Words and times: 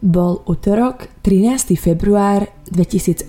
Bol 0.00 0.40
útorok, 0.48 1.12
13. 1.20 1.76
február 1.76 2.48
2018. 2.72 3.28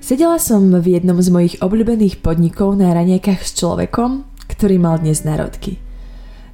Sedela 0.00 0.40
som 0.40 0.72
v 0.72 0.96
jednom 0.96 1.20
z 1.20 1.28
mojich 1.28 1.54
obľúbených 1.60 2.24
podnikov 2.24 2.80
na 2.80 2.96
raniekach 2.96 3.44
s 3.44 3.52
človekom, 3.60 4.24
ktorý 4.48 4.80
mal 4.80 4.96
dnes 4.96 5.28
narodky. 5.28 5.76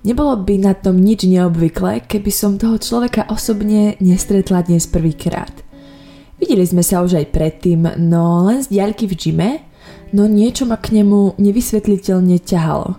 Nebolo 0.03 0.43
by 0.43 0.59
na 0.59 0.75
tom 0.75 0.99
nič 0.99 1.23
neobvyklé, 1.23 2.03
keby 2.11 2.35
som 2.35 2.59
toho 2.59 2.75
človeka 2.83 3.31
osobne 3.31 3.95
nestretla 4.03 4.67
dnes 4.67 4.91
prvýkrát. 4.91 5.55
Videli 6.43 6.67
sme 6.67 6.83
sa 6.83 7.07
už 7.07 7.23
aj 7.23 7.31
predtým, 7.31 7.95
no 8.03 8.43
len 8.43 8.59
z 8.59 8.75
diaľky 8.75 9.07
v 9.07 9.15
gyme, 9.15 9.51
no 10.11 10.27
niečo 10.27 10.67
ma 10.67 10.83
k 10.83 10.99
nemu 10.99 11.39
nevysvetliteľne 11.39 12.43
ťahalo. 12.43 12.99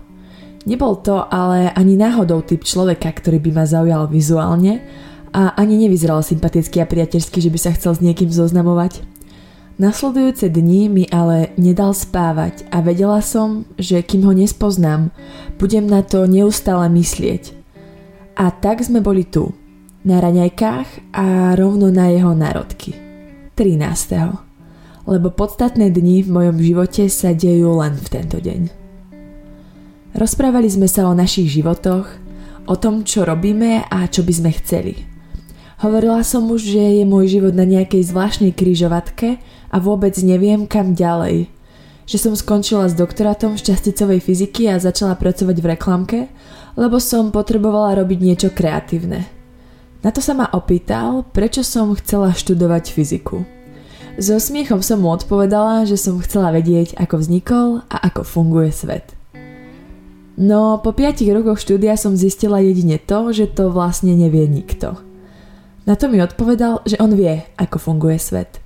Nebol 0.64 1.04
to 1.04 1.20
ale 1.20 1.68
ani 1.76 2.00
náhodou 2.00 2.40
typ 2.40 2.64
človeka, 2.64 3.12
ktorý 3.12 3.44
by 3.44 3.50
ma 3.60 3.64
zaujal 3.68 4.08
vizuálne, 4.08 5.04
a 5.36 5.52
ani 5.52 5.76
nevyzeral 5.76 6.24
sympaticky 6.24 6.80
a 6.80 6.88
priateľsky, 6.88 7.44
že 7.44 7.52
by 7.52 7.58
sa 7.60 7.76
chcel 7.76 7.92
s 7.92 8.00
niekým 8.00 8.32
zoznamovať. 8.32 9.04
Nasledujúce 9.76 10.48
dni 10.48 10.88
mi 10.88 11.04
ale 11.12 11.52
nedal 11.60 11.92
spávať 11.92 12.64
a 12.72 12.80
vedela 12.80 13.20
som, 13.20 13.68
že 13.76 14.00
kým 14.00 14.24
ho 14.24 14.32
nespoznám, 14.32 15.12
budem 15.60 15.84
na 15.84 16.00
to 16.00 16.24
neustále 16.24 16.88
myslieť. 16.88 17.52
A 18.40 18.48
tak 18.48 18.80
sme 18.80 19.04
boli 19.04 19.28
tu, 19.28 19.52
na 20.08 20.24
raňajkách 20.24 21.12
a 21.12 21.52
rovno 21.52 21.92
na 21.92 22.08
jeho 22.08 22.32
národky. 22.32 22.96
13. 23.60 25.04
Lebo 25.04 25.28
podstatné 25.28 25.92
dni 25.92 26.24
v 26.24 26.32
mojom 26.32 26.56
živote 26.56 27.12
sa 27.12 27.36
dejú 27.36 27.76
len 27.76 27.92
v 28.00 28.08
tento 28.08 28.40
deň. 28.40 28.72
Rozprávali 30.16 30.72
sme 30.72 30.88
sa 30.88 31.04
o 31.04 31.12
našich 31.12 31.52
životoch, 31.52 32.08
o 32.64 32.74
tom, 32.80 33.04
čo 33.04 33.28
robíme 33.28 33.84
a 33.84 34.08
čo 34.08 34.24
by 34.24 34.32
sme 34.32 34.50
chceli– 34.56 34.96
Hovorila 35.76 36.24
som 36.24 36.48
už, 36.48 36.72
že 36.72 36.80
je 36.80 37.04
môj 37.04 37.36
život 37.36 37.52
na 37.52 37.68
nejakej 37.68 38.08
zvláštnej 38.08 38.56
kryžovatke 38.56 39.36
a 39.68 39.76
vôbec 39.76 40.16
neviem 40.24 40.64
kam 40.64 40.96
ďalej. 40.96 41.52
Že 42.08 42.16
som 42.16 42.32
skončila 42.32 42.88
s 42.88 42.96
doktorátom 42.96 43.60
v 43.60 43.64
časticovej 43.68 44.24
fyziky 44.24 44.72
a 44.72 44.80
začala 44.80 45.20
pracovať 45.20 45.56
v 45.60 45.68
reklamke, 45.76 46.18
lebo 46.80 46.96
som 46.96 47.28
potrebovala 47.28 48.00
robiť 48.00 48.18
niečo 48.24 48.48
kreatívne. 48.56 49.28
Na 50.00 50.08
to 50.08 50.24
sa 50.24 50.32
ma 50.32 50.48
opýtal, 50.48 51.28
prečo 51.36 51.60
som 51.60 51.92
chcela 52.00 52.32
študovať 52.32 52.96
fyziku. 52.96 53.44
So 54.16 54.40
smiechom 54.40 54.80
som 54.80 55.04
mu 55.04 55.12
odpovedala, 55.12 55.84
že 55.84 56.00
som 56.00 56.24
chcela 56.24 56.56
vedieť, 56.56 56.96
ako 56.96 57.20
vznikol 57.20 57.68
a 57.92 58.00
ako 58.00 58.24
funguje 58.24 58.72
svet. 58.72 59.12
No 60.40 60.80
po 60.80 60.96
5 60.96 61.20
rokoch 61.36 61.60
štúdia 61.60 62.00
som 62.00 62.16
zistila 62.16 62.64
jedine 62.64 62.96
to, 62.96 63.28
že 63.36 63.52
to 63.52 63.68
vlastne 63.68 64.16
nevie 64.16 64.48
nikto– 64.48 64.96
na 65.86 65.94
to 65.94 66.10
mi 66.10 66.18
odpovedal, 66.18 66.82
že 66.82 66.98
on 66.98 67.14
vie, 67.14 67.46
ako 67.54 67.78
funguje 67.78 68.18
svet. 68.18 68.58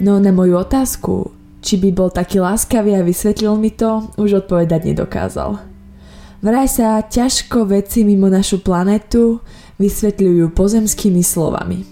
No 0.00 0.22
na 0.22 0.30
moju 0.30 0.56
otázku, 0.56 1.34
či 1.60 1.76
by 1.76 1.90
bol 1.92 2.08
taký 2.08 2.40
láskavý 2.40 2.96
a 2.96 3.04
vysvetlil 3.04 3.52
mi 3.60 3.74
to, 3.74 4.08
už 4.16 4.46
odpovedať 4.46 4.88
nedokázal. 4.88 5.60
Vraj 6.40 6.68
sa 6.72 7.04
ťažko 7.04 7.68
veci 7.68 8.00
mimo 8.00 8.32
našu 8.32 8.64
planetu 8.64 9.44
vysvetľujú 9.76 10.56
pozemskými 10.56 11.20
slovami. 11.20 11.84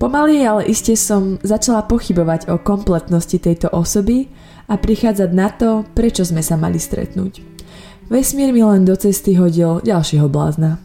Pomaly, 0.00 0.44
ale 0.44 0.64
iste 0.64 0.96
som 0.96 1.36
začala 1.44 1.84
pochybovať 1.84 2.48
o 2.48 2.56
kompletnosti 2.56 3.36
tejto 3.36 3.68
osoby 3.72 4.32
a 4.64 4.80
prichádzať 4.80 5.30
na 5.36 5.52
to, 5.52 5.84
prečo 5.92 6.24
sme 6.24 6.40
sa 6.40 6.56
mali 6.56 6.80
stretnúť. 6.80 7.44
Vesmír 8.08 8.52
mi 8.52 8.64
len 8.64 8.84
do 8.84 8.96
cesty 8.96 9.36
hodil 9.36 9.80
ďalšieho 9.84 10.28
blázna. 10.28 10.80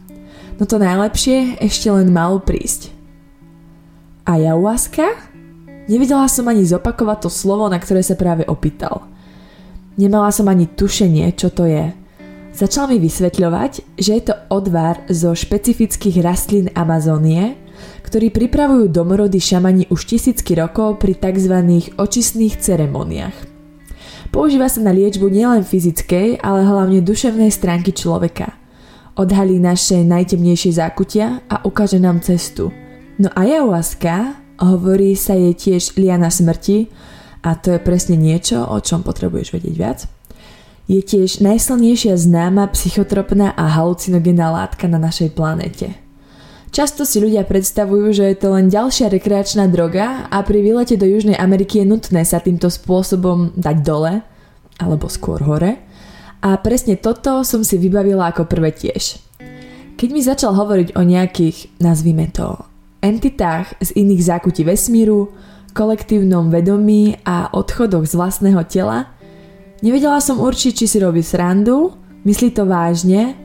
No 0.60 0.68
to 0.68 0.76
najlepšie 0.76 1.56
ešte 1.56 1.88
len 1.88 2.12
malo 2.12 2.36
prísť. 2.36 2.92
A 4.28 4.36
Ayahuasca? 4.36 5.08
Nevedela 5.88 6.28
som 6.28 6.44
ani 6.52 6.68
zopakovať 6.68 7.24
to 7.24 7.30
slovo, 7.32 7.64
na 7.72 7.80
ktoré 7.80 8.04
sa 8.04 8.12
práve 8.12 8.44
opýtal. 8.44 9.08
Nemala 9.96 10.28
som 10.28 10.44
ani 10.52 10.68
tušenie, 10.68 11.32
čo 11.32 11.48
to 11.48 11.64
je. 11.64 11.96
Začal 12.52 12.92
mi 12.92 13.00
vysvetľovať, 13.00 13.96
že 13.96 14.10
je 14.20 14.22
to 14.28 14.34
odvar 14.52 15.00
zo 15.08 15.32
špecifických 15.32 16.20
rastlín 16.20 16.68
Amazónie, 16.76 17.56
ktorí 18.04 18.28
pripravujú 18.28 18.92
domorody 18.92 19.40
šamani 19.40 19.88
už 19.88 20.12
tisícky 20.12 20.60
rokov 20.60 21.00
pri 21.00 21.16
tzv. 21.16 21.56
očistných 21.96 22.60
ceremoniách. 22.60 23.36
Používa 24.28 24.68
sa 24.68 24.84
na 24.84 24.92
liečbu 24.92 25.24
nielen 25.24 25.64
fyzickej, 25.64 26.44
ale 26.44 26.68
hlavne 26.68 27.00
duševnej 27.00 27.48
stránky 27.48 27.96
človeka– 27.96 28.52
odhalí 29.20 29.60
naše 29.60 30.00
najtemnejšie 30.00 30.80
zákutia 30.80 31.44
a 31.44 31.60
ukáže 31.68 32.00
nám 32.00 32.24
cestu. 32.24 32.72
No 33.20 33.28
a 33.36 33.44
ayahuasca, 33.44 34.40
hovorí 34.56 35.12
sa 35.12 35.36
jej 35.36 35.52
tiež 35.52 35.92
liana 36.00 36.32
smrti, 36.32 36.88
a 37.44 37.56
to 37.56 37.76
je 37.76 37.80
presne 37.80 38.16
niečo, 38.16 38.64
o 38.64 38.80
čom 38.80 39.04
potrebuješ 39.04 39.52
vedieť 39.52 39.74
viac, 39.76 40.08
je 40.88 41.00
tiež 41.04 41.44
najsilnejšia 41.44 42.16
známa 42.16 42.68
psychotropná 42.72 43.52
a 43.52 43.68
halucinogénna 43.76 44.50
látka 44.50 44.88
na 44.88 44.96
našej 44.96 45.36
planete. 45.36 45.96
Často 46.70 47.02
si 47.04 47.18
ľudia 47.18 47.42
predstavujú, 47.44 48.14
že 48.14 48.24
je 48.30 48.36
to 48.38 48.54
len 48.54 48.70
ďalšia 48.70 49.10
rekreačná 49.10 49.66
droga 49.68 50.30
a 50.30 50.38
pri 50.46 50.62
výlete 50.62 50.94
do 50.94 51.04
Južnej 51.04 51.34
Ameriky 51.34 51.82
je 51.82 51.86
nutné 51.86 52.22
sa 52.22 52.38
týmto 52.38 52.70
spôsobom 52.70 53.52
dať 53.58 53.76
dole, 53.82 54.22
alebo 54.80 55.10
skôr 55.10 55.42
hore, 55.44 55.89
a 56.40 56.56
presne 56.56 56.96
toto 56.96 57.44
som 57.44 57.60
si 57.60 57.76
vybavila 57.76 58.32
ako 58.32 58.48
prvé 58.48 58.72
tiež. 58.72 59.20
Keď 60.00 60.08
mi 60.08 60.24
začal 60.24 60.56
hovoriť 60.56 60.96
o 60.96 61.02
nejakých, 61.04 61.76
nazvime 61.76 62.32
to, 62.32 62.56
entitách 63.04 63.76
z 63.80 63.92
iných 63.96 64.22
zákutí 64.24 64.64
vesmíru, 64.64 65.28
kolektívnom 65.76 66.48
vedomí 66.48 67.20
a 67.28 67.52
odchodoch 67.52 68.08
z 68.08 68.16
vlastného 68.16 68.64
tela, 68.64 69.12
nevedela 69.84 70.18
som 70.24 70.40
určiť, 70.40 70.72
či 70.72 70.86
si 70.88 70.98
robí 70.98 71.20
srandu, 71.20 71.92
myslí 72.24 72.56
to 72.56 72.64
vážne, 72.64 73.36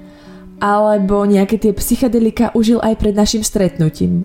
alebo 0.63 1.27
nejaké 1.27 1.59
tie 1.59 1.75
psychedelika 1.75 2.55
užil 2.55 2.79
aj 2.79 2.95
pred 2.95 3.11
našim 3.11 3.43
stretnutím. 3.43 4.23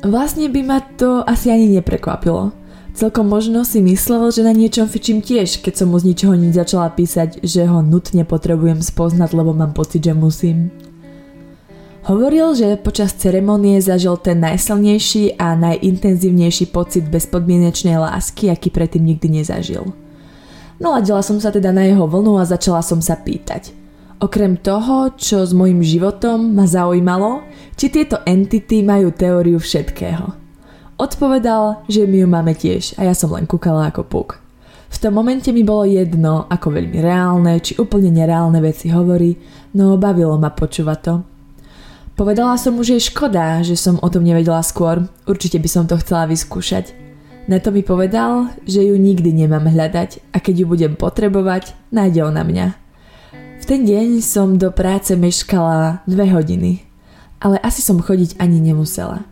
Vlastne 0.00 0.48
by 0.48 0.60
ma 0.64 0.80
to 0.96 1.20
asi 1.28 1.52
ani 1.52 1.76
neprekvapilo. 1.76 2.56
Celkom 2.90 3.30
možno 3.30 3.62
si 3.62 3.78
myslel, 3.78 4.34
že 4.34 4.42
na 4.42 4.50
niečom 4.50 4.90
fičím 4.90 5.22
tiež, 5.22 5.62
keď 5.62 5.72
som 5.78 5.94
mu 5.94 5.96
z 6.02 6.10
ničoho 6.10 6.34
nič 6.34 6.58
začala 6.58 6.90
písať, 6.90 7.38
že 7.46 7.62
ho 7.62 7.86
nutne 7.86 8.26
potrebujem 8.26 8.82
spoznať, 8.82 9.30
lebo 9.30 9.54
mám 9.54 9.70
pocit, 9.70 10.02
že 10.02 10.10
musím. 10.10 10.74
Hovoril, 12.10 12.58
že 12.58 12.80
počas 12.80 13.14
ceremonie 13.14 13.78
zažil 13.78 14.18
ten 14.18 14.42
najsilnejší 14.42 15.38
a 15.38 15.54
najintenzívnejší 15.54 16.74
pocit 16.74 17.06
bezpodmienečnej 17.06 17.94
lásky, 17.94 18.50
aký 18.50 18.74
predtým 18.74 19.06
nikdy 19.06 19.38
nezažil. 19.38 19.94
Naladila 20.82 21.22
som 21.22 21.38
sa 21.38 21.54
teda 21.54 21.70
na 21.70 21.86
jeho 21.86 22.08
vlnu 22.10 22.40
a 22.40 22.48
začala 22.48 22.82
som 22.82 22.98
sa 22.98 23.14
pýtať. 23.14 23.70
Okrem 24.18 24.58
toho, 24.58 25.14
čo 25.14 25.46
s 25.46 25.54
mojim 25.54 25.84
životom 25.84 26.56
ma 26.56 26.66
zaujímalo, 26.66 27.46
či 27.78 27.92
tieto 27.92 28.18
entity 28.26 28.82
majú 28.82 29.14
teóriu 29.14 29.60
všetkého– 29.62 30.36
Odpovedal, 31.00 31.88
že 31.88 32.04
my 32.04 32.16
ju 32.20 32.28
máme 32.28 32.52
tiež 32.52 33.00
a 33.00 33.08
ja 33.08 33.16
som 33.16 33.32
len 33.32 33.48
kúkala 33.48 33.88
ako 33.88 34.04
puk. 34.04 34.28
V 34.92 35.00
tom 35.00 35.16
momente 35.16 35.48
mi 35.48 35.64
bolo 35.64 35.88
jedno, 35.88 36.44
ako 36.44 36.76
veľmi 36.76 37.00
reálne 37.00 37.56
či 37.56 37.80
úplne 37.80 38.12
nereálne 38.12 38.60
veci 38.60 38.92
hovorí, 38.92 39.32
no 39.80 39.96
bavilo 39.96 40.36
ma 40.36 40.52
počúvať 40.52 40.98
to. 41.00 41.14
Povedala 42.20 42.60
som 42.60 42.76
mu, 42.76 42.84
že 42.84 43.00
je 43.00 43.08
škoda, 43.08 43.64
že 43.64 43.80
som 43.80 43.96
o 43.96 44.08
tom 44.12 44.28
nevedela 44.28 44.60
skôr, 44.60 45.08
určite 45.24 45.56
by 45.56 45.68
som 45.72 45.88
to 45.88 45.96
chcela 46.04 46.28
vyskúšať. 46.28 46.92
Na 47.48 47.64
to 47.64 47.72
mi 47.72 47.80
povedal, 47.80 48.52
že 48.68 48.84
ju 48.84 49.00
nikdy 49.00 49.32
nemám 49.32 49.72
hľadať 49.72 50.36
a 50.36 50.36
keď 50.36 50.54
ju 50.60 50.66
budem 50.68 50.92
potrebovať, 51.00 51.72
nájde 51.88 52.28
ona 52.28 52.44
mňa. 52.44 52.66
V 53.56 53.64
ten 53.64 53.88
deň 53.88 54.20
som 54.20 54.60
do 54.60 54.68
práce 54.68 55.16
meškala 55.16 56.04
dve 56.04 56.28
hodiny, 56.28 56.84
ale 57.40 57.56
asi 57.64 57.80
som 57.80 57.96
chodiť 57.96 58.36
ani 58.36 58.60
nemusela 58.60 59.29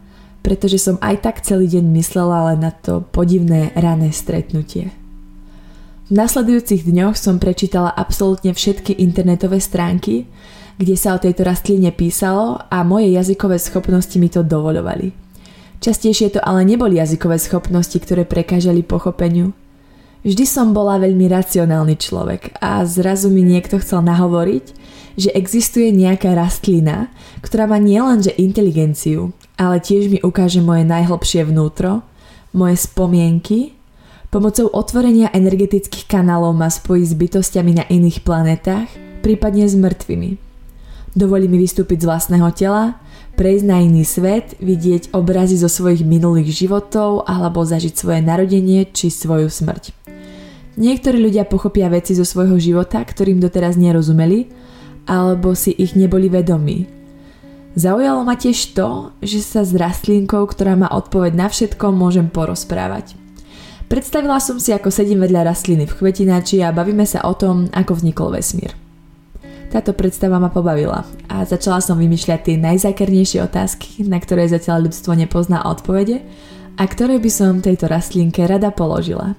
pretože 0.48 0.80
som 0.80 0.96
aj 1.04 1.20
tak 1.20 1.44
celý 1.44 1.68
deň 1.68 1.84
myslela 1.92 2.48
len 2.48 2.64
na 2.64 2.72
to 2.72 3.04
podivné 3.12 3.76
rané 3.76 4.16
stretnutie. 4.16 4.88
V 6.08 6.16
nasledujúcich 6.16 6.88
dňoch 6.88 7.20
som 7.20 7.36
prečítala 7.36 7.92
absolútne 7.92 8.56
všetky 8.56 8.96
internetové 8.96 9.60
stránky, 9.60 10.24
kde 10.80 10.96
sa 10.96 11.12
o 11.12 11.20
tejto 11.20 11.44
rastline 11.44 11.92
písalo 11.92 12.64
a 12.72 12.80
moje 12.80 13.12
jazykové 13.12 13.60
schopnosti 13.60 14.16
mi 14.16 14.32
to 14.32 14.40
dovoľovali. 14.40 15.12
Častejšie 15.84 16.32
to 16.32 16.40
ale 16.40 16.64
neboli 16.64 16.96
jazykové 16.96 17.36
schopnosti, 17.36 18.00
ktoré 18.00 18.24
prekážali 18.24 18.80
pochopeniu. 18.80 19.52
Vždy 20.24 20.48
som 20.48 20.72
bola 20.72 20.96
veľmi 20.96 21.28
racionálny 21.28 22.00
človek 22.00 22.56
a 22.64 22.80
zrazu 22.88 23.28
mi 23.28 23.44
niekto 23.44 23.76
chcel 23.76 24.00
nahovoriť, 24.00 24.64
že 25.18 25.34
existuje 25.36 25.92
nejaká 25.92 26.32
rastlina, 26.32 27.12
ktorá 27.44 27.68
má 27.68 27.76
nielenže 27.76 28.32
inteligenciu, 28.38 29.36
ale 29.58 29.82
tiež 29.82 30.06
mi 30.08 30.22
ukáže 30.22 30.62
moje 30.62 30.86
najhlbšie 30.86 31.44
vnútro, 31.44 32.06
moje 32.54 32.78
spomienky, 32.78 33.74
pomocou 34.30 34.70
otvorenia 34.70 35.34
energetických 35.34 36.06
kanálov 36.06 36.54
ma 36.54 36.70
spojí 36.70 37.02
s 37.02 37.12
bytostiami 37.18 37.82
na 37.82 37.84
iných 37.90 38.22
planetách, 38.22 38.88
prípadne 39.20 39.66
s 39.66 39.74
mŕtvými. 39.74 40.30
Dovolí 41.18 41.50
mi 41.50 41.58
vystúpiť 41.58 42.06
z 42.06 42.08
vlastného 42.08 42.48
tela, 42.54 42.84
prejsť 43.34 43.64
na 43.66 43.82
iný 43.82 44.06
svet, 44.06 44.54
vidieť 44.62 45.10
obrazy 45.10 45.58
zo 45.58 45.66
svojich 45.66 46.06
minulých 46.06 46.54
životov 46.54 47.26
alebo 47.26 47.66
zažiť 47.66 47.94
svoje 47.98 48.20
narodenie 48.22 48.86
či 48.86 49.10
svoju 49.10 49.50
smrť. 49.50 49.90
Niektorí 50.78 51.18
ľudia 51.18 51.42
pochopia 51.42 51.90
veci 51.90 52.14
zo 52.14 52.22
svojho 52.22 52.54
života, 52.62 53.02
ktorým 53.02 53.42
doteraz 53.42 53.74
nerozumeli, 53.74 54.46
alebo 55.10 55.58
si 55.58 55.74
ich 55.74 55.98
neboli 55.98 56.30
vedomí. 56.30 56.97
Zaujalo 57.78 58.26
ma 58.26 58.34
tiež 58.34 58.74
to, 58.74 59.14
že 59.22 59.38
sa 59.38 59.62
s 59.62 59.70
rastlinkou, 59.70 60.50
ktorá 60.50 60.74
má 60.74 60.90
odpoveď 60.90 61.38
na 61.38 61.46
všetko, 61.46 61.94
môžem 61.94 62.26
porozprávať. 62.26 63.14
Predstavila 63.86 64.42
som 64.42 64.58
si, 64.58 64.74
ako 64.74 64.90
sedím 64.90 65.22
vedľa 65.22 65.46
rastliny 65.46 65.86
v 65.86 65.94
kvetinači 65.94 66.58
a 66.58 66.74
bavíme 66.74 67.06
sa 67.06 67.22
o 67.22 67.38
tom, 67.38 67.70
ako 67.70 68.02
vznikol 68.02 68.34
vesmír. 68.34 68.74
Táto 69.70 69.94
predstava 69.94 70.42
ma 70.42 70.50
pobavila 70.50 71.06
a 71.30 71.46
začala 71.46 71.78
som 71.78 71.94
vymýšľať 72.02 72.40
tie 72.50 72.56
najzákernejšie 72.58 73.46
otázky, 73.46 74.02
na 74.10 74.18
ktoré 74.18 74.50
zatiaľ 74.50 74.90
ľudstvo 74.90 75.14
nepozná 75.14 75.62
odpovede 75.62 76.26
a 76.74 76.82
ktoré 76.82 77.22
by 77.22 77.30
som 77.30 77.62
tejto 77.62 77.86
rastlinke 77.86 78.42
rada 78.42 78.74
položila. 78.74 79.38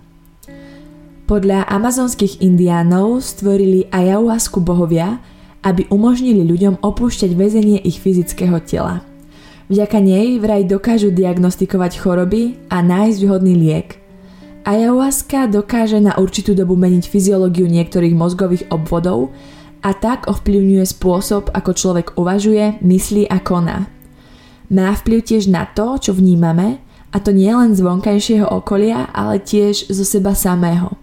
Podľa 1.27 1.67
amazonských 1.67 2.39
indiánov 2.39 3.19
stvorili 3.19 3.91
ayahuasku 3.91 4.63
bohovia, 4.63 5.19
aby 5.63 5.87
umožnili 5.91 6.45
ľuďom 6.47 6.79
opúšťať 6.79 7.31
väzenie 7.35 7.79
ich 7.83 7.99
fyzického 7.99 8.59
tela. 8.63 9.03
Vďaka 9.69 10.01
nej 10.01 10.41
vraj 10.41 10.65
dokážu 10.65 11.13
diagnostikovať 11.13 12.01
choroby 12.01 12.57
a 12.73 12.81
nájsť 12.81 13.19
vhodný 13.21 13.53
liek. 13.53 14.01
Ayahuasca 14.65 15.45
dokáže 15.45 16.01
na 16.01 16.17
určitú 16.17 16.57
dobu 16.57 16.73
meniť 16.73 17.05
fyziológiu 17.05 17.69
niektorých 17.69 18.17
mozgových 18.17 18.65
obvodov 18.73 19.29
a 19.85 19.95
tak 19.95 20.27
ovplyvňuje 20.27 20.85
spôsob, 20.89 21.53
ako 21.55 21.71
človek 21.71 22.07
uvažuje, 22.19 22.81
myslí 22.81 23.29
a 23.29 23.39
koná. 23.39 23.87
Má 24.69 24.93
vplyv 24.93 25.19
tiež 25.25 25.49
na 25.49 25.65
to, 25.69 25.97
čo 25.97 26.11
vnímame, 26.13 26.81
a 27.09 27.17
to 27.17 27.33
nie 27.33 27.49
len 27.49 27.73
z 27.73 27.81
vonkajšieho 27.81 28.45
okolia, 28.45 29.09
ale 29.09 29.41
tiež 29.41 29.89
zo 29.89 30.05
seba 30.05 30.37
samého. 30.37 30.93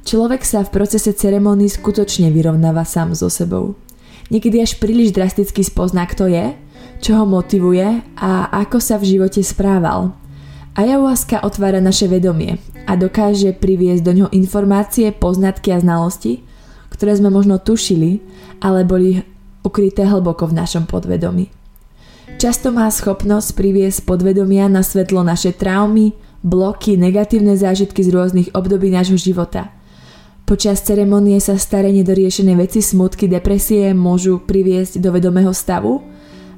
Človek 0.00 0.42
sa 0.42 0.64
v 0.64 0.72
procese 0.72 1.12
ceremonii 1.12 1.68
skutočne 1.68 2.32
vyrovnáva 2.32 2.88
sám 2.88 3.12
so 3.12 3.28
sebou. 3.28 3.76
Niekedy 4.30 4.62
až 4.62 4.78
príliš 4.78 5.12
drasticky 5.12 5.60
spozná, 5.66 6.06
kto 6.06 6.30
je, 6.30 6.54
čo 7.02 7.18
ho 7.18 7.24
motivuje 7.26 8.04
a 8.16 8.48
ako 8.64 8.78
sa 8.78 8.96
v 8.96 9.16
živote 9.16 9.42
správal. 9.42 10.14
Ayahuasca 10.78 11.42
otvára 11.42 11.82
naše 11.82 12.06
vedomie 12.06 12.62
a 12.86 12.94
dokáže 12.94 13.52
priviesť 13.52 14.02
do 14.06 14.12
ňoho 14.14 14.30
informácie, 14.32 15.10
poznatky 15.10 15.74
a 15.74 15.82
znalosti, 15.82 16.46
ktoré 16.94 17.18
sme 17.18 17.28
možno 17.28 17.58
tušili, 17.58 18.22
ale 18.62 18.86
boli 18.86 19.20
ukryté 19.66 20.06
hlboko 20.06 20.46
v 20.46 20.56
našom 20.56 20.86
podvedomí. 20.86 21.50
Často 22.40 22.72
má 22.72 22.88
schopnosť 22.88 23.52
priviesť 23.52 24.08
podvedomia 24.08 24.70
na 24.70 24.80
svetlo 24.80 25.20
naše 25.20 25.52
traumy, 25.52 26.16
bloky, 26.40 26.96
negatívne 26.96 27.52
zážitky 27.58 28.00
z 28.00 28.14
rôznych 28.14 28.48
období 28.56 28.88
nášho 28.88 29.20
života. 29.20 29.68
Počas 30.50 30.82
ceremonie 30.82 31.38
sa 31.38 31.54
staré 31.54 31.94
nedoriešené 31.94 32.58
veci, 32.58 32.82
smutky, 32.82 33.30
depresie 33.30 33.94
môžu 33.94 34.42
priviesť 34.42 34.98
do 34.98 35.14
vedomého 35.14 35.54
stavu 35.54 36.02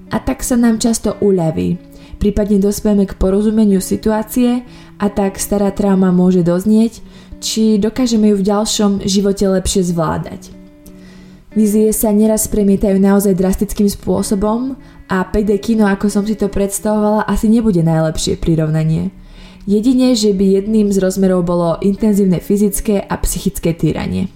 a 0.09 0.17
tak 0.17 0.41
sa 0.41 0.57
nám 0.57 0.81
často 0.81 1.21
uľaví. 1.21 1.77
Prípadne 2.17 2.57
dospieme 2.57 3.05
k 3.05 3.13
porozumeniu 3.21 3.85
situácie 3.85 4.65
a 4.97 5.07
tak 5.13 5.37
stará 5.37 5.77
trauma 5.77 6.09
môže 6.09 6.41
doznieť, 6.41 7.05
či 7.45 7.77
dokážeme 7.77 8.33
ju 8.33 8.41
v 8.41 8.49
ďalšom 8.49 9.05
živote 9.05 9.45
lepšie 9.45 9.85
zvládať. 9.85 10.49
Vízie 11.53 11.93
sa 11.93 12.17
neraz 12.17 12.49
premietajú 12.49 12.97
naozaj 12.97 13.37
drastickým 13.37 13.93
spôsobom 13.93 14.73
a 15.13 15.21
5D 15.21 15.61
kino, 15.61 15.85
ako 15.85 16.09
som 16.09 16.25
si 16.25 16.33
to 16.33 16.49
predstavovala, 16.49 17.29
asi 17.29 17.45
nebude 17.45 17.85
najlepšie 17.85 18.41
prirovnanie. 18.41 19.13
Jedine, 19.63 20.19
že 20.19 20.35
by 20.35 20.59
jedným 20.59 20.91
z 20.91 20.99
rozmerov 20.99 21.47
bolo 21.47 21.79
intenzívne 21.79 22.43
fyzické 22.43 22.99
a 22.99 23.15
psychické 23.23 23.71
týranie. 23.73 24.27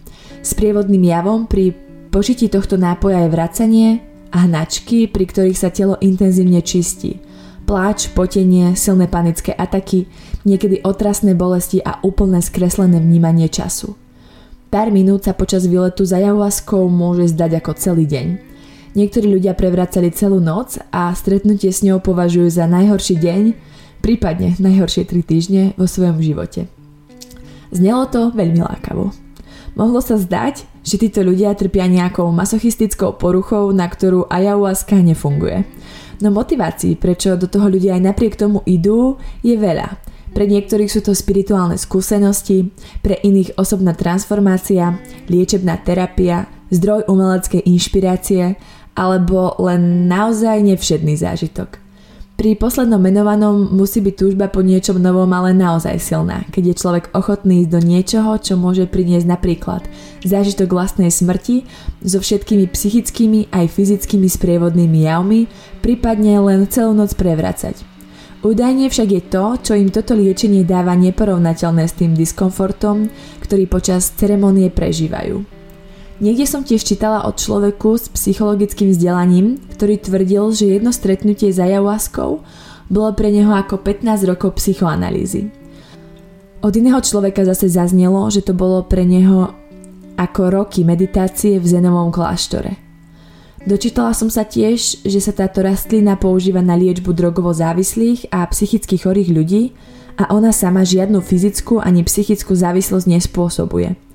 Sprievodným 0.46 1.02
javom 1.02 1.50
pri 1.50 1.74
požití 2.14 2.46
tohto 2.46 2.78
nápoja 2.78 3.26
je 3.26 3.34
vracanie 3.34 3.88
a 4.30 4.46
hnačky, 4.46 5.10
pri 5.10 5.24
ktorých 5.26 5.58
sa 5.58 5.74
telo 5.74 5.98
intenzívne 5.98 6.62
čistí– 6.62 7.18
pláč, 7.66 8.14
potenie, 8.14 8.78
silné 8.78 9.10
panické 9.10 9.50
ataky, 9.50 10.06
niekedy 10.46 10.80
otrasné 10.86 11.34
bolesti 11.34 11.82
a 11.82 11.98
úplné 12.06 12.38
skreslené 12.38 13.02
vnímanie 13.02 13.50
času. 13.50 13.98
Pár 14.70 14.94
minút 14.94 15.26
sa 15.26 15.34
počas 15.34 15.66
výletu 15.66 16.06
za 16.06 16.22
jahuaskou 16.22 16.86
môže 16.86 17.34
zdať 17.34 17.58
ako 17.60 17.72
celý 17.74 18.06
deň. 18.06 18.26
Niektorí 18.96 19.28
ľudia 19.28 19.52
prevracali 19.52 20.08
celú 20.14 20.40
noc 20.40 20.80
a 20.88 21.12
stretnutie 21.12 21.68
s 21.68 21.84
ňou 21.84 22.00
považujú 22.00 22.48
za 22.48 22.64
najhorší 22.64 23.20
deň, 23.20 23.42
prípadne 24.06 24.54
najhoršie 24.62 25.02
tri 25.02 25.26
týždne 25.26 25.74
vo 25.74 25.90
svojom 25.90 26.22
živote. 26.22 26.70
Znelo 27.74 28.06
to 28.06 28.30
veľmi 28.30 28.62
lákavo. 28.62 29.10
Mohlo 29.74 29.98
sa 29.98 30.14
zdať, 30.14 30.62
že 30.86 31.02
títo 31.02 31.26
ľudia 31.26 31.50
trpia 31.58 31.90
nejakou 31.90 32.30
masochistickou 32.30 33.18
poruchou, 33.18 33.74
na 33.74 33.90
ktorú 33.90 34.30
ayahuasca 34.30 35.02
nefunguje. 35.02 35.66
No 36.22 36.30
motivácií, 36.30 36.94
prečo 36.94 37.34
do 37.34 37.50
toho 37.50 37.66
ľudia 37.66 37.98
aj 37.98 38.14
napriek 38.14 38.38
tomu 38.38 38.62
idú, 38.62 39.18
je 39.42 39.58
veľa. 39.58 39.98
Pre 40.32 40.44
niektorých 40.46 40.88
sú 40.88 41.02
to 41.02 41.10
spirituálne 41.10 41.74
skúsenosti, 41.74 42.70
pre 43.02 43.18
iných 43.18 43.58
osobná 43.58 43.92
transformácia, 43.92 45.02
liečebná 45.26 45.82
terapia, 45.82 46.46
zdroj 46.70 47.10
umeleckej 47.10 47.66
inšpirácie 47.66 48.54
alebo 48.96 49.58
len 49.60 50.08
naozaj 50.08 50.62
nevšedný 50.62 51.18
zážitok. 51.18 51.85
Pri 52.36 52.52
poslednom 52.52 53.00
menovanom 53.00 53.72
musí 53.72 54.04
byť 54.04 54.12
túžba 54.12 54.52
po 54.52 54.60
niečom 54.60 55.00
novom 55.00 55.32
ale 55.32 55.56
naozaj 55.56 55.96
silná, 55.96 56.44
keď 56.52 56.62
je 56.68 56.80
človek 56.84 57.04
ochotný 57.16 57.64
ísť 57.64 57.70
do 57.72 57.80
niečoho, 57.80 58.36
čo 58.36 58.60
môže 58.60 58.84
priniesť 58.84 59.24
napríklad 59.24 59.88
zážitok 60.20 60.68
vlastnej 60.68 61.08
smrti 61.08 61.64
so 62.04 62.20
všetkými 62.20 62.68
psychickými 62.68 63.48
aj 63.56 63.72
fyzickými 63.72 64.28
sprievodnými 64.28 65.08
javmi, 65.08 65.48
prípadne 65.80 66.36
len 66.44 66.68
celú 66.68 66.92
noc 66.92 67.16
prevracať. 67.16 67.80
Údajne 68.44 68.92
však 68.92 69.08
je 69.16 69.22
to, 69.32 69.44
čo 69.56 69.72
im 69.72 69.88
toto 69.88 70.12
liečenie 70.12 70.60
dáva 70.68 70.92
neporovnateľné 70.92 71.88
s 71.88 71.96
tým 71.96 72.12
diskomfortom, 72.12 73.08
ktorý 73.40 73.64
počas 73.64 74.12
ceremonie 74.12 74.68
prežívajú. 74.68 75.55
Niekde 76.16 76.48
som 76.48 76.64
tiež 76.64 76.80
čítala 76.80 77.28
o 77.28 77.30
človeku 77.36 78.00
s 78.00 78.08
psychologickým 78.08 78.88
vzdelaním, 78.88 79.60
ktorý 79.76 80.00
tvrdil, 80.00 80.48
že 80.56 80.72
jedno 80.72 80.88
stretnutie 80.88 81.52
za 81.52 81.68
ayahuaskou 81.68 82.40
bolo 82.88 83.10
pre 83.12 83.28
neho 83.28 83.52
ako 83.52 83.84
15 83.84 84.24
rokov 84.24 84.56
psychoanalýzy. 84.56 85.52
Od 86.64 86.72
iného 86.72 86.96
človeka 87.04 87.44
zase 87.44 87.68
zaznelo, 87.68 88.32
že 88.32 88.40
to 88.40 88.56
bolo 88.56 88.80
pre 88.88 89.04
neho 89.04 89.52
ako 90.16 90.42
roky 90.48 90.88
meditácie 90.88 91.60
v 91.60 91.66
zenovom 91.68 92.08
kláštore. 92.08 92.80
Dočítala 93.68 94.16
som 94.16 94.32
sa 94.32 94.48
tiež, 94.48 95.04
že 95.04 95.20
sa 95.20 95.36
táto 95.36 95.60
rastlina 95.60 96.16
používa 96.16 96.64
na 96.64 96.80
liečbu 96.80 97.12
drogovo 97.12 97.52
závislých 97.52 98.32
a 98.32 98.48
psychicky 98.48 98.96
chorých 98.96 99.28
ľudí 99.36 99.62
a 100.16 100.32
ona 100.32 100.48
sama 100.48 100.80
žiadnu 100.80 101.20
fyzickú 101.20 101.76
ani 101.76 102.08
psychickú 102.08 102.56
závislosť 102.56 103.04
nespôsobuje– 103.04 104.00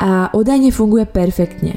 a 0.00 0.32
údajne 0.32 0.72
funguje 0.72 1.04
perfektne. 1.04 1.76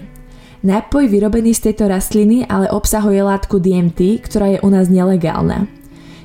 Nápoj 0.63 1.11
vyrobený 1.11 1.51
z 1.51 1.69
tejto 1.69 1.91
rastliny 1.91 2.47
ale 2.47 2.71
obsahuje 2.71 3.19
látku 3.19 3.59
DMT, 3.59 4.23
ktorá 4.23 4.47
je 4.55 4.59
u 4.63 4.71
nás 4.71 4.87
nelegálna. 4.87 5.67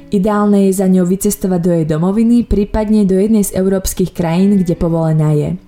Ideálne 0.09 0.71
je 0.71 0.79
za 0.79 0.87
ňou 0.87 1.05
vycestovať 1.05 1.61
do 1.61 1.71
jej 1.75 1.87
domoviny, 1.91 2.47
prípadne 2.47 3.03
do 3.03 3.19
jednej 3.19 3.45
z 3.45 3.59
európskych 3.59 4.15
krajín, 4.15 4.57
kde 4.63 4.79
povolená 4.79 5.35
je. 5.35 5.59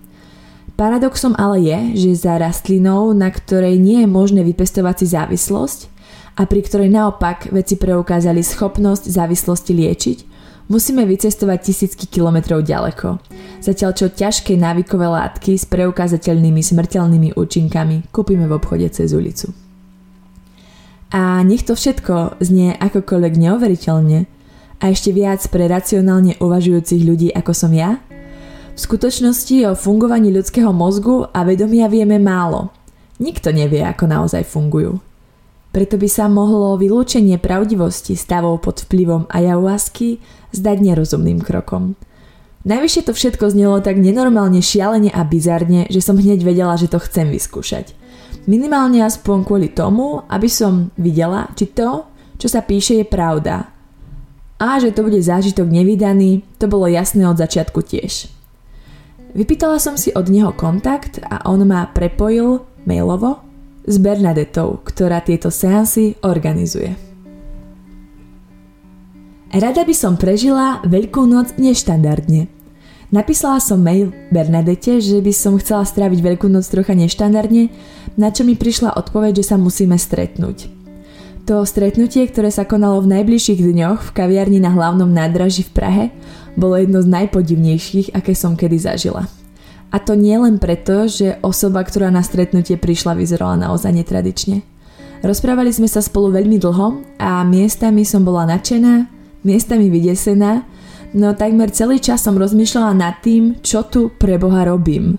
Paradoxom 0.78 1.36
ale 1.36 1.60
je, 1.60 1.78
že 2.08 2.24
za 2.24 2.40
rastlinou, 2.40 3.12
na 3.12 3.28
ktorej 3.28 3.76
nie 3.76 4.00
je 4.00 4.08
možné 4.08 4.40
vypestovať 4.46 5.04
si 5.04 5.06
závislosť 5.12 5.80
a 6.40 6.48
pri 6.48 6.64
ktorej 6.64 6.88
naopak 6.88 7.52
veci 7.52 7.76
preukázali 7.76 8.40
schopnosť 8.40 9.12
závislosti 9.12 9.72
liečiť, 9.76 10.18
musíme 10.70 11.02
vycestovať 11.04 11.58
tisícky 11.60 12.06
kilometrov 12.06 12.62
ďaleko. 12.62 13.18
Zatiaľ 13.60 13.90
čo 13.92 14.06
ťažké 14.08 14.54
návykové 14.54 15.10
látky 15.10 15.58
s 15.58 15.66
preukázateľnými 15.66 16.62
smrteľnými 16.62 17.36
účinkami 17.36 18.08
kúpime 18.14 18.46
v 18.46 18.56
obchode 18.56 18.86
cez 18.94 19.10
ulicu. 19.12 19.50
A 21.10 21.42
nech 21.42 21.66
to 21.66 21.74
všetko 21.74 22.38
znie 22.38 22.78
akokoľvek 22.78 23.34
neuveriteľne 23.34 24.30
a 24.80 24.84
ešte 24.88 25.10
viac 25.10 25.42
pre 25.50 25.66
racionálne 25.66 26.38
uvažujúcich 26.38 27.02
ľudí 27.02 27.28
ako 27.34 27.52
som 27.52 27.74
ja, 27.74 27.98
v 28.70 28.78
skutočnosti 28.78 29.66
o 29.66 29.74
fungovaní 29.74 30.30
ľudského 30.30 30.70
mozgu 30.70 31.26
a 31.34 31.42
vedomia 31.42 31.90
vieme 31.90 32.22
málo. 32.22 32.70
Nikto 33.20 33.52
nevie, 33.52 33.84
ako 33.84 34.08
naozaj 34.08 34.46
fungujú. 34.48 35.09
Preto 35.70 35.94
by 35.94 36.08
sa 36.10 36.26
mohlo 36.26 36.74
vylúčenie 36.74 37.38
pravdivosti 37.38 38.18
stavov 38.18 38.58
pod 38.66 38.82
vplyvom 38.90 39.30
ayahuasky 39.30 40.18
zdať 40.50 40.76
nerozumným 40.82 41.38
krokom. 41.38 41.94
Najvyššie 42.66 43.02
to 43.06 43.12
všetko 43.14 43.54
znelo 43.54 43.78
tak 43.78 43.96
nenormálne 43.96 44.58
šialene 44.60 45.14
a 45.14 45.22
bizarne, 45.22 45.86
že 45.86 46.02
som 46.02 46.18
hneď 46.18 46.42
vedela, 46.42 46.74
že 46.74 46.90
to 46.90 46.98
chcem 46.98 47.30
vyskúšať. 47.30 47.94
Minimálne 48.50 49.00
aspoň 49.06 49.46
kvôli 49.46 49.70
tomu, 49.70 50.26
aby 50.26 50.50
som 50.50 50.90
videla, 50.98 51.48
či 51.54 51.70
to, 51.70 52.04
čo 52.36 52.50
sa 52.50 52.66
píše 52.66 53.00
je 53.00 53.06
pravda. 53.06 53.70
A 54.60 54.76
že 54.76 54.92
to 54.92 55.06
bude 55.06 55.22
zážitok 55.22 55.70
nevydaný, 55.70 56.44
to 56.60 56.68
bolo 56.68 56.90
jasné 56.90 57.24
od 57.24 57.38
začiatku 57.38 57.80
tiež. 57.80 58.28
Vypýtala 59.32 59.78
som 59.78 59.94
si 59.94 60.10
od 60.12 60.26
neho 60.26 60.50
kontakt 60.50 61.22
a 61.22 61.46
on 61.46 61.62
ma 61.62 61.86
prepojil 61.88 62.66
mailovo 62.84 63.49
s 63.90 63.98
Bernadettou, 63.98 64.78
ktorá 64.86 65.18
tieto 65.18 65.50
seansy 65.50 66.14
organizuje. 66.22 66.94
Rada 69.50 69.82
by 69.82 69.94
som 69.98 70.14
prežila 70.14 70.78
Veľkú 70.86 71.26
noc 71.26 71.58
neštandardne– 71.58 72.46
Napísala 73.10 73.58
som 73.58 73.82
mail 73.82 74.14
Bernadette, 74.30 75.02
že 75.02 75.18
by 75.18 75.34
som 75.34 75.58
chcela 75.58 75.82
stráviť 75.82 76.22
Veľkú 76.22 76.46
noc 76.46 76.62
trocha 76.70 76.94
neštandardne, 76.94 77.66
na 78.14 78.30
čo 78.30 78.46
mi 78.46 78.54
prišla 78.54 78.94
odpoveď, 78.94 79.42
že 79.42 79.50
sa 79.50 79.56
musíme 79.58 79.98
stretnúť. 79.98 80.70
To 81.50 81.66
stretnutie, 81.66 82.22
ktoré 82.30 82.54
sa 82.54 82.62
konalo 82.62 83.02
v 83.02 83.18
najbližších 83.18 83.58
dňoch 83.58 83.98
v 84.06 84.14
kaviarni 84.14 84.62
na 84.62 84.70
hlavnom 84.70 85.10
nádraží 85.10 85.66
v 85.66 85.74
Prahe, 85.74 86.04
bolo 86.54 86.78
jedno 86.78 87.02
z 87.02 87.10
najpodivnejších, 87.10 88.14
aké 88.14 88.30
som 88.38 88.54
kedy 88.54 88.78
zažila. 88.78 89.26
A 89.90 89.98
to 89.98 90.14
nie 90.14 90.38
len 90.38 90.62
preto, 90.62 91.10
že 91.10 91.42
osoba, 91.42 91.82
ktorá 91.82 92.14
na 92.14 92.22
stretnutie 92.22 92.78
prišla, 92.78 93.18
vyzerala 93.18 93.58
naozaj 93.58 93.90
netradične. 93.90 94.62
Rozprávali 95.20 95.74
sme 95.74 95.90
sa 95.90 96.00
spolu 96.00 96.32
veľmi 96.32 96.56
dlho 96.56 97.18
a 97.20 97.42
miestami 97.44 98.06
som 98.06 98.24
bola 98.24 98.48
nadšená, 98.48 99.10
miestami 99.44 99.92
vydesená 99.92 100.64
no 101.14 101.34
takmer 101.34 101.74
celý 101.74 101.98
čas 101.98 102.22
som 102.22 102.38
rozmýšľala 102.38 102.92
nad 102.94 103.18
tým, 103.22 103.58
čo 103.62 103.86
tu 103.86 104.14
pre 104.14 104.38
Boha 104.38 104.66
robím. 104.66 105.18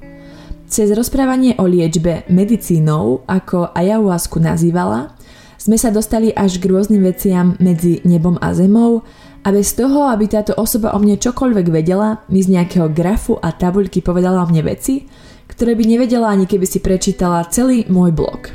Cez 0.72 0.88
rozprávanie 0.96 1.60
o 1.60 1.68
liečbe 1.68 2.24
medicínou, 2.32 3.28
ako 3.28 3.76
ayahuasku 3.76 4.40
nazývala, 4.40 5.12
sme 5.60 5.76
sa 5.76 5.92
dostali 5.92 6.32
až 6.32 6.58
k 6.58 6.72
rôznym 6.72 7.04
veciam 7.04 7.60
medzi 7.60 8.00
nebom 8.08 8.40
a 8.40 8.56
zemou 8.56 9.04
a 9.42 9.50
bez 9.50 9.74
toho, 9.74 10.06
aby 10.06 10.30
táto 10.30 10.54
osoba 10.54 10.94
o 10.94 11.02
mne 11.02 11.18
čokoľvek 11.18 11.68
vedela, 11.74 12.22
mi 12.30 12.46
z 12.46 12.54
nejakého 12.54 12.94
grafu 12.94 13.42
a 13.42 13.50
tabuľky 13.50 14.06
povedala 14.06 14.46
o 14.46 14.50
mne 14.50 14.70
veci, 14.70 15.10
ktoré 15.50 15.74
by 15.74 15.84
nevedela 15.84 16.30
ani 16.30 16.46
keby 16.46 16.66
si 16.70 16.78
prečítala 16.78 17.50
celý 17.50 17.90
môj 17.90 18.14
blog. 18.14 18.54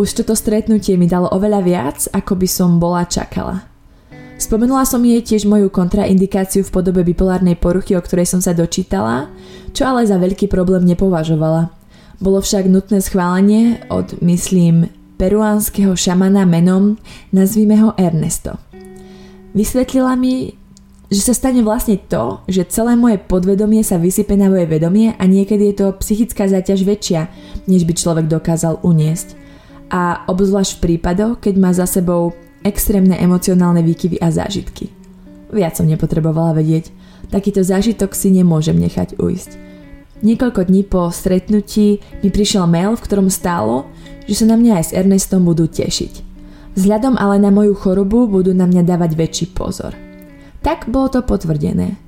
Už 0.00 0.16
toto 0.16 0.32
stretnutie 0.32 0.96
mi 0.96 1.04
dalo 1.04 1.28
oveľa 1.28 1.60
viac, 1.60 1.98
ako 2.16 2.32
by 2.32 2.48
som 2.48 2.80
bola 2.80 3.04
čakala. 3.04 3.68
Spomenula 4.40 4.88
som 4.88 5.04
jej 5.04 5.20
tiež 5.20 5.44
moju 5.44 5.68
kontraindikáciu 5.68 6.64
v 6.64 6.72
podobe 6.72 7.04
bipolárnej 7.04 7.60
poruchy, 7.60 7.92
o 7.92 8.00
ktorej 8.00 8.24
som 8.24 8.40
sa 8.40 8.56
dočítala, 8.56 9.28
čo 9.76 9.84
ale 9.84 10.08
za 10.08 10.16
veľký 10.16 10.48
problém 10.48 10.88
nepovažovala. 10.88 11.68
Bolo 12.24 12.40
však 12.40 12.64
nutné 12.64 13.04
schválenie 13.04 13.84
od, 13.92 14.16
myslím, 14.24 14.88
peruánskeho 15.20 15.92
šamana 15.92 16.48
menom, 16.48 16.96
nazvime 17.36 17.76
ho 17.84 17.92
Ernesto. 18.00 18.69
Vysvetlila 19.50 20.14
mi, 20.14 20.54
že 21.10 21.26
sa 21.26 21.34
stane 21.34 21.66
vlastne 21.66 21.98
to, 21.98 22.38
že 22.46 22.70
celé 22.70 22.94
moje 22.94 23.18
podvedomie 23.18 23.82
sa 23.82 23.98
vysype 23.98 24.38
na 24.38 24.46
moje 24.46 24.70
vedomie 24.70 25.10
a 25.18 25.26
niekedy 25.26 25.74
je 25.74 25.76
to 25.82 25.86
psychická 25.98 26.46
záťaž 26.46 26.86
väčšia, 26.86 27.26
než 27.66 27.82
by 27.82 27.92
človek 27.98 28.26
dokázal 28.30 28.78
uniesť. 28.86 29.34
A 29.90 30.22
obzvlášť 30.30 30.78
v 30.78 30.82
prípadoch, 30.86 31.42
keď 31.42 31.54
má 31.58 31.74
za 31.74 31.90
sebou 31.90 32.30
extrémne 32.62 33.18
emocionálne 33.18 33.82
výkyvy 33.82 34.22
a 34.22 34.30
zážitky. 34.30 34.94
Viac 35.50 35.74
som 35.74 35.90
nepotrebovala 35.90 36.54
vedieť, 36.54 36.94
takýto 37.34 37.66
zážitok 37.66 38.14
si 38.14 38.30
nemôžem 38.30 38.78
nechať 38.78 39.18
ujsť. 39.18 39.50
Niekoľko 40.22 40.70
dní 40.70 40.86
po 40.86 41.10
stretnutí 41.10 41.98
mi 42.22 42.30
prišiel 42.30 42.70
mail, 42.70 42.94
v 42.94 43.02
ktorom 43.02 43.32
stálo, 43.32 43.90
že 44.30 44.38
sa 44.38 44.46
na 44.46 44.54
mňa 44.54 44.72
aj 44.78 44.84
s 44.86 44.94
Ernestom 44.94 45.42
budú 45.42 45.66
tešiť. 45.66 46.29
Vzhľadom 46.78 47.18
ale 47.18 47.42
na 47.42 47.50
moju 47.50 47.74
chorobu 47.74 48.30
budú 48.30 48.54
na 48.54 48.66
mňa 48.70 48.86
dávať 48.86 49.18
väčší 49.18 49.46
pozor. 49.50 49.96
Tak 50.62 50.86
bolo 50.86 51.10
to 51.10 51.20
potvrdené. 51.26 51.98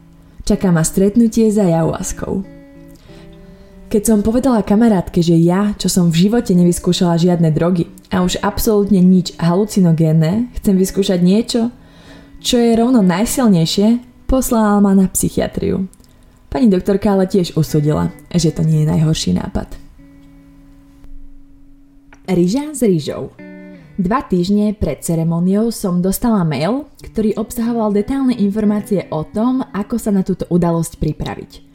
Čaká 0.46 0.70
ma 0.70 0.86
stretnutie 0.86 1.50
za 1.50 1.66
jahuaskou. 1.66 2.42
Keď 3.92 4.02
som 4.08 4.24
povedala 4.24 4.64
kamarátke, 4.64 5.20
že 5.20 5.36
ja, 5.36 5.76
čo 5.76 5.92
som 5.92 6.08
v 6.08 6.28
živote 6.28 6.56
nevyskúšala 6.56 7.20
žiadne 7.20 7.52
drogy 7.52 7.92
a 8.08 8.24
už 8.24 8.40
absolútne 8.40 9.04
nič 9.04 9.36
halucinogénne, 9.36 10.48
chcem 10.56 10.74
vyskúšať 10.80 11.20
niečo, 11.20 11.68
čo 12.40 12.56
je 12.56 12.72
rovno 12.72 13.04
najsilnejšie, 13.04 14.00
poslala 14.24 14.80
ma 14.80 14.96
na 14.96 15.12
psychiatriu. 15.12 15.92
Pani 16.48 16.72
doktorka 16.72 17.12
ale 17.12 17.28
tiež 17.28 17.52
usudila, 17.56 18.08
že 18.32 18.52
to 18.52 18.64
nie 18.64 18.84
je 18.84 18.90
najhorší 18.96 19.36
nápad. 19.36 19.68
Rýža 22.32 22.72
s 22.72 22.80
rýžou 22.80 23.51
Dva 24.00 24.24
týždne 24.24 24.72
pred 24.72 25.04
ceremoniou 25.04 25.68
som 25.68 26.00
dostala 26.00 26.44
mail, 26.44 26.88
ktorý 27.04 27.36
obsahoval 27.36 27.92
detálne 27.92 28.32
informácie 28.36 29.10
o 29.12 29.24
tom, 29.24 29.60
ako 29.60 30.00
sa 30.00 30.08
na 30.14 30.24
túto 30.24 30.48
udalosť 30.48 30.96
pripraviť– 30.96 31.52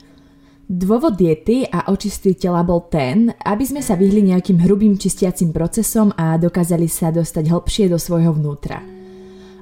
Dôvod 0.67 1.15
diety 1.15 1.63
a 1.63 1.88
očistý 1.95 2.36
tela 2.36 2.59
bol 2.59 2.91
ten, 2.91 3.31
aby 3.31 3.63
sme 3.63 3.79
sa 3.79 3.95
vyhli 3.95 4.19
nejakým 4.36 4.59
hrubým 4.67 5.00
čistiacim 5.00 5.55
procesom 5.55 6.12
a 6.19 6.36
dokázali 6.36 6.91
sa 6.91 7.07
dostať 7.07 7.47
hlbšie 7.47 7.88
do 7.88 7.95
svojho 7.95 8.36
vnútra. 8.36 8.83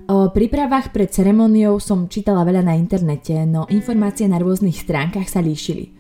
O 0.09 0.33
prípravách 0.33 0.89
pred 0.89 1.13
ceremoniou 1.13 1.77
som 1.77 2.09
čítala 2.09 2.41
veľa 2.41 2.65
na 2.65 2.74
internete, 2.74 3.38
no 3.45 3.69
informácie 3.69 4.25
na 4.25 4.41
rôznych 4.41 4.81
stránkach 4.81 5.29
sa 5.29 5.45
líšili. 5.45 5.93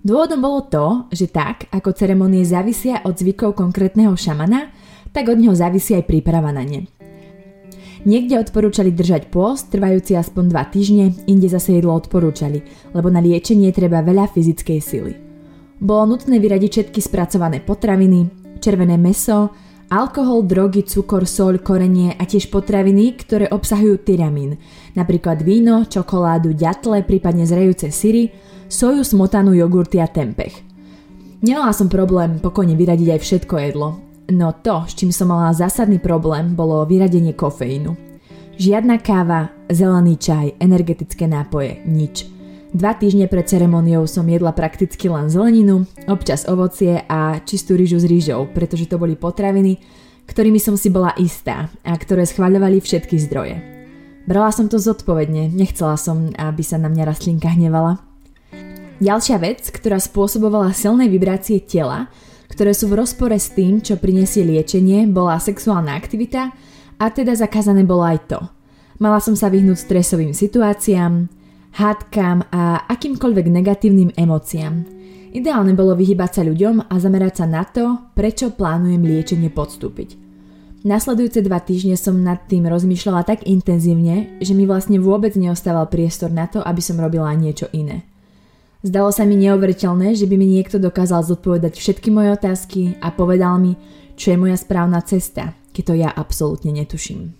Dôvodom 0.00 0.40
bolo 0.40 0.64
to, 0.72 0.86
že 1.12 1.28
tak, 1.28 1.68
ako 1.68 1.92
ceremonie 1.92 2.40
závisia 2.40 3.04
od 3.04 3.12
zvykov 3.12 3.52
konkrétneho 3.52 4.16
šamana, 4.16 4.72
tak 5.16 5.32
od 5.32 5.40
neho 5.40 5.56
závisí 5.56 5.96
aj 5.96 6.04
príprava 6.04 6.52
na 6.52 6.60
ne. 6.60 6.84
Niekde 8.04 8.38
odporúčali 8.38 8.92
držať 8.92 9.32
pôst, 9.32 9.72
trvajúci 9.72 10.12
aspoň 10.14 10.52
2 10.52 10.74
týždne, 10.76 11.06
inde 11.24 11.48
zase 11.48 11.80
jedlo 11.80 11.96
odporúčali, 11.96 12.60
lebo 12.92 13.08
na 13.08 13.24
liečenie 13.24 13.72
treba 13.72 14.04
veľa 14.04 14.28
fyzickej 14.30 14.78
sily. 14.78 15.12
Bolo 15.80 16.14
nutné 16.14 16.38
vyradiť 16.38 16.70
všetky 16.92 17.00
spracované 17.02 17.64
potraviny, 17.64 18.30
červené 18.62 18.94
meso, 18.94 19.50
alkohol, 19.90 20.46
drogy, 20.46 20.86
cukor, 20.86 21.26
soľ, 21.26 21.58
korenie 21.58 22.14
a 22.14 22.22
tiež 22.22 22.46
potraviny, 22.46 23.18
ktoré 23.18 23.50
obsahujú 23.50 23.98
tyramín, 24.06 24.54
napríklad 24.94 25.42
víno, 25.42 25.82
čokoládu, 25.82 26.54
ďatle, 26.54 27.02
prípadne 27.02 27.42
zrejúce 27.42 27.90
syry, 27.90 28.30
soju, 28.70 29.02
smotanu, 29.02 29.50
jogurty 29.50 29.98
a 29.98 30.06
tempeh. 30.06 30.54
Nemala 31.42 31.74
som 31.74 31.90
problém 31.90 32.38
pokojne 32.38 32.78
vyradiť 32.78 33.18
aj 33.18 33.20
všetko 33.20 33.54
jedlo, 33.66 34.05
No 34.26 34.50
to, 34.58 34.82
s 34.90 34.98
čím 34.98 35.14
som 35.14 35.30
mala 35.30 35.54
zásadný 35.54 36.02
problém, 36.02 36.58
bolo 36.58 36.82
vyradenie 36.82 37.30
kofeínu. 37.38 37.94
Žiadna 38.58 38.98
káva, 38.98 39.54
zelený 39.70 40.18
čaj, 40.18 40.58
energetické 40.58 41.30
nápoje, 41.30 41.78
nič. 41.86 42.26
Dva 42.74 42.98
týždne 42.98 43.30
pred 43.30 43.46
ceremoniou 43.46 44.10
som 44.10 44.26
jedla 44.26 44.50
prakticky 44.50 45.06
len 45.06 45.30
zeleninu, 45.30 45.86
občas 46.10 46.42
ovocie 46.50 47.06
a 47.06 47.38
čistú 47.46 47.78
rýžu 47.78 48.02
s 48.02 48.08
rýžou, 48.10 48.50
pretože 48.50 48.90
to 48.90 48.98
boli 48.98 49.14
potraviny, 49.14 49.78
ktorými 50.26 50.58
som 50.58 50.74
si 50.74 50.90
bola 50.90 51.14
istá 51.14 51.70
a 51.86 51.94
ktoré 51.94 52.26
schváľovali 52.26 52.82
všetky 52.82 53.14
zdroje. 53.30 53.62
Brala 54.26 54.50
som 54.50 54.66
to 54.66 54.82
zodpovedne, 54.82 55.54
nechcela 55.54 55.94
som, 55.94 56.34
aby 56.34 56.66
sa 56.66 56.82
na 56.82 56.90
mňa 56.90 57.04
rastlinka 57.06 57.46
hnevala. 57.46 58.02
Ďalšia 58.98 59.38
vec, 59.38 59.62
ktorá 59.70 60.02
spôsobovala 60.02 60.74
silné 60.74 61.06
vibrácie 61.06 61.62
tela, 61.62 62.10
ktoré 62.56 62.72
sú 62.72 62.88
v 62.88 63.04
rozpore 63.04 63.36
s 63.36 63.52
tým, 63.52 63.84
čo 63.84 64.00
prinesie 64.00 64.40
liečenie, 64.40 65.04
bola 65.12 65.36
sexuálna 65.36 65.92
aktivita 65.92 66.56
a 66.96 67.04
teda 67.12 67.36
zakázané 67.36 67.84
bolo 67.84 68.08
aj 68.08 68.18
to. 68.32 68.40
Mala 68.96 69.20
som 69.20 69.36
sa 69.36 69.52
vyhnúť 69.52 69.76
stresovým 69.76 70.32
situáciám, 70.32 71.28
hádkam 71.76 72.48
a 72.48 72.88
akýmkoľvek 72.88 73.46
negatívnym 73.52 74.16
emóciám. 74.16 74.88
Ideálne 75.36 75.76
bolo 75.76 75.92
vyhybať 75.92 76.30
sa 76.32 76.42
ľuďom 76.48 76.88
a 76.88 76.94
zamerať 76.96 77.44
sa 77.44 77.46
na 77.46 77.68
to, 77.68 78.08
prečo 78.16 78.48
plánujem 78.56 79.04
liečenie 79.04 79.52
podstúpiť. 79.52 80.16
Nasledujúce 80.88 81.44
dva 81.44 81.60
týždne 81.60 82.00
som 82.00 82.16
nad 82.24 82.40
tým 82.48 82.64
rozmýšľala 82.64 83.28
tak 83.28 83.44
intenzívne, 83.44 84.40
že 84.40 84.56
mi 84.56 84.64
vlastne 84.64 84.96
vôbec 84.96 85.36
neostával 85.36 85.92
priestor 85.92 86.32
na 86.32 86.48
to, 86.48 86.64
aby 86.64 86.80
som 86.80 86.96
robila 86.96 87.28
niečo 87.36 87.68
iné. 87.76 88.15
Zdalo 88.86 89.10
sa 89.10 89.26
mi 89.26 89.34
neuveriteľné, 89.34 90.14
že 90.14 90.30
by 90.30 90.38
mi 90.38 90.46
niekto 90.46 90.78
dokázal 90.78 91.26
zodpovedať 91.26 91.74
všetky 91.74 92.14
moje 92.14 92.38
otázky 92.38 92.94
a 93.02 93.10
povedal 93.10 93.58
mi, 93.58 93.74
čo 94.14 94.30
je 94.30 94.38
moja 94.38 94.54
správna 94.54 95.02
cesta, 95.02 95.58
keď 95.74 95.82
to 95.82 95.94
ja 95.98 96.10
absolútne 96.14 96.70
netuším. 96.70 97.34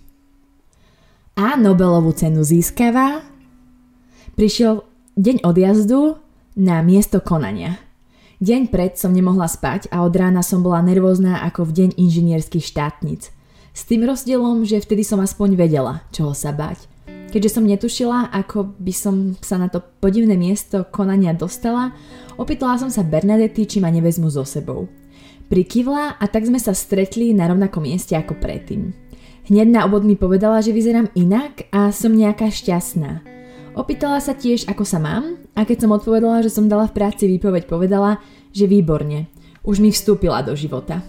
A 1.39 1.55
Nobelovú 1.55 2.11
cenu 2.11 2.43
získava 2.43 3.23
prišiel 4.35 4.83
deň 5.15 5.47
odjazdu 5.47 6.19
na 6.59 6.83
miesto 6.83 7.23
konania. 7.23 7.79
Deň 8.43 8.67
pred 8.67 8.99
som 8.99 9.15
nemohla 9.15 9.47
spať 9.47 9.87
a 9.87 10.03
od 10.03 10.11
rána 10.11 10.43
som 10.43 10.59
bola 10.59 10.83
nervózna 10.83 11.47
ako 11.47 11.71
v 11.71 11.71
deň 11.71 11.89
inžinierských 11.95 12.65
štátnic. 12.75 13.31
S 13.71 13.87
tým 13.87 14.03
rozdielom, 14.03 14.67
že 14.67 14.83
vtedy 14.83 15.07
som 15.07 15.23
aspoň 15.23 15.55
vedela, 15.55 16.03
čoho 16.11 16.35
sa 16.35 16.51
bať. 16.51 16.96
Keďže 17.37 17.53
som 17.53 17.69
netušila, 17.69 18.33
ako 18.33 18.73
by 18.81 18.89
som 18.89 19.37
sa 19.45 19.61
na 19.61 19.69
to 19.69 19.77
podivné 20.01 20.33
miesto 20.33 20.89
konania 20.89 21.37
dostala, 21.37 21.93
opýtala 22.33 22.81
som 22.81 22.89
sa 22.89 23.05
Bernadety, 23.05 23.69
či 23.69 23.77
ma 23.77 23.93
nevezmu 23.93 24.25
so 24.25 24.41
sebou. 24.41 24.89
Prikyvla 25.45 26.17
a 26.17 26.25
tak 26.25 26.49
sme 26.49 26.57
sa 26.57 26.73
stretli 26.73 27.37
na 27.37 27.45
rovnakom 27.45 27.85
mieste 27.85 28.17
ako 28.17 28.41
predtým. 28.41 28.89
Hneď 29.53 29.69
na 29.69 29.85
obod 29.85 30.01
mi 30.01 30.17
povedala, 30.17 30.65
že 30.65 30.73
vyzerám 30.73 31.13
inak 31.13 31.69
a 31.69 31.93
som 31.93 32.17
nejaká 32.17 32.49
šťastná. 32.49 33.21
Opýtala 33.77 34.17
sa 34.17 34.33
tiež, 34.33 34.65
ako 34.65 34.81
sa 34.81 34.97
mám 34.97 35.37
a 35.53 35.61
keď 35.61 35.85
som 35.85 35.93
odpovedala, 35.93 36.41
že 36.41 36.49
som 36.49 36.65
dala 36.65 36.89
v 36.89 36.97
práci 36.97 37.29
výpoveď, 37.29 37.69
povedala, 37.69 38.17
že 38.49 38.65
výborne. 38.65 39.29
Už 39.61 39.77
mi 39.77 39.93
vstúpila 39.93 40.41
do 40.41 40.57
života. 40.57 41.05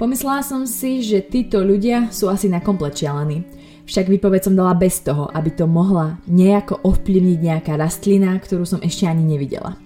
Pomyslela 0.00 0.40
som 0.40 0.64
si, 0.64 1.04
že 1.04 1.20
títo 1.20 1.60
ľudia 1.60 2.08
sú 2.08 2.32
asi 2.32 2.48
na 2.48 2.64
komplet 2.64 2.96
šialení. 2.96 3.60
Však 3.92 4.08
výpoveď 4.08 4.48
som 4.48 4.56
dala 4.56 4.72
bez 4.72 5.04
toho, 5.04 5.28
aby 5.36 5.52
to 5.52 5.68
mohla 5.68 6.16
nejako 6.24 6.80
ovplyvniť 6.80 7.38
nejaká 7.44 7.76
rastlina, 7.76 8.32
ktorú 8.40 8.64
som 8.64 8.80
ešte 8.80 9.04
ani 9.04 9.20
nevidela. 9.20 9.76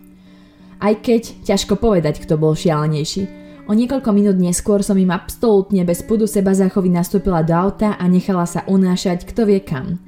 Aj 0.78 0.94
keď 0.94 1.42
ťažko 1.42 1.75
povedať, 1.75 2.22
kto 2.22 2.38
bol 2.38 2.54
šialenejší, 2.54 3.46
O 3.66 3.75
niekoľko 3.75 4.14
minút 4.14 4.38
neskôr 4.38 4.78
som 4.86 4.94
im 4.94 5.10
absolútne 5.10 5.82
bez 5.82 6.06
pudu 6.06 6.30
seba 6.30 6.54
záchovy 6.54 6.86
nastúpila 6.86 7.42
do 7.42 7.50
auta 7.50 7.98
a 7.98 8.06
nechala 8.06 8.46
sa 8.46 8.62
unášať 8.70 9.26
kto 9.26 9.42
vie 9.42 9.58
kam. 9.58 9.98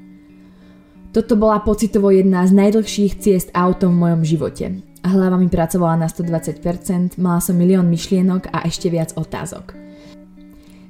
Toto 1.10 1.34
bola 1.34 1.58
pocitovo 1.66 2.14
jedna 2.14 2.46
z 2.46 2.54
najdlhších 2.54 3.18
ciest 3.18 3.50
autom 3.50 3.98
v 3.98 4.02
mojom 4.06 4.22
živote. 4.22 4.78
Hlava 5.02 5.42
mi 5.42 5.50
pracovala 5.50 5.98
na 5.98 6.06
120%, 6.06 7.18
mala 7.18 7.42
som 7.42 7.58
milión 7.58 7.90
myšlienok 7.90 8.54
a 8.54 8.62
ešte 8.62 8.94
viac 8.94 9.10
otázok. 9.18 9.87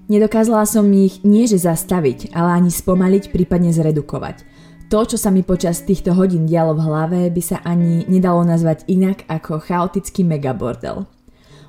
Nedokázala 0.08 0.64
som 0.64 0.88
ich 0.88 1.20
nie 1.20 1.44
že 1.44 1.60
zastaviť, 1.60 2.32
ale 2.32 2.64
ani 2.64 2.72
spomaliť, 2.72 3.28
prípadne 3.28 3.76
zredukovať. 3.76 4.40
To, 4.88 5.04
čo 5.04 5.20
sa 5.20 5.28
mi 5.28 5.44
počas 5.44 5.84
týchto 5.84 6.16
hodín 6.16 6.48
dialo 6.48 6.72
v 6.72 6.84
hlave, 6.88 7.20
by 7.28 7.42
sa 7.44 7.60
ani 7.60 8.08
nedalo 8.08 8.40
nazvať 8.40 8.88
inak 8.88 9.28
ako 9.28 9.60
chaotický 9.60 10.24
megabordel. 10.24 11.04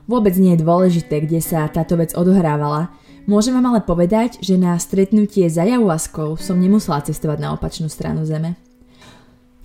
Vôbec 0.07 0.39
nie 0.39 0.55
je 0.55 0.63
dôležité, 0.63 1.27
kde 1.27 1.43
sa 1.43 1.67
táto 1.67 1.99
vec 1.99 2.15
odohrávala. 2.15 2.95
Môžem 3.27 3.59
vám 3.59 3.75
ale 3.75 3.83
povedať, 3.83 4.39
že 4.39 4.55
na 4.55 4.79
stretnutie 4.79 5.51
za 5.51 5.67
ayahuaskou 5.67 6.39
som 6.39 6.55
nemusela 6.55 7.03
cestovať 7.03 7.43
na 7.43 7.51
opačnú 7.59 7.91
stranu 7.91 8.23
Zeme. 8.23 8.55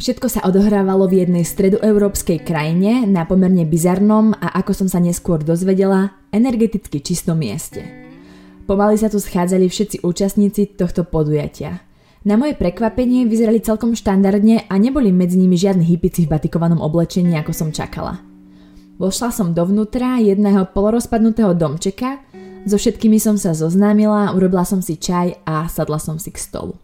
Všetko 0.02 0.26
sa 0.26 0.42
odohrávalo 0.42 1.06
v 1.06 1.22
jednej 1.22 1.46
stredoeurópskej 1.46 2.42
krajine 2.42 3.06
na 3.06 3.22
pomerne 3.22 3.62
bizarnom 3.62 4.34
a 4.34 4.50
ako 4.58 4.84
som 4.84 4.88
sa 4.90 4.98
neskôr 4.98 5.38
dozvedela, 5.46 6.18
energeticky 6.34 6.98
čistom 6.98 7.38
mieste. 7.38 8.03
Pomaly 8.64 8.96
sa 8.96 9.12
tu 9.12 9.20
schádzali 9.20 9.68
všetci 9.68 9.96
účastníci 10.00 10.72
tohto 10.80 11.04
podujatia. 11.04 11.84
Na 12.24 12.40
moje 12.40 12.56
prekvapenie 12.56 13.28
vyzerali 13.28 13.60
celkom 13.60 13.92
štandardne 13.92 14.64
a 14.64 14.74
neboli 14.80 15.12
medzi 15.12 15.36
nimi 15.36 15.60
žiadni 15.60 15.84
hypici 15.84 16.24
v 16.24 16.32
batikovanom 16.32 16.80
oblečení, 16.80 17.36
ako 17.36 17.52
som 17.52 17.68
čakala. 17.68 18.24
Vošla 18.96 19.28
som 19.28 19.52
dovnútra 19.52 20.16
jedného 20.24 20.72
polorozpadnutého 20.72 21.52
domčeka, 21.52 22.24
so 22.64 22.80
všetkými 22.80 23.20
som 23.20 23.36
sa 23.36 23.52
zoznámila, 23.52 24.32
urobila 24.32 24.64
som 24.64 24.80
si 24.80 24.96
čaj 24.96 25.44
a 25.44 25.68
sadla 25.68 26.00
som 26.00 26.16
si 26.16 26.32
k 26.32 26.40
stolu. 26.40 26.80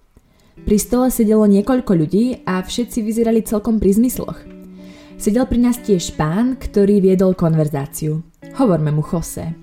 Pri 0.61 0.77
stole 0.77 1.09
sedelo 1.09 1.49
niekoľko 1.49 1.93
ľudí 1.97 2.45
a 2.45 2.61
všetci 2.61 3.01
vyzerali 3.01 3.41
celkom 3.41 3.81
pri 3.81 3.97
zmysloch. 3.97 4.37
Sedel 5.17 5.49
pri 5.49 5.65
nás 5.65 5.81
tiež 5.81 6.21
pán, 6.21 6.61
ktorý 6.61 7.01
viedol 7.01 7.33
konverzáciu. 7.33 8.21
Hovorme 8.61 8.93
mu 8.93 9.01
Jose. 9.01 9.60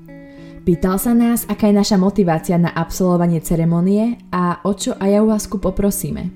Pýtal 0.67 0.99
sa 0.99 1.15
nás, 1.15 1.47
aká 1.47 1.71
je 1.71 1.79
naša 1.79 1.95
motivácia 1.95 2.59
na 2.59 2.75
absolvovanie 2.75 3.39
ceremonie 3.39 4.19
a 4.35 4.59
o 4.67 4.75
čo 4.75 4.99
ayahuasku 4.99 5.63
poprosíme. 5.63 6.27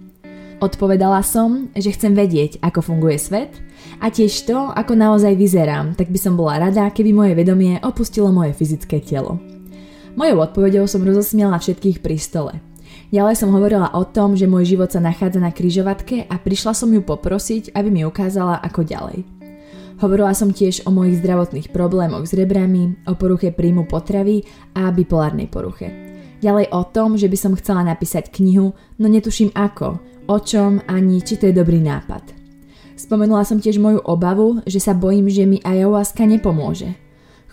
Odpovedala 0.63 1.19
som, 1.19 1.67
že 1.75 1.91
chcem 1.91 2.15
vedieť, 2.15 2.63
ako 2.63 2.79
funguje 2.79 3.19
svet 3.19 3.59
a 4.00 4.07
tiež 4.07 4.31
to, 4.47 4.71
ako 4.71 4.95
naozaj 4.95 5.35
vyzerám, 5.35 6.00
tak 6.00 6.07
by 6.07 6.15
som 6.15 6.39
bola 6.39 6.63
rada, 6.63 6.88
keby 6.95 7.11
moje 7.11 7.35
vedomie 7.35 7.75
opustilo 7.83 8.31
moje 8.31 8.55
fyzické 8.55 9.03
telo. 9.03 9.35
Mojou 10.15 10.47
odpovedou 10.47 10.88
som 10.88 11.03
rozosmiala 11.03 11.59
všetkých 11.59 12.00
pri 12.00 12.15
stole. 12.15 12.53
Ďalej 13.11 13.35
som 13.35 13.51
hovorila 13.51 13.91
o 14.00 14.07
tom, 14.07 14.39
že 14.39 14.47
môj 14.47 14.79
život 14.79 14.95
sa 14.95 15.03
nachádza 15.03 15.43
na 15.43 15.51
kryžovatke 15.51 16.31
a 16.31 16.39
prišla 16.39 16.72
som 16.72 16.87
ju 16.87 17.03
poprosiť, 17.03 17.75
aby 17.75 17.91
mi 17.91 18.07
ukázala, 18.07 18.63
ako 18.63 18.87
ďalej. 18.87 19.41
Hovorila 20.01 20.33
som 20.33 20.50
tiež 20.50 20.90
o 20.90 20.92
mojich 20.92 21.22
zdravotných 21.22 21.70
problémoch 21.70 22.25
s 22.25 22.33
rebrami, 22.33 22.98
o 23.05 23.14
poruche 23.14 23.53
príjmu 23.53 23.85
potravy 23.85 24.42
a 24.74 24.90
bipolárnej 24.90 25.46
poruche. 25.46 25.94
Ďalej 26.42 26.74
o 26.74 26.81
tom, 26.90 27.22
že 27.22 27.29
by 27.29 27.37
som 27.37 27.53
chcela 27.53 27.85
napísať 27.85 28.33
knihu, 28.33 28.74
no 28.98 29.05
netuším 29.05 29.53
ako, 29.53 30.01
o 30.25 30.37
čom 30.42 30.81
ani 30.90 31.22
či 31.22 31.37
to 31.37 31.46
je 31.46 31.53
dobrý 31.53 31.77
nápad. 31.85 32.33
Spomenula 32.98 33.46
som 33.46 33.61
tiež 33.61 33.77
moju 33.77 34.01
obavu, 34.01 34.66
že 34.66 34.81
sa 34.81 34.98
bojím, 34.98 35.29
že 35.29 35.46
mi 35.46 35.61
ayahuasca 35.61 36.25
nepomôže. 36.25 36.98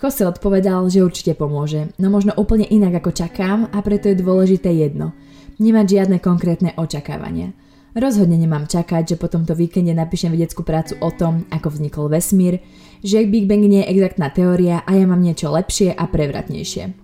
Jose 0.00 0.24
odpovedal, 0.24 0.88
že 0.88 1.04
určite 1.04 1.36
pomôže, 1.36 1.92
no 2.00 2.08
možno 2.08 2.32
úplne 2.32 2.64
inak 2.64 3.04
ako 3.04 3.12
čakám 3.12 3.68
a 3.68 3.78
preto 3.84 4.08
je 4.08 4.24
dôležité 4.24 4.72
jedno. 4.72 5.12
Nemať 5.60 5.84
žiadne 5.84 6.16
konkrétne 6.24 6.72
očakávania. 6.80 7.52
Rozhodne 7.98 8.38
nemám 8.38 8.70
čakať, 8.70 9.10
že 9.10 9.16
po 9.18 9.26
tomto 9.26 9.58
víkende 9.58 9.90
napíšem 9.90 10.30
vedeckú 10.30 10.62
prácu 10.62 10.94
o 11.02 11.10
tom, 11.10 11.42
ako 11.50 11.74
vznikol 11.74 12.06
vesmír, 12.06 12.62
že 13.02 13.26
Big 13.26 13.50
Bang 13.50 13.66
nie 13.66 13.82
je 13.82 13.90
exaktná 13.90 14.30
teória 14.30 14.86
a 14.86 14.94
ja 14.94 15.02
mám 15.02 15.18
niečo 15.18 15.50
lepšie 15.50 15.98
a 15.98 16.06
prevratnejšie. 16.06 16.94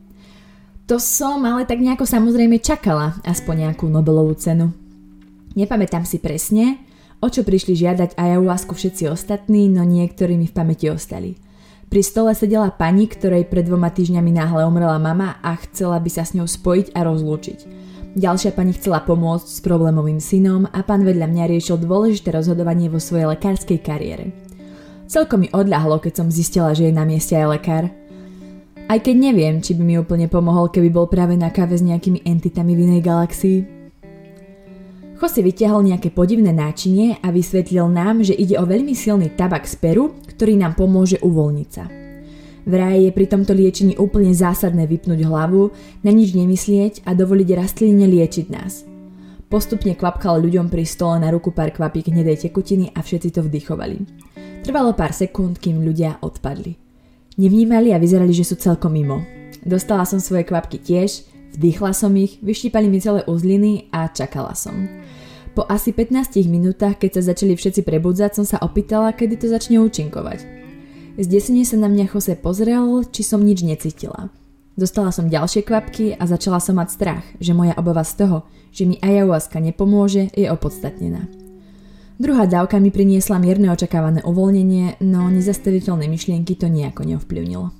To 0.86 1.02
som 1.02 1.42
ale 1.42 1.66
tak 1.66 1.82
nejako 1.82 2.06
samozrejme 2.06 2.62
čakala, 2.62 3.18
aspoň 3.26 3.66
nejakú 3.66 3.90
Nobelovú 3.90 4.38
cenu. 4.38 4.70
Nepamätám 5.58 6.06
si 6.06 6.22
presne, 6.22 6.78
o 7.18 7.26
čo 7.26 7.42
prišli 7.42 7.74
žiadať 7.74 8.14
ayahuasku 8.14 8.70
všetci 8.70 9.10
ostatní, 9.10 9.66
no 9.66 9.82
niektorí 9.82 10.38
mi 10.38 10.46
v 10.46 10.54
pamäti 10.54 10.94
ostali. 10.94 11.34
Pri 11.90 12.06
stole 12.06 12.38
sedela 12.38 12.70
pani, 12.70 13.10
ktorej 13.10 13.50
pred 13.50 13.66
dvoma 13.66 13.90
týždňami 13.90 14.30
náhle 14.30 14.62
umrela 14.62 15.02
mama 15.02 15.42
a 15.42 15.58
chcela 15.66 15.98
by 15.98 16.10
sa 16.12 16.22
s 16.22 16.38
ňou 16.38 16.46
spojiť 16.46 16.94
a 16.94 17.02
rozlúčiť. 17.02 17.58
Ďalšia 18.14 18.54
pani 18.54 18.70
chcela 18.78 19.02
pomôcť 19.02 19.42
s 19.42 19.58
problémovým 19.58 20.22
synom 20.22 20.70
a 20.70 20.86
pán 20.86 21.02
vedľa 21.02 21.26
mňa 21.26 21.50
riešil 21.50 21.82
dôležité 21.82 22.30
rozhodovanie 22.30 22.86
vo 22.86 23.02
svojej 23.02 23.26
lekárskej 23.26 23.82
kariére. 23.82 24.30
Celkom 25.10 25.42
mi 25.42 25.48
odľahlo, 25.50 25.98
keď 25.98 26.22
som 26.22 26.28
zistila, 26.30 26.70
že 26.78 26.86
je 26.86 26.94
na 26.94 27.02
mieste 27.02 27.34
aj 27.34 27.58
lekár. 27.58 27.90
Aj 28.86 28.98
keď 29.02 29.16
neviem, 29.18 29.58
či 29.58 29.74
by 29.74 29.82
mi 29.82 29.98
úplne 29.98 30.30
pomohol, 30.30 30.70
keby 30.70 30.94
bol 30.94 31.10
práve 31.10 31.34
na 31.34 31.50
káve 31.50 31.74
s 31.74 31.82
nejakými 31.82 32.22
entitami 32.22 32.78
v 32.78 32.82
inej 32.86 33.02
galaxii. 33.02 33.58
Cho 35.18 35.26
si 35.26 35.42
vytiahol 35.42 35.82
nejaké 35.82 36.14
podivné 36.14 36.54
náčinie 36.54 37.18
a 37.18 37.34
vysvetlil 37.34 37.90
nám, 37.90 38.22
že 38.22 38.38
ide 38.38 38.62
o 38.62 38.64
veľmi 38.66 38.94
silný 38.94 39.34
tabak 39.34 39.66
z 39.66 39.74
Peru, 39.82 40.14
ktorý 40.30 40.54
nám 40.54 40.78
pomôže 40.78 41.18
uvoľniť 41.18 41.68
sa. 41.74 42.03
Vraj 42.64 43.08
je 43.08 43.10
pri 43.12 43.26
tomto 43.28 43.52
liečení 43.52 44.00
úplne 44.00 44.32
zásadné 44.32 44.88
vypnúť 44.88 45.20
hlavu, 45.28 45.72
na 46.00 46.10
nič 46.12 46.32
nemyslieť 46.32 47.04
a 47.04 47.12
dovoliť 47.12 47.48
rastline 47.56 48.04
liečiť 48.08 48.46
nás. 48.48 48.88
Postupne 49.52 49.92
kvapkal 49.92 50.40
ľuďom 50.40 50.72
pri 50.72 50.88
stole 50.88 51.20
na 51.20 51.28
ruku 51.28 51.52
pár 51.52 51.70
kvapík 51.70 52.08
hnedej 52.08 52.48
tekutiny 52.48 52.90
a 52.96 53.04
všetci 53.04 53.28
to 53.36 53.40
vdychovali. 53.44 54.02
Trvalo 54.64 54.96
pár 54.96 55.12
sekúnd, 55.12 55.60
kým 55.60 55.84
ľudia 55.84 56.24
odpadli. 56.24 56.74
Nevnímali 57.36 57.92
a 57.92 58.00
vyzerali, 58.00 58.32
že 58.32 58.48
sú 58.48 58.56
celkom 58.56 58.96
mimo. 58.96 59.20
Dostala 59.60 60.08
som 60.08 60.18
svoje 60.18 60.48
kvapky 60.48 60.80
tiež, 60.80 61.34
Vdýchla 61.54 61.94
som 61.94 62.10
ich, 62.18 62.42
vyštípali 62.42 62.90
mi 62.90 62.98
celé 62.98 63.22
uzliny 63.30 63.86
a 63.94 64.10
čakala 64.10 64.58
som. 64.58 64.90
Po 65.54 65.62
asi 65.70 65.94
15 65.94 66.50
minútach, 66.50 66.98
keď 66.98 67.22
sa 67.22 67.30
začali 67.30 67.54
všetci 67.54 67.86
prebudzať, 67.86 68.42
som 68.42 68.42
sa 68.42 68.58
opýtala, 68.58 69.14
kedy 69.14 69.38
to 69.38 69.46
začne 69.46 69.78
účinkovať. 69.78 70.63
Zdesene 71.14 71.62
sa 71.62 71.78
na 71.78 71.86
mňa 71.86 72.10
Jose 72.10 72.34
pozrel, 72.34 73.06
či 73.06 73.22
som 73.22 73.38
nič 73.38 73.62
necítila. 73.62 74.34
Dostala 74.74 75.14
som 75.14 75.30
ďalšie 75.30 75.62
kvapky 75.62 76.10
a 76.18 76.26
začala 76.26 76.58
som 76.58 76.74
mať 76.74 76.90
strach, 76.90 77.22
že 77.38 77.54
moja 77.54 77.70
obava 77.78 78.02
z 78.02 78.26
toho, 78.26 78.42
že 78.74 78.82
mi 78.82 78.98
ayahuasca 78.98 79.62
nepomôže, 79.62 80.34
je 80.34 80.50
opodstatnená. 80.50 81.30
Druhá 82.18 82.50
dávka 82.50 82.82
mi 82.82 82.90
priniesla 82.90 83.38
mierne 83.38 83.70
očakávané 83.70 84.26
uvoľnenie, 84.26 84.98
no 85.06 85.30
nezastaviteľné 85.30 86.10
myšlienky 86.10 86.58
to 86.58 86.66
nejako 86.66 87.06
neovplyvnilo. 87.06 87.70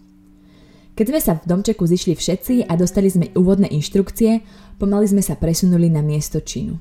Keď 0.94 1.07
sme 1.11 1.18
sa 1.18 1.35
v 1.35 1.47
domčeku 1.51 1.90
zišli 1.90 2.14
všetci 2.14 2.55
a 2.70 2.79
dostali 2.79 3.11
sme 3.11 3.35
úvodné 3.35 3.66
inštrukcie, 3.66 4.47
pomaly 4.79 5.11
sme 5.11 5.27
sa 5.27 5.35
presunuli 5.35 5.90
na 5.90 6.07
miesto 6.07 6.38
činu. 6.38 6.79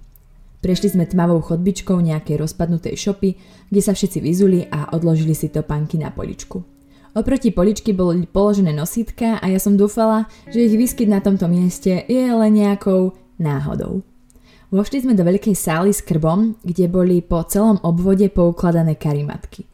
Prešli 0.63 0.95
sme 0.95 1.04
tmavou 1.04 1.43
chodbičkou 1.43 1.99
nejakej 1.99 2.39
rozpadnutej 2.39 2.95
šopy, 2.95 3.36
kde 3.67 3.82
sa 3.84 3.91
všetci 3.91 4.23
vyzuli 4.23 4.63
a 4.71 4.95
odložili 4.95 5.36
si 5.36 5.52
topánky 5.52 5.99
na 5.99 6.08
poličku. 6.08 6.63
Oproti 7.13 7.52
poličky 7.52 7.91
boli 7.91 8.23
položené 8.23 8.71
nosítka 8.71 9.43
a 9.43 9.45
ja 9.52 9.60
som 9.60 9.76
dúfala, 9.76 10.32
že 10.47 10.63
ich 10.63 10.80
výskyt 10.80 11.12
na 11.12 11.19
tomto 11.19 11.52
mieste 11.52 12.08
je 12.08 12.26
len 12.32 12.56
nejakou 12.56 13.12
náhodou. 13.43 14.08
Vošli 14.71 15.04
sme 15.04 15.13
do 15.13 15.28
veľkej 15.28 15.54
sály 15.54 15.91
s 15.91 16.02
krbom, 16.02 16.58
kde 16.63 16.88
boli 16.88 17.19
po 17.19 17.43
celom 17.45 17.78
obvode 17.84 18.26
poukladané 18.32 18.95
karimatky. 18.95 19.67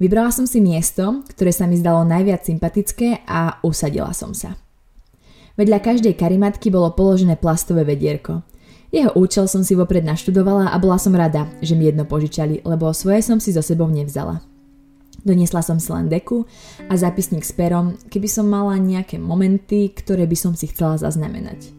Vybrala 0.00 0.32
som 0.32 0.48
si 0.48 0.64
miesto, 0.64 1.26
ktoré 1.28 1.52
sa 1.52 1.68
mi 1.68 1.76
zdalo 1.76 2.06
najviac 2.08 2.46
sympatické 2.46 3.26
a 3.28 3.60
usadila 3.66 4.16
som 4.16 4.32
sa. 4.32 4.56
Vedľa 5.60 5.84
každej 5.84 6.16
karimatky 6.16 6.72
bolo 6.72 6.96
položené 6.96 7.36
plastové 7.36 7.84
vedierko. 7.84 8.40
Jeho 8.90 9.14
účel 9.14 9.46
som 9.46 9.62
si 9.62 9.78
vopred 9.78 10.02
naštudovala 10.02 10.74
a 10.74 10.76
bola 10.82 10.98
som 10.98 11.14
rada, 11.14 11.46
že 11.62 11.78
mi 11.78 11.86
jedno 11.86 12.02
požičali, 12.02 12.66
lebo 12.66 12.90
svoje 12.90 13.22
som 13.22 13.38
si 13.38 13.54
so 13.54 13.62
sebou 13.62 13.86
nevzala. 13.86 14.42
Doniesla 15.22 15.62
som 15.62 15.78
si 15.78 15.94
len 15.94 16.10
deku 16.10 16.42
a 16.90 16.98
zápisník 16.98 17.46
s 17.46 17.54
perom, 17.54 17.94
keby 18.10 18.26
som 18.26 18.50
mala 18.50 18.74
nejaké 18.80 19.20
momenty, 19.20 19.94
ktoré 19.94 20.26
by 20.26 20.36
som 20.36 20.52
si 20.58 20.66
chcela 20.66 20.98
zaznamenať. 20.98 21.70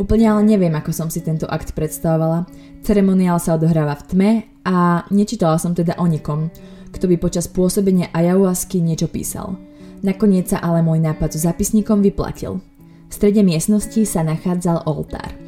Úplne 0.00 0.26
ale 0.32 0.42
neviem, 0.44 0.72
ako 0.76 0.92
som 0.92 1.08
si 1.08 1.24
tento 1.24 1.48
akt 1.48 1.72
predstavovala. 1.76 2.48
Ceremoniál 2.84 3.40
sa 3.40 3.56
odohráva 3.56 3.96
v 4.00 4.06
tme 4.08 4.30
a 4.64 5.04
nečítala 5.12 5.56
som 5.60 5.72
teda 5.76 5.96
o 6.00 6.06
nikom, 6.08 6.52
kto 6.92 7.04
by 7.10 7.16
počas 7.20 7.48
pôsobenia 7.50 8.12
ayahuasky 8.16 8.80
niečo 8.80 9.12
písal. 9.12 9.56
Nakoniec 10.04 10.52
sa 10.52 10.62
ale 10.62 10.84
môj 10.84 11.00
nápad 11.00 11.36
so 11.36 11.40
zapisníkom 11.42 12.04
vyplatil. 12.04 12.60
V 13.08 13.12
strede 13.12 13.40
miestnosti 13.40 14.04
sa 14.04 14.22
nachádzal 14.22 14.84
oltár. 14.84 15.45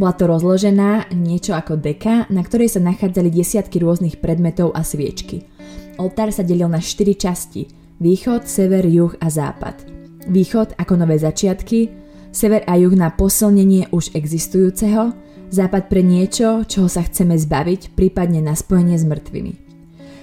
Bola 0.00 0.16
to 0.16 0.32
rozložená 0.32 1.12
niečo 1.12 1.52
ako 1.52 1.76
deka, 1.76 2.24
na 2.32 2.40
ktorej 2.40 2.72
sa 2.72 2.80
nachádzali 2.80 3.28
desiatky 3.28 3.84
rôznych 3.84 4.16
predmetov 4.16 4.72
a 4.72 4.80
sviečky. 4.80 5.44
Oltár 6.00 6.32
sa 6.32 6.40
delil 6.40 6.72
na 6.72 6.80
štyri 6.80 7.12
časti. 7.12 7.68
Východ, 8.00 8.48
sever, 8.48 8.88
juh 8.88 9.12
a 9.20 9.28
západ. 9.28 9.84
Východ 10.24 10.80
ako 10.80 11.04
nové 11.04 11.20
začiatky, 11.20 11.92
sever 12.32 12.64
a 12.64 12.80
juh 12.80 12.96
na 12.96 13.12
posilnenie 13.12 13.92
už 13.92 14.16
existujúceho, 14.16 15.12
západ 15.52 15.92
pre 15.92 16.00
niečo, 16.00 16.64
čoho 16.64 16.88
sa 16.88 17.04
chceme 17.04 17.36
zbaviť, 17.36 17.92
prípadne 17.92 18.40
na 18.40 18.56
spojenie 18.56 18.96
s 18.96 19.04
mŕtvými. 19.04 19.52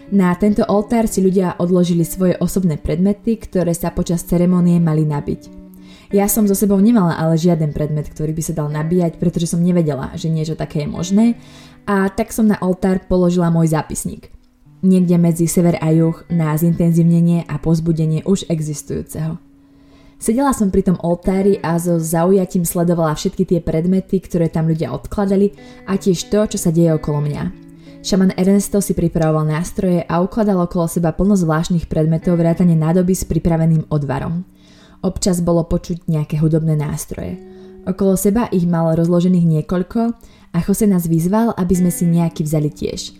Na 0.09 0.33
tento 0.41 0.65
oltár 0.65 1.05
si 1.05 1.21
ľudia 1.21 1.53
odložili 1.61 2.01
svoje 2.01 2.33
osobné 2.41 2.81
predmety, 2.81 3.37
ktoré 3.37 3.77
sa 3.77 3.93
počas 3.93 4.25
ceremonie 4.25 4.81
mali 4.81 5.05
nabiť. 5.05 5.66
Ja 6.13 6.31
som 6.31 6.47
so 6.47 6.55
sebou 6.55 6.79
nemala 6.79 7.19
ale 7.19 7.35
žiaden 7.35 7.75
predmet, 7.75 8.07
ktorý 8.07 8.31
by 8.31 8.43
sa 8.43 8.53
dal 8.55 8.71
nabíjať, 8.71 9.19
pretože 9.19 9.51
som 9.51 9.59
nevedela, 9.59 10.15
že 10.15 10.31
niečo 10.31 10.55
také 10.55 10.83
je 10.83 10.89
možné 10.89 11.25
a 11.83 12.07
tak 12.07 12.31
som 12.31 12.47
na 12.47 12.55
oltár 12.63 13.03
položila 13.07 13.51
môj 13.51 13.75
zápisník 13.75 14.31
niekde 14.85 15.17
medzi 15.17 15.45
sever 15.49 15.77
a 15.81 15.89
juh 15.89 16.17
na 16.29 16.53
zintenzívnenie 16.53 17.45
a 17.49 17.57
pozbudenie 17.57 18.21
už 18.25 18.45
existujúceho. 18.49 19.41
Sedela 20.17 20.49
som 20.49 20.73
pri 20.73 20.81
tom 20.81 20.97
oltári 20.97 21.61
a 21.61 21.77
so 21.77 22.01
zaujatím 22.01 22.65
sledovala 22.65 23.13
všetky 23.13 23.45
tie 23.45 23.59
predmety, 23.61 24.17
ktoré 24.17 24.49
tam 24.49 24.65
ľudia 24.65 24.89
odkladali 24.89 25.53
a 25.85 25.93
tiež 25.93 26.33
to, 26.33 26.41
čo 26.49 26.57
sa 26.57 26.73
deje 26.73 26.89
okolo 26.97 27.21
mňa. 27.21 27.43
Šaman 28.01 28.33
Ernesto 28.33 28.81
si 28.81 28.97
pripravoval 28.97 29.45
nástroje 29.45 30.01
a 30.09 30.17
ukladal 30.25 30.65
okolo 30.65 30.89
seba 30.89 31.13
plno 31.13 31.37
zvláštnych 31.37 31.85
predmetov 31.85 32.41
vrátane 32.41 32.73
nádoby 32.73 33.13
s 33.13 33.29
pripraveným 33.29 33.93
odvarom. 33.93 34.41
Občas 35.05 35.43
bolo 35.43 35.65
počuť 35.65 36.09
nejaké 36.09 36.41
hudobné 36.41 36.77
nástroje. 36.77 37.37
Okolo 37.87 38.19
seba 38.19 38.51
ich 38.51 38.67
mal 38.67 38.97
rozložených 38.97 39.45
niekoľko 39.45 40.01
a 40.51 40.57
Jose 40.59 40.89
nás 40.89 41.07
vyzval, 41.07 41.55
aby 41.55 41.73
sme 41.73 41.91
si 41.93 42.05
nejaký 42.09 42.43
vzali 42.43 42.69
tiež– 42.73 43.01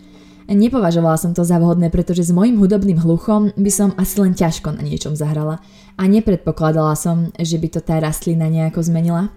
Nepovažovala 0.48 1.20
som 1.20 1.36
to 1.36 1.44
za 1.44 1.60
vhodné, 1.60 1.92
pretože 1.92 2.24
s 2.24 2.32
mojim 2.32 2.56
hudobným 2.56 2.96
hluchom 3.04 3.52
by 3.52 3.68
som 3.68 3.92
asi 4.00 4.16
len 4.16 4.32
ťažko 4.32 4.72
na 4.72 4.80
niečom 4.80 5.12
zahrala 5.12 5.60
a 6.00 6.02
nepredpokladala 6.08 6.96
som, 6.96 7.28
že 7.36 7.60
by 7.60 7.68
to 7.68 7.80
tá 7.84 8.00
rastlina 8.00 8.48
nejako 8.48 8.80
zmenila. 8.80 9.28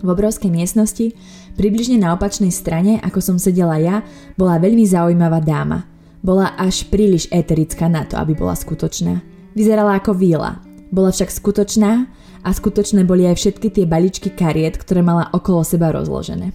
V 0.00 0.08
obrovskej 0.08 0.48
miestnosti, 0.48 1.12
približne 1.60 2.00
na 2.00 2.16
opačnej 2.16 2.48
strane, 2.48 2.96
ako 3.04 3.20
som 3.20 3.36
sedela 3.36 3.76
ja, 3.76 4.00
bola 4.40 4.56
veľmi 4.56 4.88
zaujímavá 4.88 5.44
dáma. 5.44 5.84
Bola 6.24 6.56
až 6.56 6.88
príliš 6.88 7.28
eterická 7.28 7.92
na 7.92 8.08
to, 8.08 8.16
aby 8.16 8.32
bola 8.32 8.56
skutočná. 8.56 9.20
Vyzerala 9.52 10.00
ako 10.00 10.16
víla. 10.16 10.71
Bola 10.92 11.08
však 11.08 11.32
skutočná 11.32 11.92
a 12.44 12.48
skutočné 12.52 13.08
boli 13.08 13.24
aj 13.24 13.40
všetky 13.40 13.72
tie 13.72 13.84
baličky 13.88 14.28
kariet, 14.28 14.76
ktoré 14.76 15.00
mala 15.00 15.32
okolo 15.32 15.64
seba 15.64 15.88
rozložené. 15.88 16.52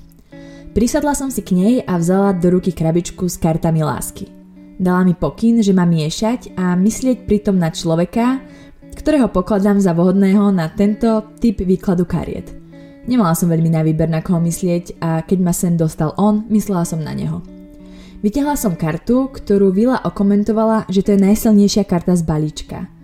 Prisadla 0.77 1.17
som 1.17 1.33
si 1.33 1.41
k 1.41 1.57
nej 1.57 1.75
a 1.81 1.97
vzala 1.97 2.37
do 2.37 2.53
ruky 2.53 2.69
krabičku 2.69 3.25
s 3.25 3.41
kartami 3.41 3.81
lásky. 3.81 4.29
Dala 4.77 5.01
mi 5.01 5.17
pokyn, 5.17 5.65
že 5.65 5.73
mám 5.73 5.89
miešať 5.89 6.53
a 6.53 6.77
myslieť 6.77 7.25
pritom 7.25 7.57
na 7.57 7.73
človeka, 7.73 8.45
ktorého 8.93 9.25
pokladám 9.33 9.81
za 9.81 9.97
vhodného 9.97 10.53
na 10.53 10.69
tento 10.69 11.33
typ 11.41 11.65
výkladu 11.65 12.05
kariet. 12.05 12.53
Nemala 13.09 13.33
som 13.33 13.49
veľmi 13.49 13.73
na 13.73 13.81
výber 13.81 14.05
na 14.05 14.21
koho 14.21 14.37
myslieť 14.37 15.01
a 15.01 15.25
keď 15.25 15.39
ma 15.41 15.49
sem 15.49 15.73
dostal 15.73 16.13
on, 16.13 16.45
myslela 16.53 16.85
som 16.85 17.01
na 17.01 17.17
neho. 17.17 17.41
Vytiahla 18.21 18.53
som 18.53 18.77
kartu, 18.77 19.33
ktorú 19.33 19.73
Vila 19.73 19.97
okomentovala, 20.05 20.85
že 20.93 21.01
to 21.01 21.17
je 21.17 21.25
najsilnejšia 21.25 21.89
karta 21.89 22.13
z 22.13 22.21
balíčka. 22.21 22.96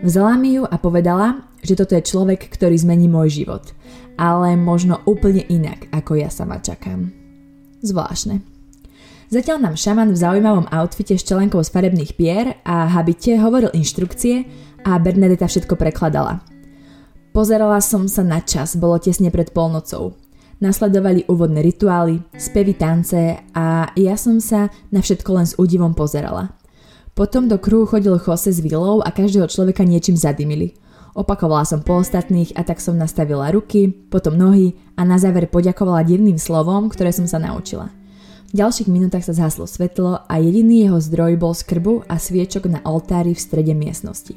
Vzala 0.00 0.40
mi 0.40 0.56
ju 0.56 0.64
a 0.64 0.80
povedala, 0.80 1.44
že 1.60 1.76
toto 1.76 1.92
je 1.92 2.00
človek, 2.00 2.48
ktorý 2.48 2.72
zmení 2.72 3.04
môj 3.04 3.44
život. 3.44 3.76
Ale 4.16 4.56
možno 4.56 5.04
úplne 5.04 5.44
inak, 5.44 5.92
ako 5.92 6.16
ja 6.16 6.32
sama 6.32 6.56
čakám. 6.56 7.12
Zvláštne. 7.84 8.40
Zatiaľ 9.28 9.60
nám 9.60 9.76
šaman 9.76 10.16
v 10.16 10.20
zaujímavom 10.20 10.66
outfite 10.72 11.20
s 11.20 11.22
čelenkou 11.22 11.60
z 11.60 11.68
farebných 11.68 12.16
pier 12.16 12.58
a 12.64 12.88
habite 12.88 13.36
hovoril 13.36 13.70
inštrukcie 13.76 14.48
a 14.88 14.96
Bernadeta 14.96 15.44
všetko 15.44 15.76
prekladala. 15.76 16.40
Pozerala 17.36 17.78
som 17.84 18.08
sa 18.08 18.24
na 18.24 18.40
čas, 18.40 18.80
bolo 18.80 18.96
tesne 18.98 19.28
pred 19.28 19.52
polnocou. 19.52 20.16
Nasledovali 20.64 21.28
úvodné 21.28 21.60
rituály, 21.60 22.24
spevy 22.40 22.72
tance 22.74 23.36
a 23.52 23.92
ja 23.94 24.16
som 24.16 24.40
sa 24.40 24.72
na 24.88 25.04
všetko 25.04 25.30
len 25.36 25.46
s 25.46 25.56
údivom 25.60 25.92
pozerala. 25.92 26.59
Potom 27.20 27.52
do 27.52 27.60
kruhu 27.60 27.84
chodil 27.84 28.16
Jose 28.16 28.48
s 28.48 28.64
vilou 28.64 29.04
a 29.04 29.12
každého 29.12 29.44
človeka 29.52 29.84
niečím 29.84 30.16
zadymili– 30.16 30.72
Opakovala 31.10 31.66
som 31.66 31.82
po 31.82 31.98
ostatných 31.98 32.54
a 32.54 32.62
tak 32.62 32.78
som 32.78 32.94
nastavila 32.94 33.50
ruky, 33.50 33.90
potom 33.90 34.38
nohy 34.38 34.78
a 34.94 35.02
na 35.02 35.18
záver 35.18 35.50
poďakovala 35.50 36.06
divným 36.06 36.38
slovom, 36.38 36.86
ktoré 36.86 37.10
som 37.10 37.26
sa 37.26 37.42
naučila. 37.42 37.90
V 38.50 38.62
ďalších 38.62 38.90
minútach 38.90 39.22
sa 39.26 39.34
zhaslo 39.34 39.66
svetlo 39.66 40.26
a 40.26 40.34
jediný 40.38 40.86
jeho 40.86 40.98
zdroj 40.98 41.38
bol 41.38 41.54
skrbu 41.54 42.06
a 42.06 42.18
sviečok 42.18 42.66
na 42.70 42.80
oltári 42.82 43.34
v 43.34 43.42
strede 43.42 43.74
miestnosti. 43.74 44.34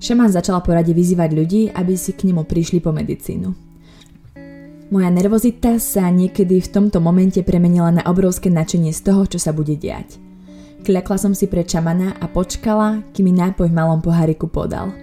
Šaman 0.00 0.32
začala 0.32 0.64
porade 0.64 0.92
vyzývať 0.92 1.30
ľudí, 1.32 1.62
aby 1.72 1.94
si 1.96 2.12
k 2.12 2.28
nemu 2.28 2.44
prišli 2.44 2.80
po 2.84 2.92
medicínu. 2.92 3.48
Moja 4.92 5.08
nervozita 5.08 5.80
sa 5.80 6.12
niekedy 6.12 6.60
v 6.60 6.68
tomto 6.68 7.00
momente 7.00 7.40
premenila 7.40 7.88
na 7.88 8.02
obrovské 8.04 8.52
nadšenie 8.52 8.92
z 8.92 9.00
toho, 9.00 9.24
čo 9.24 9.40
sa 9.40 9.56
bude 9.56 9.72
diať. 9.80 10.21
Kľakla 10.82 11.16
som 11.18 11.32
si 11.32 11.46
pre 11.46 11.62
čamana 11.62 12.18
a 12.18 12.26
počkala, 12.26 13.06
kým 13.14 13.30
mi 13.30 13.32
nápoj 13.38 13.70
v 13.70 13.76
malom 13.76 14.02
poháriku 14.02 14.50
podal– 14.50 14.90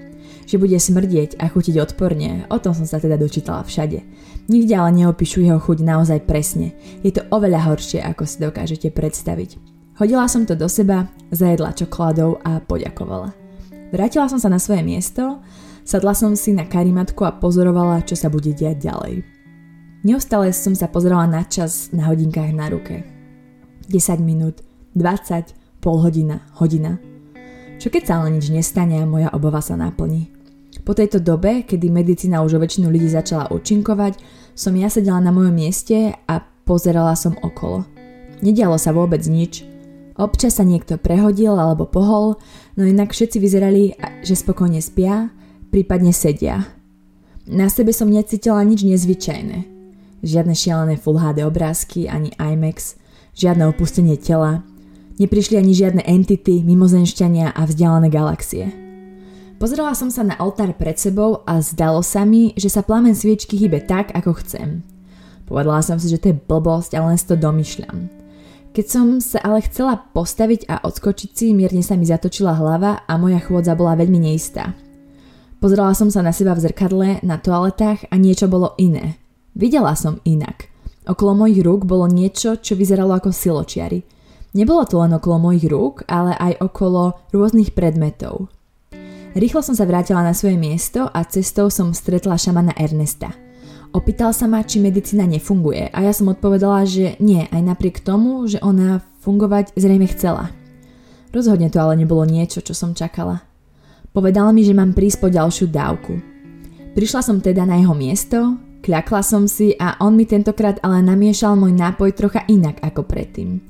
že 0.49 0.57
bude 0.57 0.81
smrdieť 0.81 1.37
a 1.37 1.45
chutiť 1.45 1.77
odporne, 1.77 2.49
o 2.49 2.57
tom 2.57 2.73
som 2.73 2.89
sa 2.89 2.97
teda 2.97 3.21
dočítala 3.21 3.61
všade. 3.61 4.01
Nikde 4.49 4.73
ale 4.73 4.97
neopíšu 4.97 5.45
jeho 5.45 5.61
chuť 5.61 5.85
naozaj 5.85 6.25
presne. 6.25 6.73
Je 7.05 7.13
to 7.13 7.21
oveľa 7.29 7.69
horšie, 7.69 8.01
ako 8.01 8.25
si 8.25 8.41
dokážete 8.41 8.89
predstaviť. 8.89 9.61
Hodila 10.01 10.25
som 10.25 10.49
to 10.49 10.57
do 10.57 10.65
seba, 10.65 11.05
zajedla 11.29 11.77
čokoládou 11.77 12.41
a 12.41 12.57
poďakovala. 12.65 13.29
Vrátila 13.93 14.25
som 14.25 14.41
sa 14.41 14.49
na 14.49 14.57
svoje 14.57 14.81
miesto, 14.81 15.37
sadla 15.85 16.17
som 16.17 16.33
si 16.33 16.49
na 16.49 16.65
karimatku 16.65 17.21
a 17.29 17.37
pozorovala, 17.37 18.01
čo 18.09 18.17
sa 18.17 18.33
bude 18.33 18.49
diať 18.49 18.89
ďalej. 18.89 19.21
Neustále 20.01 20.49
som 20.49 20.73
sa 20.73 20.89
pozerala 20.89 21.29
na 21.29 21.45
čas 21.45 21.93
na 21.93 22.09
hodinkách 22.09 22.57
na 22.57 22.73
ruke. 22.73 23.05
10 23.85 24.17
minút, 24.17 24.65
20, 24.97 25.53
pol 25.79 25.99
hodina, 26.03 26.43
hodina. 26.59 26.99
Čo 27.79 27.87
keď 27.87 28.03
sa 28.03 28.13
ale 28.19 28.35
nič 28.35 28.51
nestane 28.51 28.99
a 28.99 29.07
moja 29.07 29.31
obava 29.31 29.63
sa 29.63 29.79
naplní? 29.79 30.31
Po 30.83 30.91
tejto 30.91 31.23
dobe, 31.23 31.63
kedy 31.63 31.87
medicína 31.87 32.43
už 32.43 32.59
o 32.59 32.61
väčšinu 32.61 32.91
ľudí 32.91 33.07
začala 33.07 33.51
účinkovať, 33.51 34.19
som 34.55 34.75
ja 34.75 34.91
sedela 34.91 35.23
na 35.23 35.31
mojom 35.31 35.55
mieste 35.55 36.15
a 36.27 36.43
pozerala 36.67 37.15
som 37.15 37.39
okolo. 37.39 37.87
Nedialo 38.43 38.75
sa 38.75 38.91
vôbec 38.91 39.23
nič. 39.23 39.63
Občas 40.19 40.59
sa 40.59 40.67
niekto 40.67 40.99
prehodil 40.99 41.55
alebo 41.55 41.87
pohol, 41.87 42.35
no 42.75 42.83
inak 42.83 43.15
všetci 43.15 43.39
vyzerali, 43.39 43.95
že 44.19 44.35
spokojne 44.35 44.83
spia, 44.83 45.31
prípadne 45.71 46.11
sedia. 46.11 46.67
Na 47.47 47.71
sebe 47.71 47.95
som 47.95 48.11
necítila 48.11 48.59
nič 48.67 48.83
nezvyčajné. 48.83 49.63
Žiadne 50.19 50.51
šialené 50.51 50.95
Full 50.99 51.15
HD 51.15 51.47
obrázky, 51.47 52.11
ani 52.11 52.35
IMAX, 52.35 52.99
žiadne 53.39 53.63
opustenie 53.71 54.19
tela, 54.19 54.67
neprišli 55.19 55.59
ani 55.59 55.75
žiadne 55.75 56.01
entity, 56.07 56.63
mimozenšťania 56.63 57.53
a 57.53 57.61
vzdialené 57.67 58.07
galaxie. 58.07 58.71
Pozrela 59.59 59.91
som 59.91 60.07
sa 60.07 60.23
na 60.23 60.39
oltár 60.39 60.71
pred 60.79 60.95
sebou 60.95 61.43
a 61.43 61.59
zdalo 61.59 61.99
sa 61.99 62.23
mi, 62.23 62.55
že 62.55 62.71
sa 62.71 62.79
plamen 62.79 63.11
sviečky 63.11 63.59
hýbe 63.59 63.83
tak, 63.83 64.15
ako 64.15 64.39
chcem. 64.39 64.87
Povedala 65.43 65.83
som 65.83 65.99
si, 65.99 66.07
že 66.07 66.23
to 66.23 66.31
je 66.31 66.39
blbosť 66.39 66.95
a 66.95 67.03
len 67.03 67.19
si 67.19 67.27
to 67.27 67.35
domýšľam. 67.35 68.07
Keď 68.71 68.85
som 68.87 69.19
sa 69.19 69.43
ale 69.43 69.65
chcela 69.67 69.99
postaviť 69.99 70.69
a 70.71 70.79
odskočiť 70.87 71.29
si, 71.35 71.51
mierne 71.51 71.83
sa 71.83 71.99
mi 71.99 72.07
zatočila 72.07 72.55
hlava 72.55 73.03
a 73.03 73.13
moja 73.19 73.43
chôdza 73.43 73.75
bola 73.75 73.99
veľmi 73.99 74.29
neistá. 74.29 74.77
Pozrela 75.59 75.91
som 75.91 76.07
sa 76.07 76.23
na 76.23 76.31
seba 76.31 76.55
v 76.55 76.63
zrkadle, 76.63 77.19
na 77.19 77.35
toaletách 77.35 78.07
a 78.07 78.15
niečo 78.15 78.47
bolo 78.47 78.79
iné. 78.79 79.19
Videla 79.59 79.91
som 79.97 80.23
inak. 80.23 80.71
Okolo 81.03 81.35
mojich 81.35 81.59
rúk 81.65 81.83
bolo 81.83 82.07
niečo, 82.07 82.61
čo 82.61 82.79
vyzeralo 82.79 83.11
ako 83.17 83.35
siločiary. 83.35 84.05
Nebolo 84.49 84.81
to 84.89 84.97
len 84.97 85.13
okolo 85.13 85.49
mojich 85.49 85.69
rúk, 85.69 86.09
ale 86.09 86.33
aj 86.33 86.57
okolo 86.61 87.17
rôznych 87.29 87.77
predmetov. 87.77 88.49
Rýchlo 89.37 89.61
som 89.61 89.77
sa 89.77 89.85
vrátila 89.85 90.25
na 90.25 90.33
svoje 90.33 90.57
miesto 90.57 91.05
a 91.05 91.21
cestou 91.21 91.69
som 91.69 91.93
stretla 91.93 92.33
šamana 92.33 92.73
Ernesta. 92.73 93.29
Opýtal 93.93 94.33
sa 94.33 94.49
ma, 94.49 94.65
či 94.65 94.81
medicína 94.81 95.29
nefunguje 95.29 95.93
a 95.93 95.97
ja 96.01 96.13
som 96.13 96.33
odpovedala, 96.33 96.85
že 96.85 97.17
nie, 97.21 97.45
aj 97.49 97.61
napriek 97.61 98.01
tomu, 98.01 98.45
že 98.49 98.57
ona 98.61 99.01
fungovať 99.21 99.77
zrejme 99.77 100.09
chcela. 100.13 100.49
Rozhodne 101.29 101.69
to 101.69 101.77
ale 101.77 101.97
nebolo 102.01 102.25
niečo, 102.25 102.65
čo 102.65 102.73
som 102.73 102.97
čakala. 102.97 103.45
Povedal 104.09 104.49
mi, 104.49 104.65
že 104.65 104.73
mám 104.73 104.97
prísť 104.97 105.17
po 105.21 105.27
ďalšiu 105.29 105.69
dávku. 105.69 106.17
Prišla 106.97 107.21
som 107.21 107.37
teda 107.37 107.69
na 107.69 107.77
jeho 107.77 107.93
miesto, 107.93 108.57
Kľakla 108.79 109.21
som 109.27 109.43
si 109.43 109.75
a 109.75 109.99
on 109.99 110.15
mi 110.15 110.23
tentokrát 110.23 110.79
ale 110.79 111.03
namiešal 111.03 111.59
môj 111.59 111.75
nápoj 111.75 112.15
trocha 112.15 112.47
inak 112.47 112.79
ako 112.79 113.03
predtým. 113.03 113.68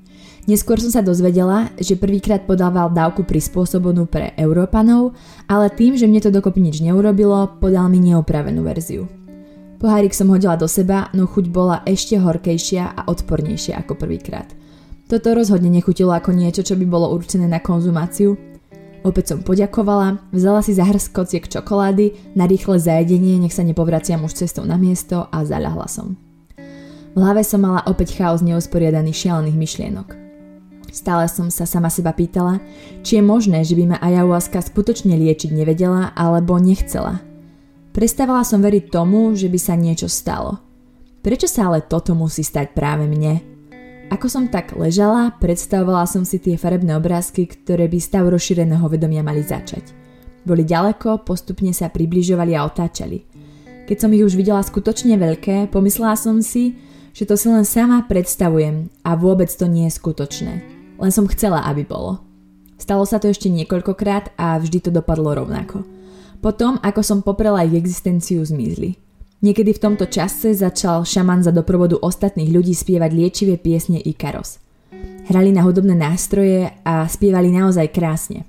Neskôr 0.50 0.82
som 0.82 0.90
sa 0.90 1.06
dozvedela, 1.06 1.70
že 1.78 1.94
prvýkrát 1.94 2.50
podával 2.50 2.90
dávku 2.90 3.22
prispôsobenú 3.22 4.10
pre 4.10 4.34
Európanov, 4.34 5.14
ale 5.46 5.70
tým, 5.70 5.94
že 5.94 6.10
mne 6.10 6.26
to 6.26 6.34
dokopy 6.34 6.58
nič 6.58 6.82
neurobilo, 6.82 7.62
podal 7.62 7.86
mi 7.86 8.02
neopravenú 8.02 8.66
verziu. 8.66 9.06
Pohárik 9.78 10.10
som 10.10 10.34
hodila 10.34 10.58
do 10.58 10.66
seba, 10.66 11.14
no 11.14 11.30
chuť 11.30 11.54
bola 11.54 11.86
ešte 11.86 12.18
horkejšia 12.18 12.98
a 12.98 13.02
odpornejšia 13.06 13.78
ako 13.78 13.94
prvýkrát. 13.94 14.50
Toto 15.06 15.38
rozhodne 15.38 15.70
nechutilo 15.70 16.10
ako 16.18 16.34
niečo, 16.34 16.66
čo 16.66 16.74
by 16.74 16.86
bolo 16.90 17.14
určené 17.14 17.46
na 17.46 17.62
konzumáciu, 17.62 18.34
Opäť 19.00 19.32
som 19.32 19.40
poďakovala, 19.40 20.28
vzala 20.36 20.60
si 20.60 20.76
zahrz 20.76 21.08
kociek 21.16 21.48
čokolády, 21.48 22.36
na 22.36 22.44
rýchle 22.44 22.84
zajedenie, 22.84 23.40
nech 23.40 23.56
sa 23.56 23.64
nepovraciam 23.64 24.20
už 24.28 24.36
cestou 24.44 24.68
na 24.68 24.76
miesto 24.76 25.24
a 25.32 25.48
zaľahla 25.48 25.88
som. 25.88 26.20
V 27.16 27.18
hlave 27.24 27.48
som 27.48 27.64
mala 27.64 27.80
opäť 27.88 28.20
chaos 28.20 28.44
neusporiadaných 28.44 29.16
šialených 29.16 29.56
myšlienok. 29.56 30.29
Stále 30.90 31.30
som 31.30 31.54
sa 31.54 31.70
sama 31.70 31.94
seba 31.94 32.14
pýtala, 32.14 32.58
či 33.06 33.22
je 33.22 33.24
možné, 33.24 33.62
že 33.62 33.78
by 33.78 33.96
ma 33.96 33.98
ayahuasca 34.02 34.62
skutočne 34.62 35.14
liečiť 35.16 35.54
nevedela 35.54 36.12
alebo 36.18 36.58
nechcela. 36.58 37.22
Prestávala 37.94 38.46
som 38.46 38.62
veriť 38.62 38.90
tomu, 38.90 39.34
že 39.38 39.50
by 39.50 39.60
sa 39.62 39.74
niečo 39.78 40.10
stalo. 40.10 40.62
Prečo 41.20 41.52
sa 41.52 41.68
ale 41.68 41.86
toto 41.86 42.16
musí 42.16 42.42
stať 42.42 42.74
práve 42.74 43.06
mne? 43.06 43.44
Ako 44.10 44.26
som 44.26 44.50
tak 44.50 44.74
ležala, 44.74 45.38
predstavovala 45.38 46.10
som 46.10 46.26
si 46.26 46.42
tie 46.42 46.58
farebné 46.58 46.98
obrázky, 46.98 47.46
ktoré 47.46 47.86
by 47.86 48.00
stav 48.02 48.26
rozšíreného 48.26 48.82
vedomia 48.90 49.22
mali 49.22 49.46
začať. 49.46 49.94
Boli 50.42 50.66
ďaleko, 50.66 51.22
postupne 51.22 51.70
sa 51.76 51.94
približovali 51.94 52.58
a 52.58 52.66
otáčali. 52.66 53.22
Keď 53.86 53.98
som 53.98 54.14
ich 54.14 54.26
už 54.26 54.34
videla 54.34 54.66
skutočne 54.66 55.14
veľké, 55.18 55.70
pomyslela 55.70 56.18
som 56.18 56.42
si, 56.42 56.78
že 57.14 57.28
to 57.28 57.36
si 57.38 57.52
len 57.52 57.66
sama 57.68 58.06
predstavujem 58.06 58.90
a 59.04 59.14
vôbec 59.14 59.50
to 59.52 59.68
nie 59.68 59.90
je 59.90 59.98
skutočné. 59.98 60.79
Len 61.00 61.12
som 61.16 61.32
chcela, 61.32 61.64
aby 61.66 61.88
bolo. 61.88 62.20
Stalo 62.80 63.04
sa 63.04 63.20
to 63.20 63.32
ešte 63.32 63.48
niekoľkokrát 63.52 64.36
a 64.40 64.60
vždy 64.60 64.80
to 64.84 64.92
dopadlo 64.92 65.36
rovnako. 65.36 65.84
Potom, 66.40 66.80
ako 66.80 67.02
som 67.04 67.20
poprela 67.20 67.68
ich 67.68 67.76
existenciu, 67.76 68.40
zmizli. 68.44 68.96
Niekedy 69.40 69.76
v 69.76 69.84
tomto 69.84 70.08
čase 70.08 70.52
začal 70.52 71.08
šaman 71.08 71.44
za 71.44 71.56
doprovodu 71.56 71.96
ostatných 72.00 72.52
ľudí 72.52 72.76
spievať 72.76 73.12
liečivé 73.16 73.56
piesne 73.56 74.00
Ikaros. 74.00 74.60
Hrali 75.32 75.56
na 75.56 75.64
hudobné 75.64 75.96
nástroje 75.96 76.72
a 76.84 77.08
spievali 77.08 77.52
naozaj 77.52 77.92
krásne. 77.96 78.44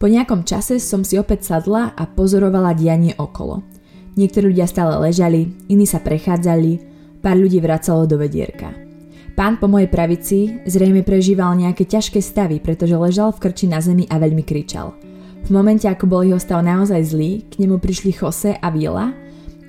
Po 0.00 0.08
nejakom 0.08 0.48
čase 0.48 0.80
som 0.80 1.04
si 1.04 1.20
opäť 1.20 1.52
sadla 1.52 1.92
a 1.92 2.08
pozorovala 2.08 2.72
dianie 2.72 3.12
okolo. 3.18 3.60
Niektorí 4.16 4.54
ľudia 4.54 4.70
stále 4.70 4.96
ležali, 4.96 5.52
iní 5.68 5.84
sa 5.84 6.00
prechádzali, 6.00 6.80
pár 7.20 7.36
ľudí 7.36 7.60
vracalo 7.60 8.08
do 8.08 8.16
vedierka. 8.16 8.87
Pán 9.38 9.54
po 9.62 9.70
mojej 9.70 9.86
pravici 9.86 10.58
zrejme 10.66 11.06
prežíval 11.06 11.54
nejaké 11.54 11.86
ťažké 11.86 12.18
stavy, 12.18 12.58
pretože 12.58 12.98
ležal 12.98 13.30
v 13.30 13.46
krči 13.46 13.70
na 13.70 13.78
zemi 13.78 14.02
a 14.10 14.18
veľmi 14.18 14.42
kričal. 14.42 14.98
V 15.46 15.54
momente, 15.54 15.86
ako 15.86 16.10
bol 16.10 16.26
jeho 16.26 16.42
stav 16.42 16.58
naozaj 16.58 17.14
zlý, 17.14 17.46
k 17.46 17.62
nemu 17.62 17.78
prišli 17.78 18.10
Jose 18.10 18.58
a 18.58 18.68
Vila 18.74 19.14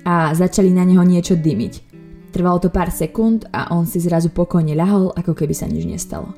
a 0.02 0.34
začali 0.34 0.74
na 0.74 0.82
neho 0.82 1.06
niečo 1.06 1.38
dymiť. 1.38 1.86
Trvalo 2.34 2.58
to 2.58 2.74
pár 2.74 2.90
sekúnd 2.90 3.46
a 3.54 3.70
on 3.70 3.86
si 3.86 4.02
zrazu 4.02 4.34
pokojne 4.34 4.74
ľahol, 4.74 5.14
ako 5.14 5.38
keby 5.38 5.54
sa 5.54 5.70
nič 5.70 5.86
nestalo. 5.86 6.34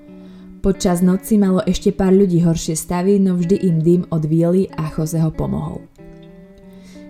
Počas 0.61 1.01
noci 1.01 1.41
malo 1.41 1.65
ešte 1.65 1.89
pár 1.89 2.13
ľudí 2.13 2.45
horšie 2.45 2.77
stavy, 2.77 3.17
no 3.17 3.41
vždy 3.41 3.65
im 3.65 3.81
dym 3.81 4.03
od 4.13 4.29
Viely 4.29 4.69
a 4.77 4.93
Jose 4.93 5.17
ho 5.17 5.33
pomohol. 5.33 5.81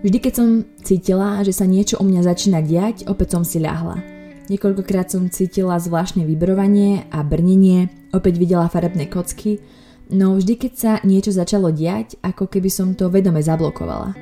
Vždy, 0.06 0.18
keď 0.22 0.32
som 0.38 0.62
cítila, 0.86 1.42
že 1.42 1.50
sa 1.50 1.66
niečo 1.66 1.98
u 1.98 2.06
mňa 2.06 2.22
začína 2.30 2.62
diať, 2.62 3.10
opäť 3.10 3.34
som 3.34 3.42
si 3.42 3.58
ľahla. 3.58 4.21
Niekoľkokrát 4.50 5.06
som 5.06 5.30
cítila 5.30 5.78
zvláštne 5.78 6.26
vybrovanie 6.26 7.06
a 7.14 7.22
brnenie, 7.22 7.86
opäť 8.10 8.42
videla 8.42 8.66
farebné 8.66 9.06
kocky, 9.06 9.62
no 10.10 10.34
vždy, 10.34 10.58
keď 10.58 10.72
sa 10.74 10.92
niečo 11.06 11.30
začalo 11.30 11.70
diať, 11.70 12.18
ako 12.26 12.50
keby 12.50 12.66
som 12.66 12.98
to 12.98 13.06
vedome 13.06 13.38
zablokovala. 13.38 14.18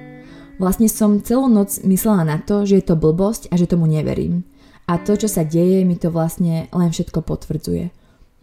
Vlastne 0.61 0.92
som 0.92 1.24
celú 1.24 1.48
noc 1.48 1.80
myslela 1.88 2.20
na 2.28 2.37
to, 2.37 2.68
že 2.68 2.85
je 2.85 2.85
to 2.85 3.00
blbosť 3.00 3.48
a 3.48 3.56
že 3.56 3.64
tomu 3.64 3.88
neverím. 3.88 4.44
A 4.85 5.00
to, 5.00 5.16
čo 5.16 5.24
sa 5.24 5.40
deje, 5.40 5.88
mi 5.88 5.96
to 5.96 6.12
vlastne 6.12 6.68
len 6.68 6.90
všetko 6.92 7.24
potvrdzuje. 7.24 7.88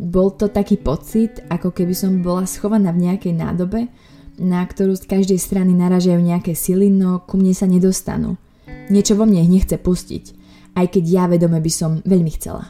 Bol 0.01 0.33
to 0.33 0.49
taký 0.49 0.81
pocit, 0.81 1.45
ako 1.45 1.69
keby 1.69 1.93
som 1.93 2.25
bola 2.25 2.49
schovaná 2.49 2.89
v 2.89 3.05
nejakej 3.05 3.37
nádobe, 3.37 3.85
na 4.41 4.65
ktorú 4.65 4.97
z 4.97 5.05
každej 5.09 5.37
strany 5.37 5.77
naražajú 5.77 6.17
nejaké 6.17 6.57
sily, 6.57 6.89
no 6.89 7.21
ku 7.21 7.37
mne 7.37 7.53
sa 7.53 7.69
nedostanú. 7.69 8.37
Niečo 8.89 9.17
vo 9.17 9.29
mne 9.29 9.45
ich 9.45 9.53
nechce 9.53 9.77
pustiť, 9.77 10.36
aj 10.77 10.93
keď 10.93 11.03
ja 11.09 11.25
vedome 11.25 11.57
by 11.57 11.71
som 11.73 12.05
veľmi 12.05 12.31
chcela. 12.37 12.69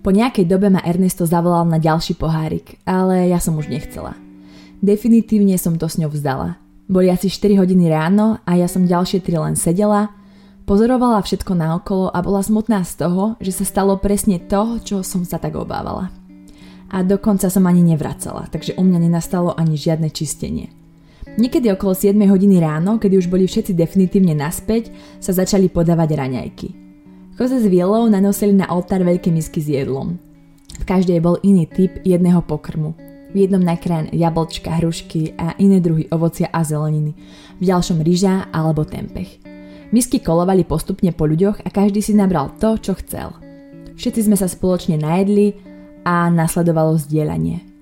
Po 0.00 0.08
nejakej 0.08 0.48
dobe 0.48 0.72
ma 0.72 0.80
Ernesto 0.80 1.28
zavolal 1.28 1.68
na 1.68 1.76
ďalší 1.76 2.16
pohárik, 2.16 2.80
ale 2.88 3.28
ja 3.28 3.36
som 3.36 3.58
už 3.60 3.68
nechcela. 3.68 4.16
Definitívne 4.80 5.60
som 5.60 5.76
to 5.76 5.84
s 5.84 6.00
ňou 6.00 6.08
vzdala– 6.08 6.56
boli 6.86 7.10
asi 7.10 7.26
4 7.26 7.58
hodiny 7.58 7.90
ráno 7.90 8.38
a 8.46 8.54
ja 8.54 8.70
som 8.70 8.86
ďalšie 8.86 9.18
3 9.18 9.42
len 9.42 9.56
sedela, 9.58 10.14
pozorovala 10.70 11.18
všetko 11.18 11.58
naokolo 11.58 12.14
a 12.14 12.22
bola 12.22 12.46
smutná 12.46 12.86
z 12.86 13.02
toho, 13.02 13.34
že 13.42 13.50
sa 13.50 13.66
stalo 13.66 13.98
presne 13.98 14.38
to, 14.38 14.78
čo 14.86 15.02
som 15.02 15.26
sa 15.26 15.42
tak 15.42 15.58
obávala. 15.58 16.14
A 16.86 17.02
dokonca 17.02 17.50
som 17.50 17.66
ani 17.66 17.82
nevracala, 17.82 18.46
takže 18.54 18.78
u 18.78 18.86
mňa 18.86 19.02
nenastalo 19.02 19.50
ani 19.58 19.74
žiadne 19.74 20.14
čistenie. 20.14 20.70
Niekedy 21.36 21.68
okolo 21.72 21.92
7 21.92 22.16
hodiny 22.16 22.60
ráno, 22.64 22.96
kedy 22.96 23.20
už 23.20 23.28
boli 23.28 23.44
všetci 23.44 23.76
definitívne 23.76 24.32
naspäť, 24.32 24.88
sa 25.20 25.36
začali 25.36 25.68
podávať 25.68 26.16
raňajky. 26.16 26.68
Koze 27.36 27.60
s 27.60 27.68
vielou 27.68 28.08
nanosili 28.08 28.56
na 28.56 28.72
oltár 28.72 29.04
veľké 29.04 29.28
misky 29.28 29.60
s 29.60 29.68
jedlom. 29.68 30.16
V 30.80 30.84
každej 30.88 31.20
bol 31.20 31.36
iný 31.44 31.68
typ 31.68 32.00
jedného 32.04 32.40
pokrmu– 32.40 32.96
v 33.36 33.44
jednom 33.44 33.60
nakrájan 33.60 34.08
jablčka, 34.16 34.80
hrušky 34.80 35.36
a 35.36 35.52
iné 35.60 35.76
druhy 35.82 36.08
ovocia 36.08 36.48
a 36.48 36.64
zeleniny, 36.64 37.12
v 37.60 37.62
ďalšom 37.68 38.00
ryža 38.00 38.48
alebo 38.48 38.88
tempeh. 38.88 39.28
Misky 39.92 40.24
kolovali 40.24 40.64
postupne 40.64 41.12
po 41.12 41.28
ľuďoch 41.28 41.60
a 41.60 41.68
každý 41.68 42.00
si 42.00 42.16
nabral 42.16 42.56
to, 42.56 42.80
čo 42.80 42.96
chcel. 42.96 43.36
Všetci 44.00 44.24
sme 44.24 44.40
sa 44.40 44.48
spoločne 44.48 44.96
najedli 44.96 45.52
a 46.08 46.32
nasledovalo 46.32 46.96
zdieľanie. 46.96 47.75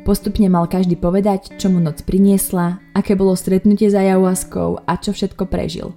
Postupne 0.00 0.48
mal 0.48 0.64
každý 0.64 0.96
povedať, 0.96 1.60
čo 1.60 1.68
mu 1.68 1.76
noc 1.76 2.00
priniesla, 2.08 2.80
aké 2.96 3.12
bolo 3.12 3.36
stretnutie 3.36 3.92
za 3.92 4.00
jahuaskou 4.00 4.82
a 4.88 4.92
čo 4.96 5.12
všetko 5.12 5.44
prežil. 5.44 5.92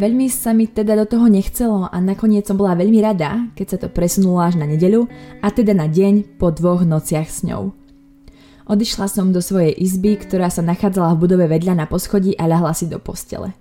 Veľmi 0.00 0.32
sa 0.32 0.56
mi 0.56 0.64
teda 0.64 0.96
do 0.96 1.04
toho 1.04 1.28
nechcelo 1.28 1.88
a 1.88 1.96
nakoniec 2.00 2.48
som 2.48 2.56
bola 2.56 2.72
veľmi 2.72 3.00
rada, 3.04 3.48
keď 3.52 3.66
sa 3.68 3.78
to 3.84 3.88
presunulo 3.92 4.40
až 4.40 4.56
na 4.56 4.64
nedeľu 4.64 5.08
a 5.44 5.52
teda 5.52 5.76
na 5.76 5.88
deň 5.88 6.40
po 6.40 6.48
dvoch 6.52 6.88
nociach 6.88 7.28
s 7.28 7.44
ňou. 7.44 7.76
Odišla 8.64 9.12
som 9.12 9.28
do 9.28 9.44
svojej 9.44 9.76
izby, 9.76 10.16
ktorá 10.16 10.48
sa 10.48 10.64
nachádzala 10.64 11.12
v 11.16 11.20
budove 11.26 11.46
vedľa 11.52 11.84
na 11.84 11.86
poschodí 11.90 12.32
a 12.36 12.48
ľahla 12.48 12.72
si 12.72 12.88
do 12.88 12.96
postele. 12.96 13.52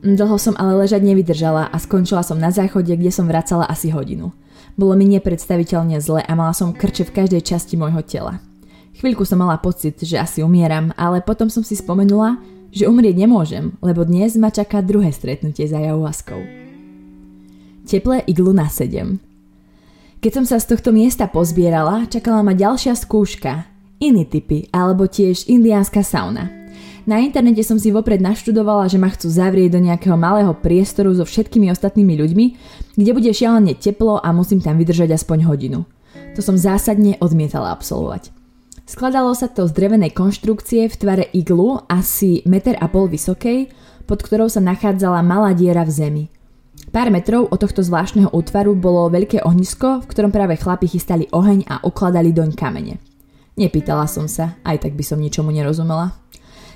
Dlho 0.00 0.40
som 0.40 0.56
ale 0.56 0.86
ležať 0.86 1.04
nevydržala 1.04 1.68
a 1.68 1.76
skončila 1.76 2.24
som 2.24 2.40
na 2.40 2.48
záchode, 2.48 2.94
kde 2.94 3.12
som 3.12 3.28
vracala 3.28 3.68
asi 3.68 3.92
hodinu. 3.92 4.32
Bolo 4.78 4.94
mi 4.94 5.10
nepredstaviteľne 5.10 5.98
zle 5.98 6.22
a 6.22 6.32
mala 6.32 6.54
som 6.54 6.72
krče 6.72 7.10
v 7.10 7.14
každej 7.18 7.42
časti 7.44 7.74
môjho 7.74 8.00
tela. 8.06 8.40
Chvíľku 8.98 9.22
som 9.22 9.38
mala 9.38 9.62
pocit, 9.62 9.94
že 10.02 10.18
asi 10.18 10.42
umieram, 10.42 10.90
ale 10.98 11.22
potom 11.22 11.46
som 11.46 11.62
si 11.62 11.78
spomenula, 11.78 12.42
že 12.74 12.90
umrieť 12.90 13.14
nemôžem, 13.14 13.78
lebo 13.78 14.02
dnes 14.02 14.34
ma 14.34 14.50
čaká 14.50 14.82
druhé 14.82 15.14
stretnutie 15.14 15.70
za 15.70 15.78
jahuaskou. 15.78 16.42
Teplé 17.86 18.26
iglu 18.26 18.50
na 18.50 18.66
7 18.66 19.22
Keď 20.18 20.32
som 20.34 20.44
sa 20.44 20.58
z 20.58 20.74
tohto 20.74 20.90
miesta 20.90 21.30
pozbierala, 21.30 22.10
čakala 22.10 22.42
ma 22.42 22.58
ďalšia 22.58 22.98
skúška, 22.98 23.70
iní 24.02 24.26
typy, 24.26 24.66
alebo 24.74 25.06
tiež 25.06 25.46
indiánska 25.46 26.02
sauna. 26.02 26.50
Na 27.06 27.22
internete 27.22 27.62
som 27.62 27.78
si 27.78 27.94
vopred 27.94 28.18
naštudovala, 28.18 28.90
že 28.90 28.98
ma 28.98 29.14
chcú 29.14 29.30
zavrieť 29.30 29.78
do 29.78 29.80
nejakého 29.80 30.18
malého 30.18 30.52
priestoru 30.58 31.14
so 31.14 31.22
všetkými 31.22 31.70
ostatnými 31.70 32.18
ľuďmi, 32.18 32.46
kde 32.98 33.10
bude 33.14 33.30
šialene 33.30 33.78
teplo 33.78 34.18
a 34.18 34.28
musím 34.34 34.58
tam 34.58 34.74
vydržať 34.74 35.14
aspoň 35.14 35.46
hodinu. 35.46 35.86
To 36.34 36.42
som 36.42 36.58
zásadne 36.58 37.14
odmietala 37.22 37.70
absolvovať. 37.72 38.37
Skladalo 38.88 39.36
sa 39.36 39.52
to 39.52 39.68
z 39.68 39.76
drevenej 39.76 40.16
konštrukcie 40.16 40.88
v 40.88 40.96
tvare 40.96 41.28
iglu 41.36 41.76
asi 41.92 42.40
meter 42.48 42.72
a 42.80 42.88
pol 42.88 43.04
vysokej, 43.12 43.68
pod 44.08 44.24
ktorou 44.24 44.48
sa 44.48 44.64
nachádzala 44.64 45.20
malá 45.20 45.52
diera 45.52 45.84
v 45.84 45.92
zemi. 45.92 46.24
Pár 46.88 47.12
metrov 47.12 47.52
od 47.52 47.60
tohto 47.60 47.84
zvláštneho 47.84 48.32
útvaru 48.32 48.72
bolo 48.72 49.12
veľké 49.12 49.44
ohnisko, 49.44 50.00
v 50.00 50.08
ktorom 50.08 50.32
práve 50.32 50.56
chlapi 50.56 50.88
chystali 50.88 51.28
oheň 51.28 51.68
a 51.68 51.84
ukladali 51.84 52.32
doň 52.32 52.56
kamene. 52.56 52.96
Nepýtala 53.60 54.08
som 54.08 54.24
sa, 54.24 54.56
aj 54.64 54.88
tak 54.88 54.96
by 54.96 55.04
som 55.04 55.20
ničomu 55.20 55.52
nerozumela. 55.52 56.16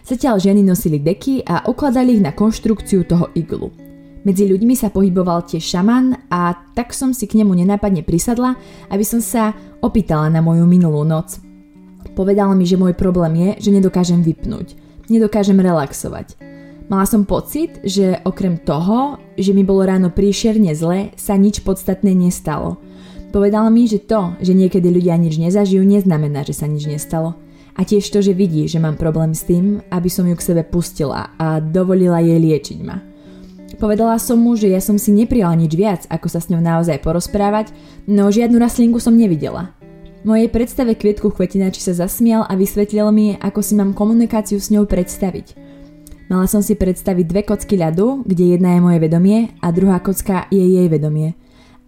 Zatiaľ 0.04 0.36
ženy 0.36 0.60
nosili 0.60 1.00
deky 1.00 1.48
a 1.48 1.64
ukladali 1.64 2.20
ich 2.20 2.24
na 2.28 2.36
konštrukciu 2.36 3.08
toho 3.08 3.32
iglu. 3.32 3.72
Medzi 4.28 4.44
ľuďmi 4.44 4.76
sa 4.76 4.92
pohyboval 4.92 5.48
tiež 5.48 5.64
šaman 5.64 6.28
a 6.28 6.60
tak 6.76 6.92
som 6.92 7.16
si 7.16 7.24
k 7.24 7.40
nemu 7.40 7.56
nenápadne 7.56 8.04
prisadla, 8.04 8.52
aby 8.92 9.00
som 9.00 9.24
sa 9.24 9.56
opýtala 9.80 10.28
na 10.28 10.44
moju 10.44 10.68
minulú 10.68 11.08
noc. 11.08 11.51
Povedal 12.12 12.52
mi, 12.52 12.68
že 12.68 12.76
môj 12.76 12.92
problém 12.92 13.32
je, 13.40 13.68
že 13.68 13.74
nedokážem 13.74 14.20
vypnúť. 14.20 14.76
Nedokážem 15.08 15.56
relaxovať. 15.56 16.36
Mala 16.92 17.08
som 17.08 17.24
pocit, 17.24 17.80
že 17.80 18.20
okrem 18.28 18.60
toho, 18.60 19.16
že 19.40 19.56
mi 19.56 19.64
bolo 19.64 19.88
ráno 19.88 20.12
príšerne 20.12 20.76
zle, 20.76 21.16
sa 21.16 21.40
nič 21.40 21.64
podstatné 21.64 22.12
nestalo. 22.12 22.76
Povedala 23.32 23.72
mi, 23.72 23.88
že 23.88 24.04
to, 24.04 24.36
že 24.44 24.52
niekedy 24.52 24.92
ľudia 24.92 25.16
nič 25.16 25.40
nezažijú, 25.40 25.80
neznamená, 25.80 26.44
že 26.44 26.52
sa 26.52 26.68
nič 26.68 26.84
nestalo. 26.84 27.40
A 27.72 27.88
tiež 27.88 28.04
to, 28.12 28.20
že 28.20 28.36
vidí, 28.36 28.68
že 28.68 28.76
mám 28.76 29.00
problém 29.00 29.32
s 29.32 29.48
tým, 29.48 29.80
aby 29.88 30.12
som 30.12 30.28
ju 30.28 30.36
k 30.36 30.46
sebe 30.52 30.62
pustila 30.68 31.32
a 31.40 31.56
dovolila 31.64 32.20
jej 32.20 32.36
liečiť 32.36 32.78
ma. 32.84 33.00
Povedala 33.80 34.20
som 34.20 34.36
mu, 34.36 34.52
že 34.52 34.68
ja 34.68 34.84
som 34.84 35.00
si 35.00 35.16
neprijala 35.16 35.56
nič 35.56 35.72
viac, 35.72 36.04
ako 36.12 36.28
sa 36.28 36.44
s 36.44 36.52
ňou 36.52 36.60
naozaj 36.60 37.00
porozprávať, 37.00 37.72
no 38.04 38.28
žiadnu 38.28 38.60
rastlinku 38.60 39.00
som 39.00 39.16
nevidela. 39.16 39.72
Mojej 40.22 40.54
predstave 40.54 40.94
kvietku 40.94 41.34
chvetinači 41.34 41.82
sa 41.82 41.98
zasmial 41.98 42.46
a 42.46 42.54
vysvetlil 42.54 43.10
mi, 43.10 43.34
ako 43.42 43.58
si 43.58 43.74
mám 43.74 43.90
komunikáciu 43.90 44.62
s 44.62 44.70
ňou 44.70 44.86
predstaviť. 44.86 45.58
Mala 46.30 46.46
som 46.46 46.62
si 46.62 46.78
predstaviť 46.78 47.26
dve 47.26 47.42
kocky 47.42 47.74
ľadu, 47.74 48.22
kde 48.22 48.54
jedna 48.54 48.78
je 48.78 48.86
moje 48.86 48.98
vedomie 49.02 49.50
a 49.58 49.74
druhá 49.74 49.98
kocka 49.98 50.46
je 50.46 50.62
jej 50.62 50.86
vedomie. 50.86 51.34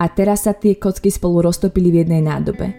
A 0.03 0.11
teraz 0.11 0.51
sa 0.51 0.53
tie 0.53 0.75
kocky 0.75 1.15
spolu 1.15 1.47
roztopili 1.47 1.95
v 1.95 2.03
jednej 2.03 2.27
nádobe. 2.27 2.75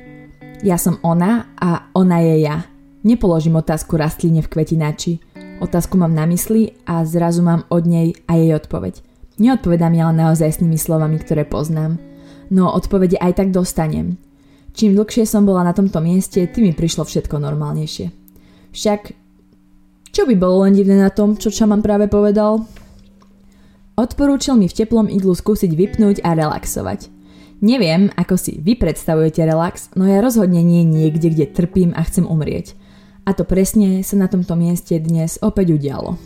Ja 0.60 0.76
som 0.76 1.00
ona 1.08 1.48
a 1.56 1.88
ona 1.96 2.20
je 2.20 2.44
ja. 2.44 2.68
Nepoložím 3.08 3.56
otázku 3.56 3.96
rastline 3.96 4.44
v 4.44 4.52
kvetinači. 4.52 5.24
Otázku 5.64 5.96
mám 5.96 6.12
na 6.12 6.28
mysli 6.28 6.76
a 6.84 7.08
zrazu 7.08 7.40
mám 7.40 7.64
od 7.72 7.88
nej 7.88 8.12
a 8.28 8.36
jej 8.36 8.52
odpoveď. 8.52 9.00
Neodpovedám 9.40 9.96
ja 9.96 10.12
len 10.12 10.20
naozaj 10.20 10.52
s 10.52 10.60
tými 10.60 10.76
slovami, 10.76 11.16
ktoré 11.16 11.48
poznám. 11.48 11.96
No 12.52 12.76
odpovede 12.76 13.16
aj 13.24 13.40
tak 13.40 13.56
dostanem. 13.56 14.20
Čím 14.76 14.92
dlhšie 14.92 15.24
som 15.24 15.48
bola 15.48 15.64
na 15.64 15.72
tomto 15.72 16.04
mieste, 16.04 16.44
tým 16.52 16.68
mi 16.68 16.74
prišlo 16.76 17.08
všetko 17.08 17.40
normálnejšie. 17.40 18.12
Však 18.76 19.02
čo 20.12 20.28
by 20.28 20.36
bolo 20.36 20.68
len 20.68 20.76
divné 20.76 21.00
na 21.00 21.08
tom, 21.08 21.40
čo 21.40 21.48
Čaman 21.48 21.80
práve 21.80 22.12
povedal? 22.12 22.68
Odporúčil 23.96 24.60
mi 24.60 24.68
v 24.68 24.76
teplom 24.76 25.08
iglu 25.08 25.32
skúsiť 25.32 25.72
vypnúť 25.72 26.20
a 26.28 26.36
relaxovať. 26.36 27.08
Neviem, 27.64 28.12
ako 28.20 28.36
si 28.36 28.60
vy 28.60 28.76
predstavujete 28.76 29.48
relax, 29.48 29.96
no 29.96 30.04
ja 30.04 30.20
rozhodne 30.20 30.60
nie 30.60 30.84
niekde, 30.84 31.32
kde 31.32 31.48
trpím 31.48 31.96
a 31.96 32.04
chcem 32.04 32.28
umrieť. 32.28 32.76
A 33.24 33.32
to 33.32 33.48
presne 33.48 34.04
sa 34.04 34.20
na 34.20 34.28
tomto 34.28 34.60
mieste 34.60 35.00
dnes 35.00 35.40
opäť 35.40 35.72
udialo. 35.80 36.20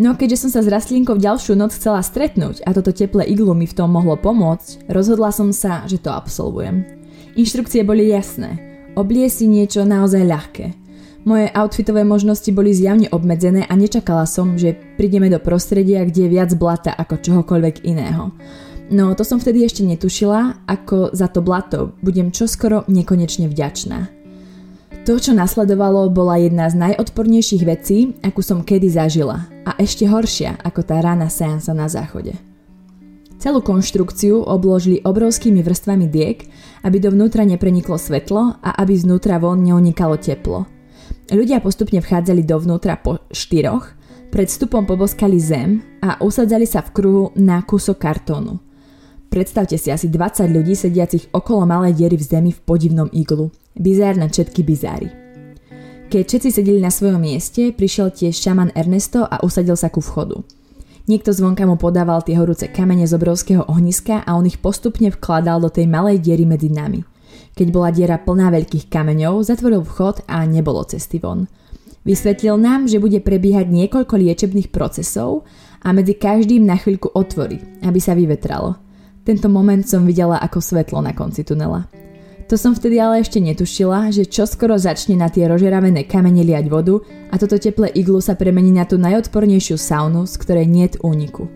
No 0.00 0.16
keďže 0.16 0.48
som 0.48 0.50
sa 0.56 0.60
s 0.64 0.72
rastlinkou 0.72 1.20
ďalšiu 1.20 1.52
noc 1.52 1.76
chcela 1.76 2.00
stretnúť 2.00 2.64
a 2.64 2.72
toto 2.72 2.96
teplé 2.96 3.28
iglu 3.28 3.52
mi 3.52 3.68
v 3.68 3.76
tom 3.76 3.92
mohlo 3.92 4.16
pomôcť, 4.16 4.88
rozhodla 4.88 5.28
som 5.28 5.52
sa, 5.52 5.84
že 5.84 6.00
to 6.00 6.08
absolvujem. 6.08 7.01
Inštrukcie 7.34 7.84
boli 7.84 8.12
jasné. 8.12 8.60
Oblie 8.92 9.28
si 9.32 9.48
niečo 9.48 9.88
naozaj 9.88 10.22
ľahké– 10.24 10.66
moje 11.22 11.54
outfitové 11.54 12.02
možnosti 12.02 12.50
boli 12.50 12.74
zjavne 12.74 13.06
obmedzené 13.14 13.62
a 13.70 13.78
nečakala 13.78 14.26
som, 14.26 14.58
že 14.58 14.74
prídeme 14.98 15.30
do 15.30 15.38
prostredia, 15.38 16.02
kde 16.02 16.26
je 16.26 16.34
viac 16.34 16.50
blata 16.58 16.90
ako 16.98 17.22
čohokoľvek 17.22 17.86
iného. 17.86 18.34
No 18.90 19.14
to 19.14 19.22
som 19.22 19.38
vtedy 19.38 19.62
ešte 19.62 19.86
netušila, 19.86 20.66
ako 20.66 21.14
za 21.14 21.30
to 21.30 21.38
blato 21.38 21.94
budem 22.02 22.34
čoskoro 22.34 22.82
nekonečne 22.90 23.46
vďačná. 23.46 24.10
To, 25.06 25.18
čo 25.18 25.30
nasledovalo, 25.34 26.10
bola 26.10 26.42
jedna 26.42 26.66
z 26.66 26.78
najodpornejších 26.90 27.62
vecí, 27.66 28.18
akú 28.22 28.42
som 28.42 28.66
kedy 28.66 28.90
zažila 28.90 29.46
a 29.62 29.78
ešte 29.78 30.10
horšia 30.10 30.58
ako 30.62 30.82
tá 30.82 30.98
rána 30.98 31.30
seansa 31.30 31.70
na 31.70 31.86
záchode. 31.86 32.34
Celú 33.42 33.58
konštrukciu 33.58 34.46
obložili 34.46 35.02
obrovskými 35.02 35.66
vrstvami 35.66 36.06
diek, 36.06 36.46
aby 36.86 37.02
dovnútra 37.02 37.42
nepreniklo 37.42 37.98
svetlo 37.98 38.62
a 38.62 38.70
aby 38.78 38.94
znútra 38.94 39.42
von 39.42 39.58
neunikalo 39.66 40.14
teplo– 40.14 40.62
Ľudia 41.32 41.64
postupne 41.64 42.02
vchádzali 42.02 42.44
dovnútra 42.44 43.00
po 43.00 43.22
štyroch, 43.32 43.94
pred 44.28 44.48
vstupom 44.48 44.84
poboskali 44.88 45.40
zem 45.40 45.80
a 46.04 46.20
usadzali 46.20 46.68
sa 46.68 46.84
v 46.84 46.92
kruhu 46.92 47.24
na 47.36 47.64
kúsok 47.64 47.96
kartónu. 48.00 48.60
Predstavte 49.32 49.80
si 49.80 49.88
asi 49.88 50.12
20 50.12 50.44
ľudí 50.52 50.76
sediacich 50.76 51.32
okolo 51.32 51.64
malej 51.64 52.04
diery 52.04 52.20
v 52.20 52.24
zemi 52.24 52.50
v 52.52 52.60
podivnom 52.60 53.08
iglu. 53.16 53.48
Bizár 53.72 54.20
na 54.20 54.28
všetky 54.28 54.60
bizáry. 54.60 55.08
Keď 56.12 56.22
všetci 56.28 56.48
sedeli 56.52 56.80
na 56.84 56.92
svojom 56.92 57.24
mieste, 57.24 57.72
prišiel 57.72 58.12
tiež 58.12 58.36
šaman 58.36 58.76
Ernesto 58.76 59.24
a 59.24 59.40
usadil 59.40 59.80
sa 59.80 59.88
ku 59.88 60.04
vchodu. 60.04 60.44
Niekto 61.10 61.34
zvonka 61.34 61.66
mu 61.66 61.74
podával 61.74 62.22
tie 62.22 62.38
horúce 62.38 62.70
kamene 62.70 63.06
z 63.06 63.18
obrovského 63.18 63.66
ohniska 63.66 64.22
a 64.22 64.38
on 64.38 64.46
ich 64.46 64.62
postupne 64.62 65.10
vkladal 65.10 65.58
do 65.58 65.70
tej 65.70 65.90
malej 65.90 66.22
diery 66.22 66.46
medzi 66.46 66.70
nami– 66.70 67.02
keď 67.52 67.68
bola 67.68 67.92
diera 67.92 68.16
plná 68.16 68.48
veľkých 68.48 68.88
kameňov, 68.88 69.44
zatvoril 69.44 69.84
vchod 69.84 70.24
a 70.24 70.44
nebolo 70.48 70.84
cesty 70.88 71.20
von. 71.20 71.48
Vysvetlil 72.02 72.58
nám, 72.58 72.90
že 72.90 72.98
bude 72.98 73.22
prebiehať 73.22 73.70
niekoľko 73.70 74.14
liečebných 74.18 74.74
procesov 74.74 75.46
a 75.84 75.94
medzi 75.94 76.18
každým 76.18 76.66
na 76.66 76.74
chvíľku 76.74 77.14
otvorí, 77.14 77.62
aby 77.86 78.00
sa 78.02 78.16
vyvetralo. 78.18 78.74
Tento 79.22 79.46
moment 79.46 79.86
som 79.86 80.02
videla 80.02 80.42
ako 80.42 80.58
svetlo 80.58 80.98
na 80.98 81.14
konci 81.14 81.46
tunela. 81.46 81.86
To 82.52 82.60
som 82.60 82.76
vtedy 82.76 83.00
ale 83.00 83.24
ešte 83.24 83.40
netušila, 83.40 84.12
že 84.12 84.28
čoskoro 84.28 84.76
začne 84.76 85.16
na 85.16 85.32
tie 85.32 85.48
rožeravené 85.48 86.04
kamene 86.04 86.44
liať 86.44 86.68
vodu 86.68 87.00
a 87.32 87.40
toto 87.40 87.56
teplé 87.56 87.88
iglu 87.96 88.20
sa 88.20 88.36
premení 88.36 88.68
na 88.68 88.84
tú 88.84 89.00
najodpornejšiu 89.00 89.80
saunu, 89.80 90.28
z 90.28 90.36
ktorej 90.36 90.68
niet 90.68 91.00
úniku. 91.00 91.48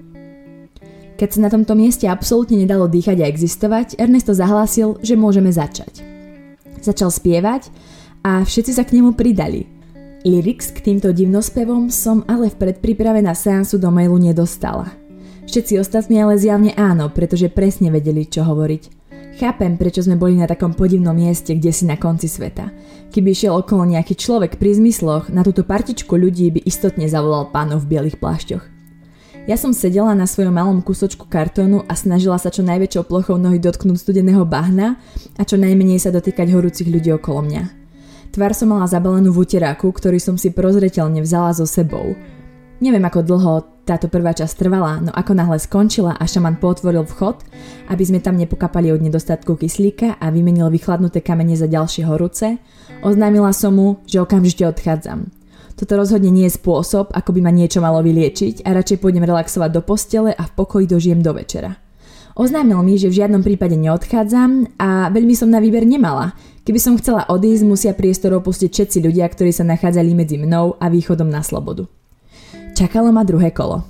Keď 1.21 1.29
sa 1.29 1.45
na 1.45 1.53
tomto 1.53 1.77
mieste 1.77 2.09
absolútne 2.09 2.57
nedalo 2.57 2.89
dýchať 2.89 3.21
a 3.21 3.29
existovať, 3.29 4.01
Ernesto 4.01 4.33
zahlásil, 4.33 4.97
že 5.05 5.21
môžeme 5.21 5.53
začať. 5.53 6.01
Začal 6.81 7.13
spievať 7.13 7.69
a 8.25 8.41
všetci 8.41 8.73
sa 8.73 8.89
k 8.89 8.97
nemu 8.97 9.13
pridali. 9.21 9.69
Lyrics 10.25 10.73
k 10.73 10.81
týmto 10.81 11.13
divnospevom 11.13 11.93
som 11.93 12.25
ale 12.25 12.49
v 12.49 12.57
predpríprave 12.57 13.21
na 13.21 13.37
seansu 13.37 13.77
do 13.77 13.93
mailu 13.93 14.17
nedostala. 14.17 14.97
Všetci 15.45 15.77
ostatní 15.77 16.25
ale 16.25 16.41
zjavne 16.41 16.73
áno, 16.73 17.13
pretože 17.13 17.53
presne 17.53 17.93
vedeli, 17.93 18.25
čo 18.25 18.49
hovoriť. 18.49 18.96
Chápem, 19.37 19.77
prečo 19.77 20.01
sme 20.01 20.17
boli 20.17 20.33
na 20.33 20.49
takom 20.49 20.73
podivnom 20.73 21.13
mieste, 21.13 21.53
kde 21.53 21.69
si 21.69 21.85
na 21.85 22.01
konci 22.01 22.25
sveta. 22.25 22.73
Keby 23.13 23.37
išiel 23.37 23.53
okolo 23.53 23.85
nejaký 23.85 24.17
človek 24.17 24.57
pri 24.57 24.81
zmysloch, 24.81 25.29
na 25.29 25.45
túto 25.45 25.61
partičku 25.61 26.17
ľudí 26.17 26.49
by 26.57 26.65
istotne 26.65 27.05
zavolal 27.05 27.53
pánov 27.53 27.85
v 27.85 27.93
bielých 27.93 28.17
plášťoch. 28.17 28.65
Ja 29.45 29.61
som 29.61 29.77
sedela 29.77 30.17
na 30.17 30.25
svojom 30.25 30.57
malom 30.57 30.81
kúsočku 30.81 31.29
kartónu 31.29 31.85
a 31.85 31.93
snažila 31.93 32.41
sa 32.41 32.49
čo 32.49 32.65
najväčšou 32.65 33.05
plochou 33.05 33.37
nohy 33.37 33.61
dotknúť 33.61 34.09
studeného 34.09 34.49
bahna 34.49 34.97
a 35.37 35.45
čo 35.45 35.61
najmenej 35.61 36.01
sa 36.01 36.09
dotýkať 36.09 36.57
horúcich 36.57 36.89
ľudí 36.89 37.13
okolo 37.13 37.45
mňa. 37.45 37.63
Tvár 38.33 38.57
som 38.57 38.73
mala 38.73 38.89
zabalenú 38.89 39.37
v 39.37 39.45
uteráku, 39.45 39.93
ktorý 39.93 40.17
som 40.17 40.41
si 40.41 40.49
prozreteľne 40.49 41.21
vzala 41.21 41.53
so 41.53 41.69
sebou. 41.69 42.17
Neviem 42.81 43.05
ako 43.05 43.21
dlho 43.21 43.53
táto 43.87 44.11
prvá 44.11 44.35
časť 44.35 44.67
trvala, 44.67 44.99
no 44.99 45.15
ako 45.15 45.33
náhle 45.39 45.63
skončila 45.63 46.19
a 46.19 46.27
šaman 46.27 46.59
potvoril 46.59 47.07
vchod, 47.07 47.47
aby 47.87 48.03
sme 48.03 48.19
tam 48.19 48.35
nepokapali 48.35 48.91
od 48.91 48.99
nedostatku 48.99 49.55
kyslíka 49.55 50.19
a 50.19 50.27
vymenil 50.35 50.67
vychladnuté 50.75 51.23
kamene 51.23 51.55
za 51.55 51.71
ďalšie 51.71 52.03
horúce, 52.11 52.59
oznámila 53.07 53.55
som 53.55 53.79
mu, 53.79 54.03
že 54.11 54.19
okamžite 54.19 54.67
odchádzam. 54.67 55.31
Toto 55.77 55.93
rozhodne 55.95 56.35
nie 56.35 56.51
je 56.51 56.59
spôsob, 56.59 57.15
ako 57.15 57.31
by 57.37 57.41
ma 57.47 57.53
niečo 57.55 57.79
malo 57.79 58.03
vyliečiť 58.03 58.67
a 58.67 58.75
radšej 58.75 58.99
pôjdem 58.99 59.23
relaxovať 59.23 59.71
do 59.71 59.85
postele 59.85 60.35
a 60.35 60.43
v 60.43 60.55
pokoji 60.57 60.91
dožijem 60.91 61.23
do 61.23 61.37
večera. 61.37 61.79
Oznámil 62.37 62.81
mi, 62.85 63.01
že 63.01 63.09
v 63.09 63.25
žiadnom 63.25 63.41
prípade 63.41 63.81
neodchádzam 63.81 64.77
a 64.77 65.09
veľmi 65.09 65.33
som 65.33 65.49
na 65.49 65.57
výber 65.57 65.89
nemala. 65.89 66.37
Keby 66.69 66.81
som 66.81 66.99
chcela 67.01 67.25
odísť, 67.33 67.65
musia 67.65 67.93
priestor 67.97 68.37
opustiť 68.37 68.69
všetci 68.69 68.99
ľudia, 69.05 69.25
ktorí 69.25 69.55
sa 69.57 69.65
nachádzali 69.65 70.13
medzi 70.13 70.37
mnou 70.37 70.77
a 70.77 70.93
východom 70.93 71.29
na 71.33 71.41
slobodu. 71.41 71.89
Čakalo 72.77 73.09
ma 73.09 73.25
druhé 73.25 73.57
kolo. 73.57 73.89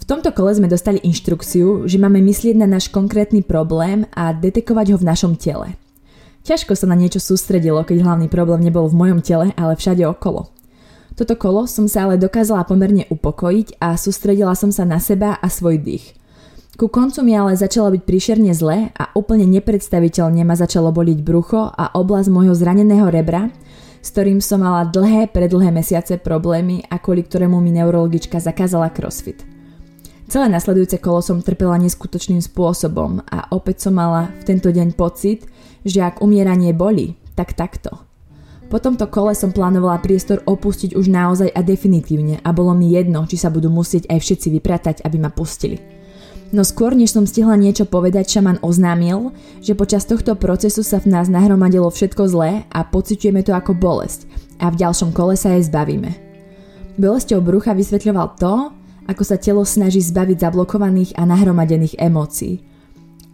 V 0.00 0.08
tomto 0.08 0.32
kole 0.32 0.56
sme 0.56 0.72
dostali 0.72 1.04
inštrukciu, 1.04 1.84
že 1.84 2.00
máme 2.00 2.16
myslieť 2.24 2.56
na 2.56 2.64
náš 2.64 2.88
konkrétny 2.88 3.44
problém 3.44 4.08
a 4.16 4.32
detekovať 4.32 4.96
ho 4.96 4.96
v 4.96 5.04
našom 5.04 5.36
tele. 5.36 5.76
Ťažko 6.40 6.72
sa 6.80 6.88
na 6.88 6.96
niečo 6.96 7.20
sústredilo, 7.20 7.84
keď 7.84 8.00
hlavný 8.00 8.32
problém 8.32 8.64
nebol 8.64 8.88
v 8.88 8.96
mojom 8.96 9.20
tele, 9.20 9.52
ale 9.52 9.76
všade 9.76 10.00
okolo. 10.08 10.48
Toto 11.12 11.36
kolo 11.36 11.68
som 11.68 11.84
sa 11.84 12.08
ale 12.08 12.16
dokázala 12.16 12.64
pomerne 12.64 13.04
upokojiť 13.12 13.76
a 13.84 13.92
sústredila 14.00 14.56
som 14.56 14.72
sa 14.72 14.88
na 14.88 14.96
seba 14.96 15.36
a 15.36 15.52
svoj 15.52 15.76
dých. 15.76 16.16
Ku 16.80 16.88
koncu 16.88 17.20
mi 17.20 17.36
ale 17.36 17.52
začalo 17.52 17.92
byť 17.92 18.02
príšerne 18.08 18.56
zle 18.56 18.88
a 18.96 19.12
úplne 19.12 19.44
nepredstaviteľne 19.44 20.40
ma 20.48 20.56
začalo 20.56 20.88
boliť 20.88 21.20
brucho 21.20 21.68
a 21.68 21.92
oblasť 21.92 22.32
môjho 22.32 22.56
zraneného 22.56 23.12
rebra, 23.12 23.52
s 24.00 24.08
ktorým 24.12 24.40
som 24.40 24.64
mala 24.64 24.88
dlhé, 24.88 25.28
predlhé 25.30 25.70
mesiace 25.70 26.16
problémy 26.16 26.84
a 26.88 26.98
kvôli 27.00 27.24
ktorému 27.24 27.60
mi 27.60 27.72
neurologička 27.76 28.40
zakázala 28.40 28.90
crossfit. 28.92 29.44
Celé 30.26 30.46
nasledujúce 30.48 30.98
kolo 30.98 31.20
som 31.20 31.44
trpela 31.44 31.78
neskutočným 31.78 32.40
spôsobom 32.40 33.22
a 33.28 33.48
opäť 33.52 33.88
som 33.88 33.98
mala 33.98 34.30
v 34.40 34.54
tento 34.54 34.70
deň 34.70 34.94
pocit, 34.94 35.44
že 35.82 36.00
ak 36.02 36.22
umieranie 36.22 36.70
boli, 36.72 37.18
tak 37.34 37.52
takto– 37.58 37.96
po 38.70 38.78
tomto 38.78 39.10
kole 39.10 39.34
som 39.34 39.50
plánovala 39.50 39.98
priestor 39.98 40.46
opustiť 40.46 40.94
už 40.94 41.10
naozaj 41.10 41.50
a 41.50 41.58
definitívne 41.58 42.38
a 42.38 42.54
bolo 42.54 42.70
mi 42.70 42.94
jedno, 42.94 43.26
či 43.26 43.34
sa 43.34 43.50
budú 43.50 43.66
musieť 43.66 44.06
aj 44.06 44.22
všetci 44.22 44.46
vypratať, 44.54 44.96
aby 45.02 45.18
ma 45.18 45.34
pustili. 45.34 45.82
No 46.50 46.66
skôr, 46.66 46.98
než 46.98 47.14
som 47.14 47.30
stihla 47.30 47.54
niečo 47.54 47.86
povedať, 47.86 48.38
šaman 48.38 48.58
oznámil, 48.58 49.30
že 49.62 49.78
počas 49.78 50.02
tohto 50.02 50.34
procesu 50.34 50.82
sa 50.82 50.98
v 50.98 51.14
nás 51.14 51.30
nahromadilo 51.30 51.86
všetko 51.86 52.26
zlé 52.26 52.66
a 52.74 52.82
pociťujeme 52.82 53.46
to 53.46 53.54
ako 53.54 53.70
bolesť 53.78 54.26
a 54.58 54.66
v 54.68 54.78
ďalšom 54.82 55.14
kole 55.14 55.38
sa 55.38 55.54
jej 55.54 55.62
zbavíme. 55.62 56.10
Bolesťou 56.98 57.38
brucha 57.38 57.70
vysvetľoval 57.72 58.28
to, 58.34 58.54
ako 59.06 59.22
sa 59.22 59.38
telo 59.38 59.62
snaží 59.62 60.02
zbaviť 60.02 60.42
zablokovaných 60.42 61.14
a 61.16 61.22
nahromadených 61.22 61.96
emócií. 62.02 62.66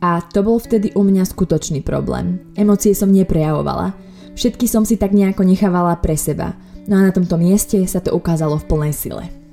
A 0.05 0.21
to 0.21 0.45
bol 0.45 0.61
vtedy 0.61 0.93
u 0.93 1.01
mňa 1.01 1.25
skutočný 1.25 1.81
problém. 1.81 2.53
Emócie 2.53 2.93
som 2.93 3.09
neprejavovala. 3.09 3.97
Všetky 4.37 4.69
som 4.69 4.85
si 4.85 5.01
tak 5.01 5.17
nejako 5.17 5.49
nechávala 5.49 5.97
pre 6.05 6.21
seba. 6.21 6.53
No 6.85 7.01
a 7.01 7.09
na 7.09 7.13
tomto 7.17 7.41
mieste 7.41 7.81
sa 7.89 8.05
to 8.05 8.13
ukázalo 8.13 8.61
v 8.61 8.69
plnej 8.69 8.95
sile. 8.95 9.46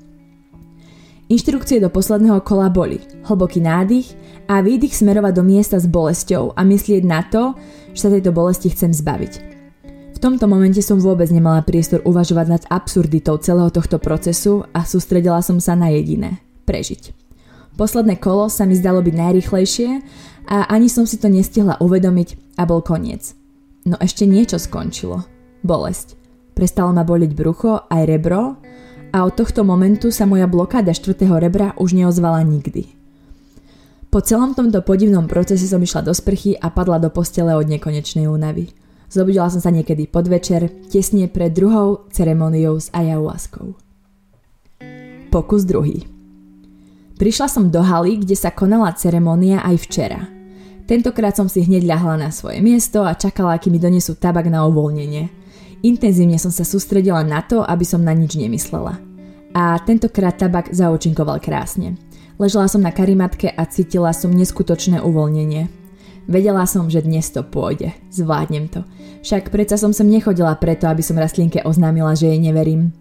Inštrukcie 1.31 1.79
do 1.79 1.87
posledného 1.87 2.43
kola 2.43 2.67
boli 2.67 2.99
hlboký 3.23 3.63
nádych 3.63 4.11
a 4.51 4.59
výdych 4.59 4.91
smerovať 4.91 5.33
do 5.39 5.43
miesta 5.47 5.79
s 5.79 5.87
bolesťou 5.87 6.51
a 6.51 6.61
myslieť 6.67 7.03
na 7.07 7.23
to, 7.23 7.55
že 7.95 7.99
sa 8.03 8.09
tejto 8.11 8.35
bolesti 8.35 8.67
chcem 8.67 8.91
zbaviť. 8.91 9.33
V 10.13 10.17
tomto 10.19 10.51
momente 10.51 10.83
som 10.83 10.99
vôbec 10.99 11.31
nemala 11.31 11.63
priestor 11.63 12.03
uvažovať 12.03 12.47
nad 12.47 12.63
absurditou 12.67 13.39
celého 13.39 13.71
tohto 13.71 13.99
procesu 14.03 14.67
a 14.75 14.83
sústredila 14.83 15.39
som 15.39 15.63
sa 15.63 15.79
na 15.79 15.91
jediné– 15.95 16.43
prežiť. 16.67 17.15
Posledné 17.79 18.19
kolo 18.21 18.51
sa 18.51 18.67
mi 18.67 18.77
zdalo 18.77 19.01
byť 19.01 19.15
najrychlejšie 19.15 19.89
a 20.51 20.69
ani 20.69 20.91
som 20.91 21.07
si 21.07 21.17
to 21.17 21.31
nestihla 21.31 21.79
uvedomiť 21.79 22.59
a 22.59 22.67
bol 22.67 22.83
koniec. 22.83 23.33
No 23.87 23.97
ešte 23.99 24.27
niečo 24.27 24.59
skončilo. 24.59 25.25
Bolesť. 25.63 26.19
Prestalo 26.53 26.93
ma 26.93 27.01
boliť 27.01 27.31
brucho 27.33 27.89
aj 27.89 28.01
rebro 28.05 28.61
a 29.13 29.29
od 29.29 29.37
tohto 29.37 29.61
momentu 29.61 30.09
sa 30.09 30.25
moja 30.25 30.49
blokáda 30.49 30.89
štvrtého 30.89 31.37
rebra 31.37 31.77
už 31.77 31.93
neozvala 31.93 32.41
nikdy. 32.41 32.89
Po 34.09 34.21
celom 34.25 34.57
tomto 34.57 34.81
podivnom 34.81 35.29
procese 35.29 35.69
som 35.69 35.81
išla 35.81 36.01
do 36.01 36.13
sprchy 36.13 36.57
a 36.57 36.73
padla 36.73 36.97
do 36.97 37.13
postele 37.13 37.53
od 37.53 37.69
nekonečnej 37.69 38.25
únavy. 38.25 38.73
Zobudila 39.13 39.53
som 39.53 39.61
sa 39.61 39.69
niekedy 39.69 40.09
podvečer, 40.09 40.89
tesne 40.89 41.29
pred 41.29 41.53
druhou 41.53 42.09
ceremoniou 42.09 42.81
s 42.81 42.89
ayahuaskou. 42.89 43.77
Pokus 45.29 45.61
druhý. 45.65 46.09
Prišla 47.21 47.47
som 47.49 47.69
do 47.69 47.85
haly, 47.85 48.17
kde 48.17 48.33
sa 48.33 48.49
konala 48.49 48.97
ceremonia 48.97 49.61
aj 49.61 49.77
včera. 49.85 50.21
Tentokrát 50.89 51.37
som 51.37 51.45
si 51.45 51.61
hneď 51.61 51.85
ľahla 51.85 52.17
na 52.17 52.29
svoje 52.33 52.61
miesto 52.65 53.05
a 53.05 53.13
čakala, 53.13 53.57
aký 53.57 53.69
mi 53.69 53.77
donesú 53.77 54.17
tabak 54.17 54.49
na 54.49 54.65
uvoľnenie– 54.65 55.29
Intenzívne 55.83 56.39
som 56.39 56.47
sa 56.47 56.63
sústredila 56.63 57.27
na 57.27 57.43
to, 57.43 57.59
aby 57.59 57.83
som 57.83 57.99
na 57.99 58.15
nič 58.15 58.39
nemyslela. 58.39 59.03
A 59.51 59.75
tentokrát 59.83 60.39
tabak 60.39 60.71
zaočinkoval 60.71 61.43
krásne. 61.43 61.99
Ležela 62.39 62.71
som 62.71 62.79
na 62.79 62.95
karimatke 62.95 63.51
a 63.51 63.67
cítila 63.67 64.15
som 64.15 64.31
neskutočné 64.31 65.03
uvoľnenie. 65.03 65.67
Vedela 66.23 66.63
som, 66.63 66.87
že 66.87 67.03
dnes 67.03 67.27
to 67.35 67.43
pôjde. 67.43 67.91
Zvládnem 68.15 68.71
to. 68.71 68.87
Však 69.27 69.51
predsa 69.51 69.75
som 69.75 69.91
sem 69.91 70.07
nechodila 70.07 70.55
preto, 70.55 70.87
aby 70.87 71.03
som 71.03 71.19
rastlinke 71.19 71.59
oznámila, 71.67 72.15
že 72.15 72.31
jej 72.31 72.39
neverím. 72.39 72.95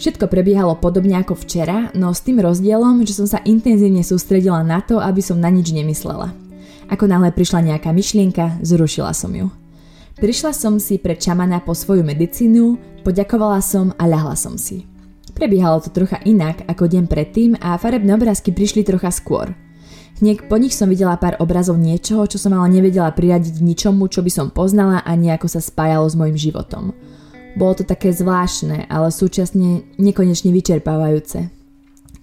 Všetko 0.00 0.24
prebiehalo 0.26 0.80
podobne 0.80 1.20
ako 1.20 1.36
včera, 1.38 1.92
no 1.92 2.10
s 2.16 2.24
tým 2.24 2.40
rozdielom, 2.40 3.04
že 3.04 3.14
som 3.20 3.28
sa 3.28 3.44
intenzívne 3.44 4.00
sústredila 4.00 4.64
na 4.64 4.80
to, 4.80 4.96
aby 4.96 5.20
som 5.20 5.36
na 5.36 5.52
nič 5.52 5.70
nemyslela. 5.70 6.32
Ako 6.88 7.04
náhle 7.04 7.36
prišla 7.36 7.68
nejaká 7.68 7.92
myšlienka, 7.92 8.64
zrušila 8.64 9.12
som 9.12 9.30
ju. 9.36 9.52
Prišla 10.14 10.54
som 10.54 10.78
si 10.78 10.94
pre 11.02 11.18
čamana 11.18 11.58
po 11.58 11.74
svoju 11.74 12.06
medicínu, 12.06 12.78
poďakovala 13.02 13.58
som 13.58 13.90
a 13.98 14.06
ľahla 14.06 14.38
som 14.38 14.54
si. 14.54 14.86
Prebiehalo 15.34 15.82
to 15.82 15.90
trocha 15.90 16.22
inak 16.22 16.62
ako 16.70 16.86
deň 16.86 17.10
predtým 17.10 17.58
a 17.58 17.74
farebné 17.74 18.14
obrázky 18.14 18.54
prišli 18.54 18.86
trocha 18.86 19.10
skôr. 19.10 19.50
Hneď 20.22 20.46
po 20.46 20.54
nich 20.54 20.70
som 20.78 20.86
videla 20.86 21.18
pár 21.18 21.34
obrazov 21.42 21.82
niečoho, 21.82 22.30
čo 22.30 22.38
som 22.38 22.54
ale 22.54 22.70
nevedela 22.70 23.10
priradiť 23.10 23.58
ničomu, 23.58 24.06
čo 24.06 24.22
by 24.22 24.30
som 24.30 24.54
poznala 24.54 25.02
a 25.02 25.18
nejako 25.18 25.50
sa 25.50 25.58
spájalo 25.58 26.06
s 26.06 26.14
mojim 26.14 26.38
životom. 26.38 26.94
Bolo 27.58 27.74
to 27.74 27.82
také 27.82 28.14
zvláštne, 28.14 28.86
ale 28.86 29.10
súčasne 29.10 29.82
nekonečne 29.98 30.54
vyčerpávajúce. 30.54 31.50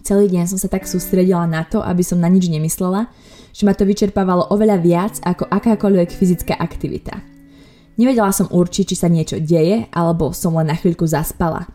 Celý 0.08 0.32
deň 0.32 0.48
som 0.48 0.56
sa 0.56 0.72
tak 0.72 0.88
sústredila 0.88 1.44
na 1.44 1.68
to, 1.68 1.84
aby 1.84 2.08
som 2.08 2.24
na 2.24 2.32
nič 2.32 2.48
nemyslela, 2.48 3.12
že 3.52 3.68
ma 3.68 3.76
to 3.76 3.84
vyčerpávalo 3.84 4.48
oveľa 4.48 4.80
viac 4.80 5.20
ako 5.28 5.52
akákoľvek 5.52 6.16
fyzická 6.16 6.56
aktivita. 6.56 7.41
Nevedela 8.02 8.34
som 8.34 8.50
určiť, 8.50 8.90
či 8.90 8.96
sa 8.98 9.06
niečo 9.06 9.38
deje, 9.38 9.86
alebo 9.94 10.34
som 10.34 10.58
len 10.58 10.74
na 10.74 10.74
chvíľku 10.74 11.06
zaspala. 11.06 11.70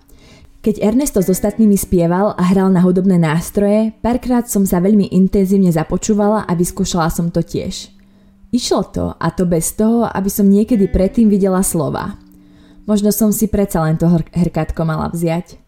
Keď 0.58 0.82
Ernesto 0.82 1.22
s 1.22 1.30
ostatnými 1.30 1.78
spieval 1.78 2.34
a 2.34 2.42
hral 2.50 2.74
na 2.74 2.82
hudobné 2.82 3.14
nástroje, 3.14 3.94
párkrát 4.02 4.50
som 4.50 4.66
sa 4.66 4.82
veľmi 4.82 5.14
intenzívne 5.14 5.70
započúvala 5.70 6.42
a 6.42 6.52
vyskúšala 6.58 7.14
som 7.14 7.30
to 7.30 7.46
tiež. 7.46 7.94
Išlo 8.50 8.82
to 8.90 9.14
a 9.14 9.30
to 9.30 9.46
bez 9.46 9.78
toho, 9.78 10.10
aby 10.10 10.26
som 10.26 10.50
niekedy 10.50 10.90
predtým 10.90 11.30
videla 11.30 11.62
slova. 11.62 12.18
Možno 12.90 13.14
som 13.14 13.30
si 13.30 13.46
predsa 13.46 13.86
len 13.86 13.94
to 13.94 14.10
herkátko 14.34 14.82
mala 14.82 15.06
vziať. 15.14 15.62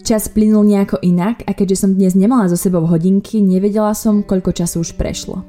Čas 0.00 0.32
plynul 0.32 0.64
nejako 0.64 1.04
inak 1.04 1.44
a 1.44 1.52
keďže 1.52 1.84
som 1.84 1.92
dnes 1.92 2.16
nemala 2.16 2.48
so 2.48 2.56
sebou 2.56 2.88
hodinky, 2.88 3.44
nevedela 3.44 3.92
som, 3.92 4.24
koľko 4.24 4.56
času 4.56 4.80
už 4.80 4.96
prešlo. 4.96 5.44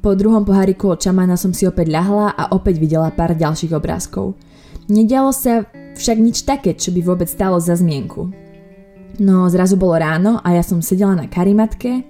Po 0.00 0.16
druhom 0.16 0.48
poháriku 0.48 0.96
od 0.96 1.00
čamana 1.04 1.36
som 1.36 1.52
si 1.52 1.68
opäť 1.68 1.92
ľahla 1.92 2.32
a 2.32 2.56
opäť 2.56 2.80
videla 2.80 3.12
pár 3.12 3.36
ďalších 3.36 3.76
obrázkov. 3.76 4.32
Nedialo 4.88 5.28
sa 5.28 5.68
však 5.68 6.16
nič 6.16 6.48
také, 6.48 6.72
čo 6.72 6.88
by 6.88 7.04
vôbec 7.04 7.28
stalo 7.28 7.60
za 7.60 7.76
zmienku. 7.76 8.32
No 9.20 9.44
zrazu 9.52 9.76
bolo 9.76 10.00
ráno 10.00 10.40
a 10.40 10.56
ja 10.56 10.64
som 10.64 10.80
sedela 10.80 11.12
na 11.12 11.28
karimatke, 11.28 12.00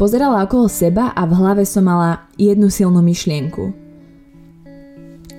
pozerala 0.00 0.48
okolo 0.48 0.64
seba 0.64 1.12
a 1.12 1.28
v 1.28 1.36
hlave 1.36 1.68
som 1.68 1.84
mala 1.84 2.24
jednu 2.40 2.72
silnú 2.72 3.04
myšlienku. 3.04 3.68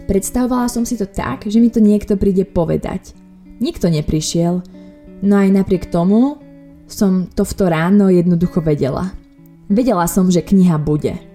Predstavovala 0.06 0.70
som 0.70 0.86
si 0.86 1.02
to 1.02 1.10
tak, 1.10 1.50
že 1.50 1.58
mi 1.58 1.74
to 1.74 1.82
niekto 1.82 2.14
príde 2.14 2.46
povedať. 2.46 3.18
Nikto 3.58 3.90
neprišiel, 3.90 4.62
no 5.26 5.34
aj 5.34 5.50
napriek 5.50 5.90
tomu 5.90 6.38
som 6.86 7.26
to 7.26 7.42
v 7.42 7.54
to 7.58 7.66
ráno 7.66 8.14
jednoducho 8.14 8.62
vedela. 8.62 9.18
Vedela 9.66 10.06
som, 10.06 10.30
že 10.30 10.46
kniha 10.46 10.78
bude– 10.78 11.18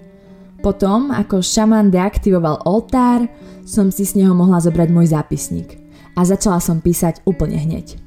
potom, 0.62 1.12
ako 1.12 1.44
šaman 1.44 1.92
deaktivoval 1.92 2.64
oltár, 2.64 3.28
som 3.66 3.90
si 3.90 4.06
z 4.06 4.22
neho 4.22 4.32
mohla 4.32 4.62
zobrať 4.62 4.88
môj 4.90 5.12
zápisník. 5.12 5.76
A 6.16 6.24
začala 6.24 6.62
som 6.62 6.80
písať 6.80 7.20
úplne 7.28 7.60
hneď. 7.60 8.00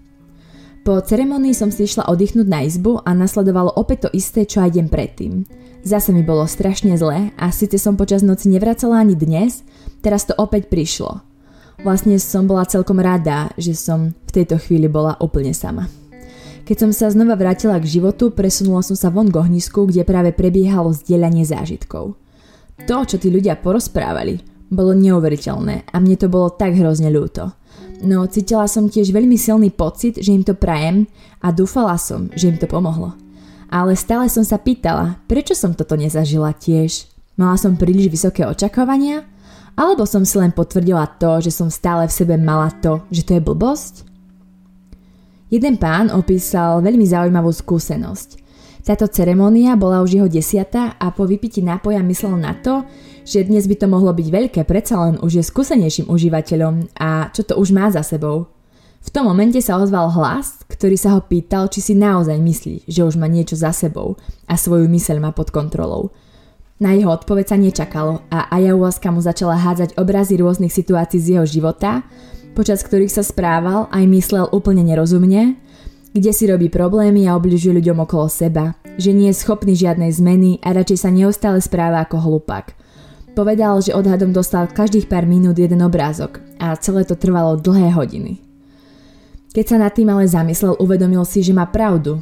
Po 0.81 0.97
ceremonii 0.97 1.53
som 1.53 1.69
si 1.69 1.85
išla 1.85 2.09
oddychnúť 2.09 2.47
na 2.49 2.65
izbu 2.65 3.05
a 3.05 3.13
nasledovalo 3.13 3.69
opäť 3.77 4.07
to 4.07 4.17
isté, 4.17 4.47
čo 4.47 4.65
aj 4.65 4.73
deň 4.73 4.87
predtým. 4.89 5.45
Zase 5.85 6.09
mi 6.09 6.25
bolo 6.25 6.49
strašne 6.49 6.97
zle 6.97 7.29
a 7.37 7.45
síce 7.53 7.77
som 7.77 7.93
počas 7.93 8.25
noci 8.25 8.49
nevracala 8.49 8.99
ani 8.99 9.13
dnes, 9.13 9.61
teraz 10.01 10.25
to 10.25 10.33
opäť 10.39 10.67
prišlo. 10.67 11.21
Vlastne 11.79 12.19
som 12.19 12.43
bola 12.43 12.67
celkom 12.67 12.99
rada, 12.99 13.53
že 13.55 13.71
som 13.71 14.11
v 14.11 14.31
tejto 14.33 14.59
chvíli 14.59 14.91
bola 14.91 15.15
úplne 15.23 15.55
sama. 15.55 15.87
Keď 16.67 16.75
som 16.75 16.91
sa 16.91 17.07
znova 17.09 17.39
vrátila 17.39 17.79
k 17.79 17.87
životu, 17.87 18.29
presunula 18.35 18.83
som 18.83 18.93
sa 18.93 19.07
von 19.07 19.31
k 19.31 19.39
ohnisku, 19.39 19.87
kde 19.87 20.03
práve 20.03 20.35
prebiehalo 20.35 20.91
zdieľanie 20.91 21.47
zážitkov. 21.47 22.19
To, 22.87 23.03
čo 23.03 23.17
tí 23.19 23.27
ľudia 23.33 23.59
porozprávali, 23.59 24.39
bolo 24.69 24.93
neuveriteľné 24.93 25.89
a 25.89 25.95
mne 25.97 26.15
to 26.15 26.29
bolo 26.29 26.53
tak 26.53 26.77
hrozne 26.77 27.09
ľúto. 27.09 27.51
No 27.99 28.23
cítila 28.31 28.69
som 28.69 28.87
tiež 28.87 29.11
veľmi 29.11 29.35
silný 29.35 29.73
pocit, 29.73 30.21
že 30.21 30.31
im 30.31 30.45
to 30.45 30.55
prajem 30.55 31.09
a 31.43 31.51
dúfala 31.51 31.99
som, 31.99 32.31
že 32.31 32.47
im 32.47 32.57
to 32.61 32.69
pomohlo. 32.69 33.17
Ale 33.69 33.93
stále 33.93 34.31
som 34.31 34.41
sa 34.41 34.57
pýtala, 34.57 35.19
prečo 35.27 35.53
som 35.53 35.75
toto 35.75 35.99
nezažila 35.99 36.55
tiež. 36.55 37.05
Mala 37.35 37.59
som 37.59 37.75
príliš 37.77 38.09
vysoké 38.09 38.47
očakávania? 38.47 39.27
Alebo 39.79 40.03
som 40.03 40.27
si 40.27 40.35
len 40.35 40.51
potvrdila 40.51 41.07
to, 41.19 41.39
že 41.39 41.55
som 41.55 41.71
stále 41.71 42.07
v 42.07 42.15
sebe 42.15 42.35
mala 42.35 42.73
to, 42.83 43.03
že 43.13 43.23
to 43.23 43.37
je 43.37 43.41
blbosť? 43.43 43.93
Jeden 45.49 45.79
pán 45.79 46.11
opísal 46.11 46.83
veľmi 46.83 47.05
zaujímavú 47.07 47.49
skúsenosť. 47.49 48.48
Táto 48.89 49.05
ceremonia 49.05 49.77
bola 49.77 50.01
už 50.01 50.17
jeho 50.17 50.25
desiata 50.25 50.97
a 50.97 51.13
po 51.13 51.29
vypiti 51.29 51.61
nápoja 51.61 52.01
myslel 52.01 52.41
na 52.41 52.57
to, 52.57 52.89
že 53.21 53.45
dnes 53.45 53.69
by 53.69 53.77
to 53.77 53.85
mohlo 53.85 54.09
byť 54.09 54.27
veľké, 54.33 54.65
predsa 54.65 54.97
len 55.05 55.21
už 55.21 55.37
je 55.37 55.43
skúsenejším 55.45 56.09
užívateľom 56.09 56.97
a 56.97 57.29
čo 57.29 57.45
to 57.45 57.53
už 57.61 57.69
má 57.69 57.93
za 57.93 58.01
sebou. 58.01 58.49
V 59.05 59.13
tom 59.13 59.29
momente 59.29 59.61
sa 59.61 59.77
ozval 59.77 60.09
hlas, 60.09 60.65
ktorý 60.65 60.97
sa 60.97 61.13
ho 61.13 61.21
pýtal, 61.21 61.69
či 61.69 61.85
si 61.85 61.93
naozaj 61.93 62.41
myslí, 62.41 62.89
že 62.89 63.05
už 63.05 63.21
má 63.21 63.29
niečo 63.29 63.53
za 63.53 63.69
sebou 63.77 64.17
a 64.49 64.57
svoju 64.57 64.89
myseľ 64.89 65.21
má 65.21 65.37
pod 65.37 65.53
kontrolou. 65.53 66.09
Na 66.81 66.97
jeho 66.97 67.13
odpoveď 67.13 67.45
sa 67.45 67.61
nečakalo 67.61 68.25
a 68.33 68.49
ayahuasca 68.49 69.13
mu 69.13 69.21
začala 69.21 69.53
hádzať 69.69 70.01
obrazy 70.01 70.41
rôznych 70.41 70.73
situácií 70.73 71.21
z 71.21 71.27
jeho 71.37 71.45
života, 71.45 72.01
počas 72.57 72.81
ktorých 72.81 73.13
sa 73.13 73.21
správal 73.21 73.85
aj 73.93 74.03
myslel 74.09 74.49
úplne 74.49 74.81
nerozumne 74.81 75.61
kde 76.13 76.31
si 76.33 76.49
robí 76.49 76.67
problémy 76.73 77.29
a 77.29 77.37
obližuje 77.37 77.79
ľuďom 77.79 78.03
okolo 78.05 78.25
seba, 78.29 78.73
že 78.97 79.13
nie 79.13 79.29
je 79.29 79.39
schopný 79.39 79.77
žiadnej 79.77 80.09
zmeny 80.09 80.57
a 80.65 80.73
radšej 80.73 80.97
sa 80.97 81.09
neustále 81.13 81.61
správa 81.61 82.01
ako 82.01 82.17
hlupák. 82.17 82.73
Povedal, 83.37 83.79
že 83.79 83.95
odhadom 83.95 84.33
dostal 84.33 84.67
každých 84.67 85.07
pár 85.07 85.23
minút 85.29 85.55
jeden 85.55 85.79
obrázok 85.85 86.41
a 86.57 86.75
celé 86.75 87.05
to 87.05 87.13
trvalo 87.15 87.55
dlhé 87.55 87.93
hodiny. 87.93 88.41
Keď 89.53 89.65
sa 89.65 89.77
nad 89.81 89.93
tým 89.93 90.09
ale 90.09 90.29
zamyslel, 90.29 90.77
uvedomil 90.77 91.25
si, 91.25 91.41
že 91.41 91.55
má 91.55 91.65
pravdu. 91.69 92.21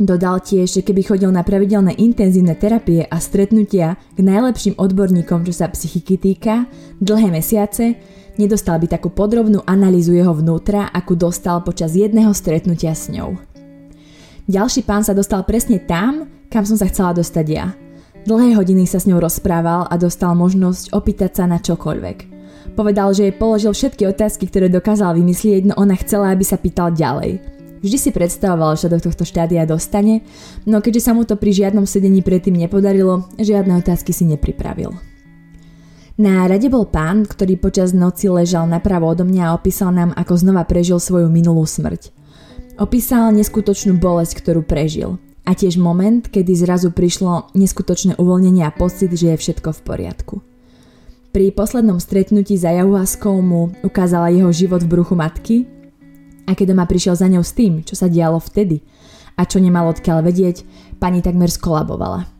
Dodal 0.00 0.42
tiež, 0.42 0.80
že 0.80 0.82
keby 0.82 1.04
chodil 1.04 1.30
na 1.30 1.46
pravidelné 1.46 1.94
intenzívne 2.00 2.58
terapie 2.58 3.06
a 3.06 3.16
stretnutia 3.22 4.00
k 4.16 4.18
najlepším 4.18 4.74
odborníkom, 4.74 5.46
čo 5.46 5.52
sa 5.54 5.70
psychiky 5.70 6.18
týka, 6.18 6.66
dlhé 6.98 7.30
mesiace, 7.30 7.94
Nedostal 8.40 8.80
by 8.80 8.88
takú 8.88 9.12
podrobnú 9.12 9.60
analýzu 9.68 10.16
jeho 10.16 10.32
vnútra, 10.32 10.88
akú 10.88 11.12
dostal 11.12 11.60
počas 11.60 11.92
jedného 11.92 12.32
stretnutia 12.32 12.96
s 12.96 13.12
ňou. 13.12 13.36
Ďalší 14.48 14.88
pán 14.88 15.04
sa 15.04 15.12
dostal 15.12 15.44
presne 15.44 15.78
tam, 15.84 16.32
kam 16.48 16.64
som 16.64 16.80
sa 16.80 16.88
chcela 16.88 17.12
dostať 17.12 17.46
ja. 17.46 17.76
Dlhé 18.24 18.56
hodiny 18.56 18.88
sa 18.88 19.02
s 19.02 19.06
ňou 19.06 19.20
rozprával 19.20 19.84
a 19.90 19.94
dostal 20.00 20.32
možnosť 20.32 20.96
opýtať 20.96 21.42
sa 21.42 21.44
na 21.44 21.60
čokoľvek. 21.60 22.18
Povedal, 22.72 23.12
že 23.12 23.28
jej 23.28 23.34
položil 23.36 23.74
všetky 23.74 24.08
otázky, 24.08 24.48
ktoré 24.48 24.72
dokázal 24.72 25.12
vymyslieť, 25.18 25.68
no 25.68 25.74
ona 25.76 25.92
chcela, 26.00 26.32
aby 26.32 26.46
sa 26.46 26.56
pýtal 26.56 26.94
ďalej. 26.94 27.42
Vždy 27.82 27.98
si 27.98 28.10
predstavoval, 28.14 28.78
že 28.78 28.88
do 28.88 28.96
tohto 29.02 29.26
štádia 29.26 29.66
dostane, 29.66 30.22
no 30.64 30.78
keďže 30.78 31.10
sa 31.10 31.12
mu 31.12 31.26
to 31.26 31.34
pri 31.34 31.50
žiadnom 31.50 31.84
sedení 31.84 32.22
predtým 32.22 32.54
nepodarilo, 32.54 33.26
žiadne 33.42 33.76
otázky 33.82 34.14
si 34.14 34.24
nepripravil. 34.24 35.11
Na 36.20 36.44
rade 36.44 36.68
bol 36.68 36.84
pán, 36.84 37.24
ktorý 37.24 37.56
počas 37.56 37.96
noci 37.96 38.28
ležal 38.28 38.68
napravo 38.68 39.08
odo 39.08 39.24
mňa 39.24 39.48
a 39.48 39.54
opísal 39.56 39.96
nám, 39.96 40.12
ako 40.12 40.36
znova 40.36 40.68
prežil 40.68 41.00
svoju 41.00 41.32
minulú 41.32 41.64
smrť. 41.64 42.12
Opísal 42.76 43.32
neskutočnú 43.32 43.96
bolesť, 43.96 44.44
ktorú 44.44 44.60
prežil. 44.60 45.16
A 45.42 45.56
tiež 45.56 45.80
moment, 45.80 46.22
kedy 46.22 46.52
zrazu 46.54 46.92
prišlo 46.94 47.50
neskutočné 47.56 48.20
uvoľnenie 48.20 48.62
a 48.62 48.70
pocit, 48.70 49.10
že 49.10 49.34
je 49.34 49.40
všetko 49.40 49.72
v 49.72 49.80
poriadku. 49.82 50.34
Pri 51.32 51.48
poslednom 51.48 51.96
stretnutí 51.96 52.60
za 52.60 52.76
jahuaskou 52.76 53.40
mu 53.40 53.72
ukázala 53.80 54.28
jeho 54.28 54.52
život 54.52 54.84
v 54.84 54.92
bruchu 54.92 55.16
matky 55.16 55.64
a 56.44 56.52
keď 56.52 56.76
doma 56.76 56.84
prišiel 56.84 57.16
za 57.16 57.24
ňou 57.24 57.40
s 57.40 57.56
tým, 57.56 57.80
čo 57.88 57.96
sa 57.96 58.12
dialo 58.12 58.36
vtedy 58.36 58.84
a 59.40 59.48
čo 59.48 59.56
nemal 59.56 59.88
odkiaľ 59.88 60.20
vedieť, 60.28 60.60
pani 61.00 61.24
takmer 61.24 61.48
skolabovala. 61.48 62.31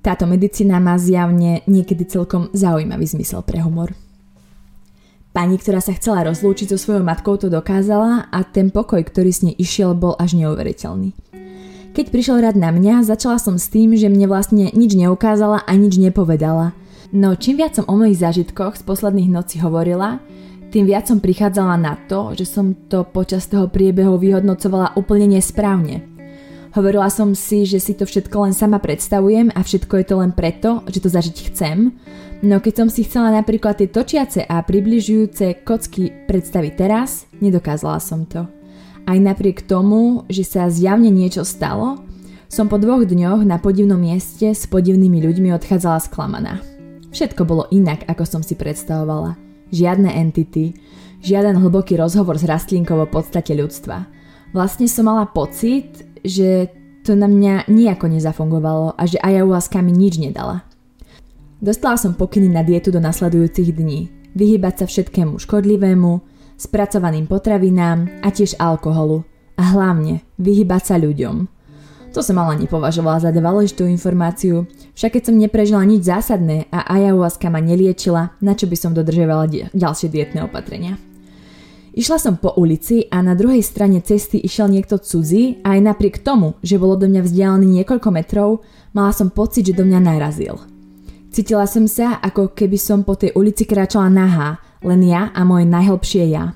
Táto 0.00 0.24
medicína 0.24 0.80
má 0.80 0.96
zjavne 0.96 1.60
niekedy 1.68 2.08
celkom 2.08 2.48
zaujímavý 2.56 3.04
zmysel 3.04 3.44
pre 3.44 3.60
humor. 3.60 3.92
Pani, 5.30 5.60
ktorá 5.60 5.78
sa 5.78 5.94
chcela 5.94 6.26
rozlúčiť 6.26 6.74
so 6.74 6.78
svojou 6.80 7.06
matkou, 7.06 7.38
to 7.38 7.46
dokázala 7.46 8.26
a 8.34 8.42
ten 8.42 8.74
pokoj, 8.74 8.98
ktorý 8.98 9.30
s 9.30 9.46
nej 9.46 9.54
išiel, 9.54 9.94
bol 9.94 10.18
až 10.18 10.34
neuveriteľný. 10.34 11.14
Keď 11.94 12.06
prišiel 12.10 12.42
rad 12.42 12.58
na 12.58 12.74
mňa, 12.74 13.06
začala 13.06 13.38
som 13.38 13.54
s 13.54 13.70
tým, 13.70 13.94
že 13.94 14.10
mne 14.10 14.26
vlastne 14.26 14.74
nič 14.74 14.98
neukázala 14.98 15.62
a 15.62 15.72
nič 15.78 16.02
nepovedala. 16.02 16.74
No 17.14 17.38
čím 17.38 17.62
viac 17.62 17.78
som 17.78 17.86
o 17.86 17.94
mojich 17.94 18.18
zážitkoch 18.18 18.78
z 18.78 18.82
posledných 18.86 19.30
nocí 19.30 19.62
hovorila, 19.62 20.18
tým 20.70 20.86
viac 20.86 21.10
som 21.10 21.18
prichádzala 21.18 21.74
na 21.78 21.98
to, 22.06 22.34
že 22.38 22.46
som 22.46 22.74
to 22.86 23.02
počas 23.02 23.50
toho 23.50 23.66
priebehu 23.66 24.18
vyhodnocovala 24.18 24.94
úplne 24.94 25.34
nesprávne. 25.38 26.09
Hovorila 26.70 27.10
som 27.10 27.34
si, 27.34 27.66
že 27.66 27.82
si 27.82 27.98
to 27.98 28.06
všetko 28.06 28.46
len 28.46 28.54
sama 28.54 28.78
predstavujem 28.78 29.50
a 29.50 29.60
všetko 29.66 29.90
je 29.90 30.06
to 30.06 30.14
len 30.22 30.30
preto, 30.30 30.86
že 30.86 31.02
to 31.02 31.10
zažiť 31.10 31.36
chcem. 31.50 31.98
No 32.46 32.62
keď 32.62 32.86
som 32.86 32.88
si 32.88 33.02
chcela 33.02 33.34
napríklad 33.34 33.82
tie 33.82 33.90
točiace 33.90 34.46
a 34.46 34.62
približujúce 34.62 35.66
kocky 35.66 36.14
predstaviť 36.30 36.72
teraz, 36.78 37.26
nedokázala 37.42 37.98
som 37.98 38.22
to. 38.22 38.46
Aj 39.02 39.18
napriek 39.18 39.66
tomu, 39.66 40.22
že 40.30 40.46
sa 40.46 40.70
zjavne 40.70 41.10
niečo 41.10 41.42
stalo, 41.42 42.06
som 42.46 42.70
po 42.70 42.78
dvoch 42.78 43.02
dňoch 43.02 43.42
na 43.42 43.58
podivnom 43.58 43.98
mieste 43.98 44.54
s 44.54 44.70
podivnými 44.70 45.22
ľuďmi 45.26 45.50
odchádzala 45.54 45.98
sklamaná. 46.06 46.62
Všetko 47.10 47.42
bolo 47.46 47.66
inak, 47.74 48.06
ako 48.06 48.22
som 48.22 48.42
si 48.46 48.54
predstavovala. 48.54 49.34
Žiadne 49.74 50.14
entity, 50.14 50.74
žiaden 51.22 51.58
hlboký 51.58 51.98
rozhovor 51.98 52.38
s 52.38 52.46
rastlinkou 52.46 52.94
o 52.98 53.10
podstate 53.10 53.58
ľudstva. 53.58 54.06
Vlastne 54.50 54.90
som 54.90 55.06
mala 55.06 55.30
pocit, 55.30 56.09
že 56.24 56.70
to 57.04 57.16
na 57.16 57.26
mňa 57.26 57.68
nejako 57.72 58.12
nezafungovalo 58.12 58.94
a 58.94 59.02
že 59.08 59.16
ayahuasca 59.20 59.80
mi 59.80 59.92
nič 59.96 60.20
nedala. 60.20 60.68
Dostala 61.60 62.00
som 62.00 62.16
pokyny 62.16 62.48
na 62.48 62.64
dietu 62.64 62.88
do 62.88 63.00
nasledujúcich 63.00 63.76
dní. 63.76 64.08
Vyhybať 64.32 64.74
sa 64.80 64.86
všetkému 64.88 65.36
škodlivému, 65.36 66.12
spracovaným 66.56 67.28
potravinám 67.28 68.24
a 68.24 68.28
tiež 68.32 68.56
alkoholu. 68.56 69.24
A 69.60 69.76
hlavne 69.76 70.24
vyhybať 70.40 70.82
sa 70.84 70.96
ľuďom. 70.96 71.48
To 72.10 72.20
som 72.24 72.40
ale 72.42 72.64
nepovažovala 72.64 73.22
za 73.22 73.30
dôležitú 73.30 73.86
informáciu, 73.86 74.66
však 74.98 75.20
keď 75.20 75.22
som 75.30 75.38
neprežila 75.38 75.84
nič 75.86 76.10
zásadné 76.10 76.66
a 76.74 76.82
ayahuasca 76.90 77.46
ma 77.52 77.62
neliečila, 77.62 78.34
na 78.42 78.52
čo 78.58 78.66
by 78.66 78.74
som 78.74 78.96
dodržovala 78.96 79.70
ďalšie 79.70 80.10
dietné 80.10 80.42
opatrenia. 80.42 80.98
Išla 81.90 82.22
som 82.22 82.38
po 82.38 82.54
ulici 82.54 83.10
a 83.10 83.18
na 83.18 83.34
druhej 83.34 83.66
strane 83.66 83.98
cesty 83.98 84.38
išiel 84.38 84.70
niekto 84.70 85.02
cudzí 85.02 85.58
a 85.66 85.74
aj 85.74 85.90
napriek 85.90 86.22
tomu, 86.22 86.54
že 86.62 86.78
bolo 86.78 86.94
do 86.94 87.10
mňa 87.10 87.26
vzdialený 87.26 87.82
niekoľko 87.82 88.08
metrov, 88.14 88.62
mala 88.94 89.10
som 89.10 89.26
pocit, 89.26 89.66
že 89.66 89.74
do 89.74 89.82
mňa 89.82 89.98
narazil. 89.98 90.62
Cítila 91.34 91.66
som 91.66 91.90
sa, 91.90 92.22
ako 92.22 92.54
keby 92.54 92.78
som 92.78 93.02
po 93.02 93.18
tej 93.18 93.34
ulici 93.34 93.66
kráčala 93.66 94.06
nahá, 94.06 94.62
len 94.86 95.02
ja 95.02 95.34
a 95.34 95.42
moje 95.42 95.66
najhlbšie 95.66 96.30
ja. 96.30 96.54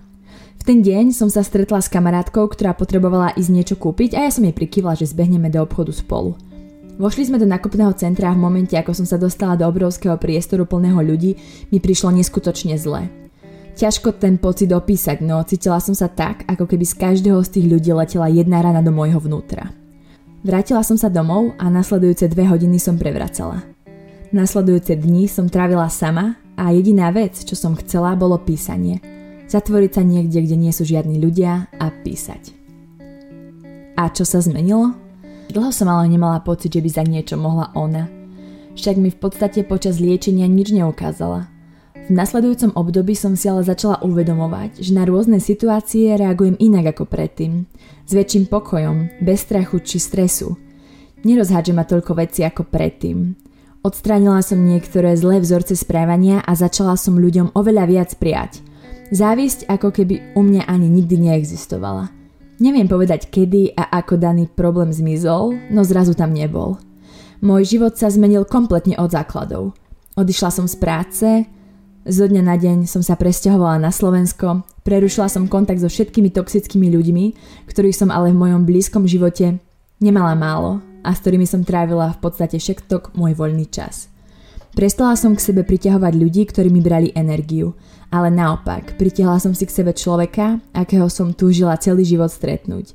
V 0.58 0.62
ten 0.62 0.86
deň 0.86 1.10
som 1.10 1.26
sa 1.26 1.42
stretla 1.42 1.82
s 1.82 1.90
kamarátkou, 1.90 2.46
ktorá 2.46 2.70
potrebovala 2.74 3.34
ísť 3.34 3.50
niečo 3.50 3.76
kúpiť 3.78 4.14
a 4.14 4.26
ja 4.26 4.30
som 4.30 4.46
jej 4.46 4.54
prikývla, 4.54 4.94
že 4.94 5.10
zbehneme 5.10 5.50
do 5.50 5.60
obchodu 5.60 5.90
spolu. 5.90 6.38
Vošli 6.94 7.26
sme 7.26 7.42
do 7.42 7.46
nakupného 7.50 7.90
centra 7.98 8.30
a 8.30 8.36
v 8.38 8.42
momente, 8.46 8.78
ako 8.78 8.94
som 8.94 9.06
sa 9.06 9.18
dostala 9.18 9.58
do 9.58 9.66
obrovského 9.66 10.14
priestoru 10.14 10.62
plného 10.62 11.02
ľudí, 11.02 11.34
mi 11.74 11.82
prišlo 11.82 12.14
neskutočne 12.14 12.78
zle. 12.78 13.23
Ťažko 13.74 14.14
ten 14.22 14.38
pocit 14.38 14.70
opísať, 14.70 15.18
no 15.18 15.42
cítila 15.42 15.82
som 15.82 15.98
sa 15.98 16.06
tak, 16.06 16.46
ako 16.46 16.70
keby 16.70 16.86
z 16.86 16.94
každého 16.94 17.42
z 17.42 17.58
tých 17.58 17.66
ľudí 17.66 17.90
letela 17.90 18.30
jedna 18.30 18.62
rana 18.62 18.78
do 18.78 18.94
môjho 18.94 19.18
vnútra. 19.18 19.74
Vrátila 20.46 20.86
som 20.86 20.94
sa 20.94 21.10
domov 21.10 21.58
a 21.58 21.66
nasledujúce 21.66 22.30
dve 22.30 22.46
hodiny 22.46 22.78
som 22.78 22.94
prevracala. 22.94 23.66
Nasledujúce 24.30 24.94
dni 24.94 25.26
som 25.26 25.50
trávila 25.50 25.90
sama 25.90 26.38
a 26.54 26.70
jediná 26.70 27.10
vec, 27.10 27.34
čo 27.34 27.58
som 27.58 27.74
chcela, 27.74 28.14
bolo 28.14 28.38
písanie. 28.38 29.02
Zatvoriť 29.50 29.90
sa 29.90 30.06
niekde, 30.06 30.38
kde 30.46 30.54
nie 30.54 30.70
sú 30.70 30.86
žiadni 30.86 31.18
ľudia 31.18 31.66
a 31.74 31.90
písať. 31.90 32.54
A 33.98 34.06
čo 34.06 34.22
sa 34.22 34.38
zmenilo? 34.38 34.94
Dlho 35.50 35.74
som 35.74 35.90
ale 35.90 36.06
nemala 36.06 36.38
pocit, 36.46 36.70
že 36.70 36.82
by 36.82 36.90
za 36.94 37.02
niečo 37.02 37.34
mohla 37.34 37.74
ona. 37.74 38.06
Však 38.78 39.02
mi 39.02 39.10
v 39.10 39.18
podstate 39.18 39.66
počas 39.66 39.98
liečenia 39.98 40.46
nič 40.46 40.70
neukázala– 40.70 41.50
v 42.04 42.12
nasledujúcom 42.12 42.76
období 42.76 43.16
som 43.16 43.32
si 43.32 43.48
ale 43.48 43.64
začala 43.64 43.96
uvedomovať, 44.04 44.84
že 44.84 44.92
na 44.92 45.08
rôzne 45.08 45.40
situácie 45.40 46.12
reagujem 46.20 46.52
inak 46.60 46.92
ako 46.92 47.08
predtým. 47.08 47.64
S 48.04 48.12
väčším 48.12 48.52
pokojom, 48.52 49.24
bez 49.24 49.48
strachu 49.48 49.80
či 49.80 49.96
stresu. 49.96 50.52
Nerozhádže 51.24 51.72
ma 51.72 51.88
toľko 51.88 52.12
veci 52.20 52.44
ako 52.44 52.68
predtým. 52.68 53.32
Odstránila 53.80 54.44
som 54.44 54.60
niektoré 54.60 55.16
zlé 55.16 55.40
vzorce 55.40 55.80
správania 55.80 56.44
a 56.44 56.52
začala 56.52 57.00
som 57.00 57.16
ľuďom 57.16 57.56
oveľa 57.56 57.84
viac 57.88 58.10
prijať. 58.20 58.60
Závisť 59.08 59.64
ako 59.68 59.88
keby 59.88 60.36
u 60.36 60.44
mňa 60.44 60.68
ani 60.68 60.92
nikdy 60.92 61.16
neexistovala. 61.16 62.12
Neviem 62.60 62.84
povedať 62.84 63.32
kedy 63.32 63.80
a 63.80 63.96
ako 64.04 64.20
daný 64.20 64.44
problém 64.52 64.92
zmizol, 64.92 65.56
no 65.72 65.80
zrazu 65.88 66.12
tam 66.12 66.36
nebol. 66.36 66.76
Môj 67.40 67.76
život 67.76 67.96
sa 67.96 68.12
zmenil 68.12 68.44
kompletne 68.44 69.00
od 69.00 69.08
základov. 69.08 69.72
Odišla 70.20 70.50
som 70.52 70.66
z 70.68 70.76
práce, 70.76 71.28
zo 72.04 72.28
dňa 72.28 72.42
na 72.44 72.60
deň 72.60 72.84
som 72.84 73.00
sa 73.00 73.16
presťahovala 73.16 73.80
na 73.80 73.88
Slovensko, 73.88 74.60
prerušila 74.84 75.32
som 75.32 75.48
kontakt 75.48 75.80
so 75.80 75.88
všetkými 75.88 76.28
toxickými 76.36 76.92
ľuďmi, 76.92 77.24
ktorých 77.64 77.96
som 77.96 78.12
ale 78.12 78.30
v 78.32 78.40
mojom 78.44 78.68
blízkom 78.68 79.08
živote 79.08 79.56
nemala 80.04 80.36
málo 80.36 80.84
a 81.00 81.16
s 81.16 81.24
ktorými 81.24 81.48
som 81.48 81.64
trávila 81.64 82.12
v 82.12 82.20
podstate 82.20 82.60
všetok 82.60 83.16
môj 83.16 83.32
voľný 83.32 83.64
čas. 83.72 84.12
Prestala 84.76 85.16
som 85.16 85.32
k 85.32 85.44
sebe 85.44 85.62
priťahovať 85.64 86.12
ľudí, 86.18 86.44
ktorí 86.50 86.68
mi 86.68 86.84
brali 86.84 87.14
energiu, 87.14 87.72
ale 88.10 88.28
naopak, 88.28 88.98
pritiahla 88.98 89.38
som 89.38 89.54
si 89.54 89.64
k 89.64 89.72
sebe 89.72 89.94
človeka, 89.94 90.60
akého 90.74 91.06
som 91.08 91.32
túžila 91.32 91.78
celý 91.78 92.04
život 92.04 92.28
stretnúť. 92.28 92.92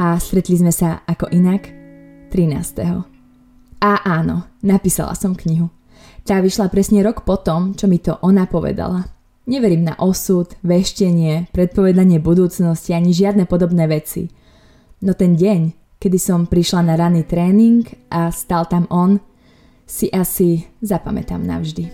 A 0.00 0.16
stretli 0.16 0.56
sme 0.56 0.72
sa 0.72 1.02
ako 1.04 1.28
inak 1.34 1.68
13. 2.32 3.04
A 3.84 3.92
áno, 4.06 4.48
napísala 4.62 5.12
som 5.18 5.34
knihu. 5.34 5.68
Tá 6.24 6.38
vyšla 6.38 6.68
presne 6.68 7.00
rok 7.00 7.24
potom, 7.24 7.72
čo 7.74 7.88
mi 7.88 7.98
to 7.98 8.20
ona 8.20 8.44
povedala. 8.46 9.08
Neverím 9.50 9.88
na 9.88 9.98
osud, 9.98 10.52
veštenie, 10.62 11.50
predpovedanie 11.50 12.22
budúcnosti 12.22 12.94
ani 12.94 13.10
žiadne 13.10 13.48
podobné 13.50 13.88
veci. 13.90 14.30
No 15.02 15.16
ten 15.16 15.34
deň, 15.34 15.60
kedy 15.98 16.18
som 16.20 16.46
prišla 16.46 16.86
na 16.86 16.94
ranný 16.94 17.24
tréning 17.24 17.88
a 18.12 18.28
stal 18.30 18.68
tam 18.68 18.84
on, 18.92 19.18
si 19.90 20.06
asi 20.12 20.70
zapamätám 20.84 21.42
navždy. 21.42 21.90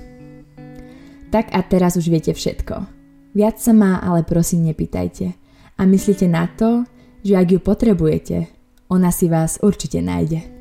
Tak 1.33 1.55
a 1.57 1.64
teraz 1.64 1.97
už 1.97 2.12
viete 2.12 2.37
všetko. 2.37 2.87
Viac 3.33 3.57
sa 3.57 3.72
má, 3.72 4.01
ale 4.05 4.24
prosím 4.24 4.68
nepýtajte. 4.68 5.33
A 5.77 5.83
myslíte 5.85 6.29
na 6.29 6.49
to, 6.49 6.85
že 7.24 7.37
ak 7.37 7.47
ju 7.53 7.61
potrebujete, 7.61 8.49
ona 8.89 9.12
si 9.12 9.29
vás 9.29 9.61
určite 9.61 10.01
nájde. 10.01 10.55